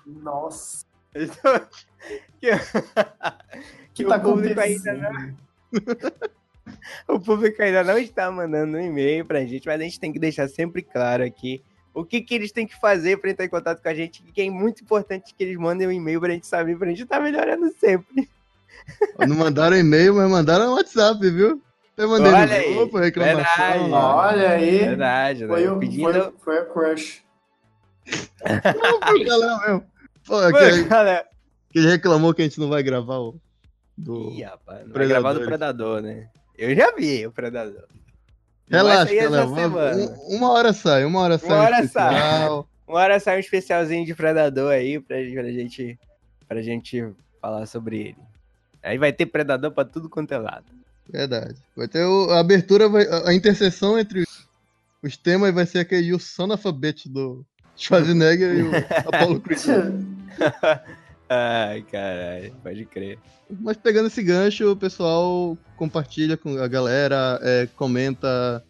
Nossa. 0.06 0.86
que, 2.40 2.50
que 3.94 4.04
o 4.04 4.08
tá 4.08 4.18
público 4.18 4.60
ainda 4.60 4.92
acontecendo? 4.92 5.36
O 7.08 7.18
público 7.18 7.62
ainda 7.62 7.82
não 7.82 7.98
está 7.98 8.30
mandando 8.30 8.76
um 8.76 8.80
e-mail 8.80 9.24
pra 9.24 9.40
gente, 9.44 9.66
mas 9.66 9.80
a 9.80 9.84
gente 9.84 9.98
tem 9.98 10.12
que 10.12 10.18
deixar 10.18 10.48
sempre 10.48 10.82
claro 10.82 11.24
aqui 11.24 11.62
o 11.94 12.04
que, 12.04 12.20
que 12.20 12.34
eles 12.34 12.52
têm 12.52 12.66
que 12.66 12.78
fazer 12.78 13.16
para 13.18 13.30
entrar 13.30 13.44
em 13.44 13.48
contato 13.48 13.82
com 13.82 13.88
a 13.88 13.94
gente, 13.94 14.22
que 14.22 14.42
é 14.42 14.50
muito 14.50 14.82
importante 14.82 15.34
que 15.34 15.42
eles 15.42 15.56
mandem 15.56 15.88
um 15.88 15.92
e-mail 15.92 16.20
pra 16.20 16.30
gente 16.30 16.46
saber, 16.46 16.78
pra 16.78 16.88
gente 16.88 17.02
estar 17.02 17.20
melhorando 17.20 17.72
sempre. 17.80 18.28
Não 19.26 19.34
mandaram 19.36 19.76
e-mail, 19.76 20.14
mas 20.14 20.30
mandaram 20.30 20.74
WhatsApp, 20.74 21.18
viu? 21.30 21.60
Eu 21.96 22.08
mandei 22.08 22.32
Olha 22.32 22.46
no 22.46 22.52
aí, 22.52 22.74
grupo, 22.74 22.98
reclamação. 22.98 23.44
verdade. 23.56 23.92
Olha 23.92 24.50
aí. 24.50 24.78
Verdade, 24.78 25.40
né? 25.42 25.48
Foi, 25.48 25.68
o- 25.68 25.78
Pedindo. 25.78 26.12
foi, 26.12 26.32
foi 26.38 26.58
a 26.58 26.64
crush. 26.64 27.22
Não, 28.44 29.00
foi 29.08 29.24
galera 29.24 29.58
mesmo. 29.66 29.84
Pô, 30.26 30.40
galera. 30.52 31.26
que 31.70 31.78
ele 31.78 31.88
reclamou 31.88 32.34
que 32.34 32.42
a 32.42 32.44
gente 32.44 32.60
não 32.60 32.68
vai 32.68 32.82
gravar 32.82 33.18
o. 33.18 33.40
Do... 33.96 34.30
Ih, 34.30 34.42
rapaz, 34.42 34.86
não 34.86 34.92
vai 34.94 35.06
gravar 35.06 35.32
do 35.32 35.40
Predador, 35.40 36.00
né? 36.00 36.28
Eu 36.56 36.74
já 36.74 36.94
vi 36.94 37.26
o 37.26 37.32
Predador. 37.32 37.84
Relaxa, 38.70 39.14
galera. 39.14 39.46
Um- 39.46 40.36
uma 40.36 40.50
hora 40.52 40.72
sai, 40.72 41.04
uma 41.04 41.20
hora 41.20 41.38
sai. 41.38 41.50
um 41.50 41.54
hora 41.62 41.80
especial. 41.80 42.68
Uma 42.88 43.00
hora 43.00 43.20
sai 43.20 43.36
um 43.36 43.40
especialzinho 43.40 44.06
de 44.06 44.14
Predador 44.14 44.72
aí 44.72 44.98
pra, 44.98 45.16
pra 45.18 45.50
gente, 45.52 45.98
pra 46.48 46.62
gente 46.62 47.06
falar 47.38 47.66
sobre 47.66 47.98
ele. 48.00 48.16
Aí 48.82 48.96
vai 48.96 49.12
ter 49.12 49.26
Predador 49.26 49.72
pra 49.72 49.84
tudo 49.84 50.08
quanto 50.08 50.32
é 50.32 50.38
lado. 50.38 50.64
Verdade. 51.06 51.54
Vai 51.76 51.86
ter 51.86 52.02
o- 52.06 52.30
a 52.30 52.40
abertura, 52.40 52.88
vai, 52.88 53.06
a 53.06 53.28
a 53.28 53.34
interseção 53.34 53.98
entre 53.98 54.24
os 55.02 55.16
temas 55.18 55.52
vai 55.54 55.66
ser 55.66 55.80
aquele 55.80 56.14
o 56.14 56.18
Son 56.18 56.50
of 56.50 56.66
a 56.66 56.72
Bitch 56.72 57.06
do 57.08 57.44
Schwarzenegger 57.78 58.58
e 58.58 58.62
o 58.62 58.70
Apollo 59.08 59.40
Creed. 59.40 59.60
Ai, 61.30 61.82
caralho, 61.82 62.54
pode 62.62 62.84
crer. 62.86 63.18
Mas 63.60 63.76
pegando 63.76 64.08
esse 64.08 64.22
gancho, 64.22 64.72
o 64.72 64.76
pessoal 64.76 65.56
compartilha 65.76 66.36
com 66.36 66.58
a 66.58 66.66
galera, 66.66 67.38
é, 67.42 67.68
comenta, 67.76 68.62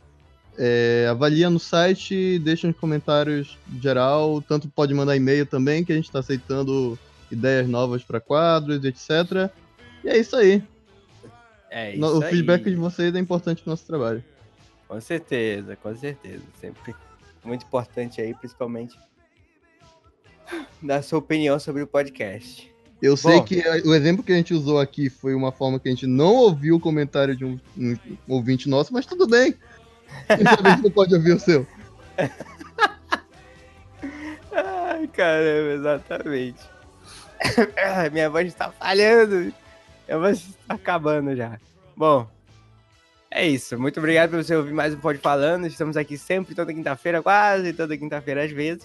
é, 0.57 1.07
avalia 1.09 1.49
no 1.49 1.59
site, 1.59 2.39
deixa 2.41 2.67
nos 2.67 2.77
comentários 2.77 3.59
geral, 3.81 4.43
tanto 4.43 4.69
pode 4.69 4.93
mandar 4.93 5.17
e-mail 5.17 5.47
também, 5.47 5.85
que 5.85 5.93
a 5.93 5.97
gente 5.97 6.07
está 6.07 6.19
aceitando 6.19 6.99
ideias 7.31 7.69
novas 7.69 8.03
para 8.03 8.21
quadros, 8.21 8.85
etc. 8.85 9.51
E 10.05 10.09
é 10.09 10.19
isso 10.19 10.37
aí. 10.37 10.63
É 11.71 11.95
isso 11.95 12.19
o 12.19 12.23
feedback 12.23 12.67
aí. 12.67 12.73
de 12.73 12.77
vocês 12.77 13.15
é 13.15 13.19
importante 13.19 13.63
pro 13.63 13.71
nosso 13.71 13.87
trabalho. 13.87 14.23
Com 14.87 15.01
certeza, 15.01 15.77
com 15.77 15.95
certeza. 15.95 16.43
Sempre 16.61 16.95
muito 17.49 17.65
importante 17.65 18.21
aí, 18.21 18.35
principalmente 18.35 18.97
dar 20.81 21.03
sua 21.03 21.19
opinião 21.19 21.59
sobre 21.59 21.83
o 21.83 21.87
podcast. 21.87 22.73
Eu 23.01 23.17
sei 23.17 23.37
Bom. 23.37 23.45
que 23.45 23.63
o 23.85 23.95
exemplo 23.95 24.25
que 24.25 24.33
a 24.33 24.37
gente 24.37 24.53
usou 24.53 24.81
aqui 24.81 25.09
foi 25.09 25.35
uma 25.35 25.53
forma 25.53 25.79
que 25.79 25.89
a 25.89 25.91
gente 25.91 26.07
não 26.07 26.35
ouviu 26.35 26.77
o 26.77 26.81
comentário 26.81 27.37
de 27.37 27.45
um, 27.45 27.59
um 27.77 27.97
ouvinte 28.27 28.69
nosso, 28.69 28.93
mas 28.93 29.07
tudo 29.07 29.27
bem. 29.27 29.55
A 30.29 30.37
gente 30.37 30.83
não 30.83 30.91
pode 30.91 31.15
ouvir 31.15 31.33
o 31.33 31.41
seu. 31.41 31.67
Ai, 34.53 35.07
caramba, 35.09 35.75
exatamente. 35.75 36.59
Minha 38.13 38.29
voz 38.29 38.49
está 38.49 38.73
falhando. 38.73 39.53
Minha 40.07 40.19
voz 40.19 40.39
está 40.39 40.75
acabando 40.75 41.37
já. 41.37 41.61
Bom, 41.97 42.29
é 43.31 43.47
isso. 43.47 43.79
Muito 43.79 43.99
obrigado 43.99 44.31
por 44.31 44.43
você 44.43 44.55
ouvir 44.55 44.73
mais 44.73 44.95
um 44.95 44.99
Pode 44.99 45.19
Falando. 45.19 45.67
Estamos 45.67 45.97
aqui 45.97 46.17
sempre, 46.17 46.55
toda 46.55 46.73
quinta-feira, 46.73 47.23
quase 47.23 47.73
toda 47.73 47.97
quinta-feira 47.97 48.45
às 48.45 48.51
vezes. 48.51 48.85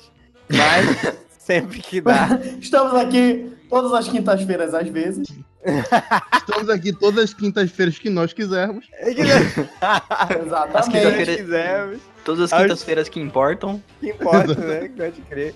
Mas 0.49 1.15
sempre 1.39 1.79
que 1.81 2.01
dá. 2.01 2.39
Estamos 2.59 2.93
aqui 2.95 3.51
todas 3.69 3.93
as 3.93 4.07
quintas-feiras, 4.07 4.73
às 4.73 4.87
vezes. 4.89 5.27
Estamos 6.35 6.69
aqui 6.69 6.91
todas 6.91 7.23
as 7.23 7.33
quintas-feiras 7.33 7.97
que 7.97 8.09
nós 8.09 8.33
quisermos. 8.33 8.85
É 8.99 9.11
Exatamente. 10.43 10.91
quinta-feira- 10.91 11.35
quisermos. 11.37 11.99
Todas 12.25 12.51
as 12.51 12.61
quintas-feiras 12.61 13.09
que 13.09 13.19
importam. 13.19 13.81
que 13.99 14.09
importa, 14.09 14.55
né? 14.55 14.89
Pode 14.95 15.21
crer. 15.21 15.53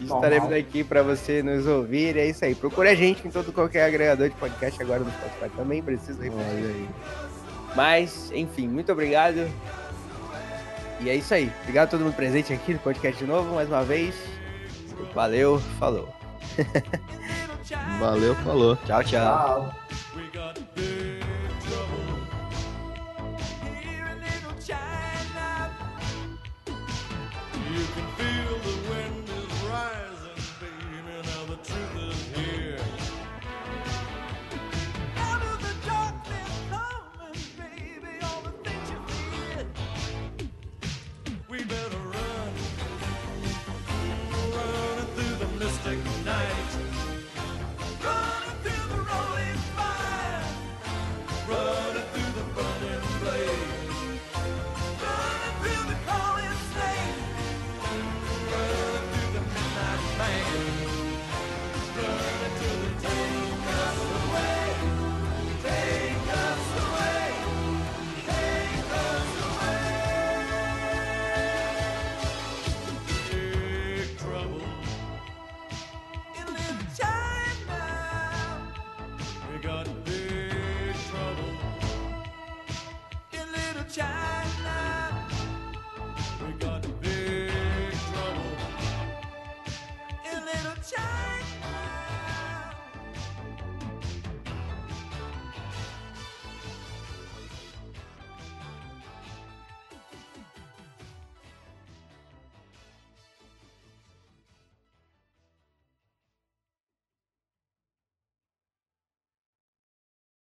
Estaremos 0.00 0.50
aqui 0.52 0.82
para 0.82 1.02
você 1.02 1.42
nos 1.42 1.66
ouvir. 1.66 2.16
É 2.16 2.26
isso 2.26 2.42
aí. 2.44 2.54
Procure 2.54 2.88
a 2.88 2.94
gente 2.94 3.26
em 3.26 3.30
todo 3.30 3.52
qualquer 3.52 3.84
agregador 3.84 4.28
de 4.30 4.34
podcast 4.36 4.82
agora 4.82 5.00
no 5.00 5.10
Spotify 5.10 5.50
também. 5.56 5.82
Preciso 5.82 6.20
repetir. 6.22 6.42
aí. 6.46 6.88
Mas, 7.74 8.30
enfim, 8.32 8.68
muito 8.68 8.90
obrigado. 8.92 9.50
E 11.00 11.08
é 11.08 11.14
isso 11.16 11.32
aí. 11.32 11.50
Obrigado 11.62 11.88
a 11.88 11.90
todo 11.90 12.04
mundo 12.04 12.14
presente 12.14 12.52
aqui 12.52 12.74
no 12.74 12.78
podcast 12.80 13.18
de 13.18 13.30
novo, 13.30 13.54
mais 13.54 13.68
uma 13.68 13.82
vez. 13.82 14.14
Valeu, 15.14 15.58
falou. 15.78 16.08
Valeu, 17.98 18.34
falou. 18.36 18.76
Tchau, 18.84 19.04
tchau. 19.04 19.72
tchau. 20.34 21.19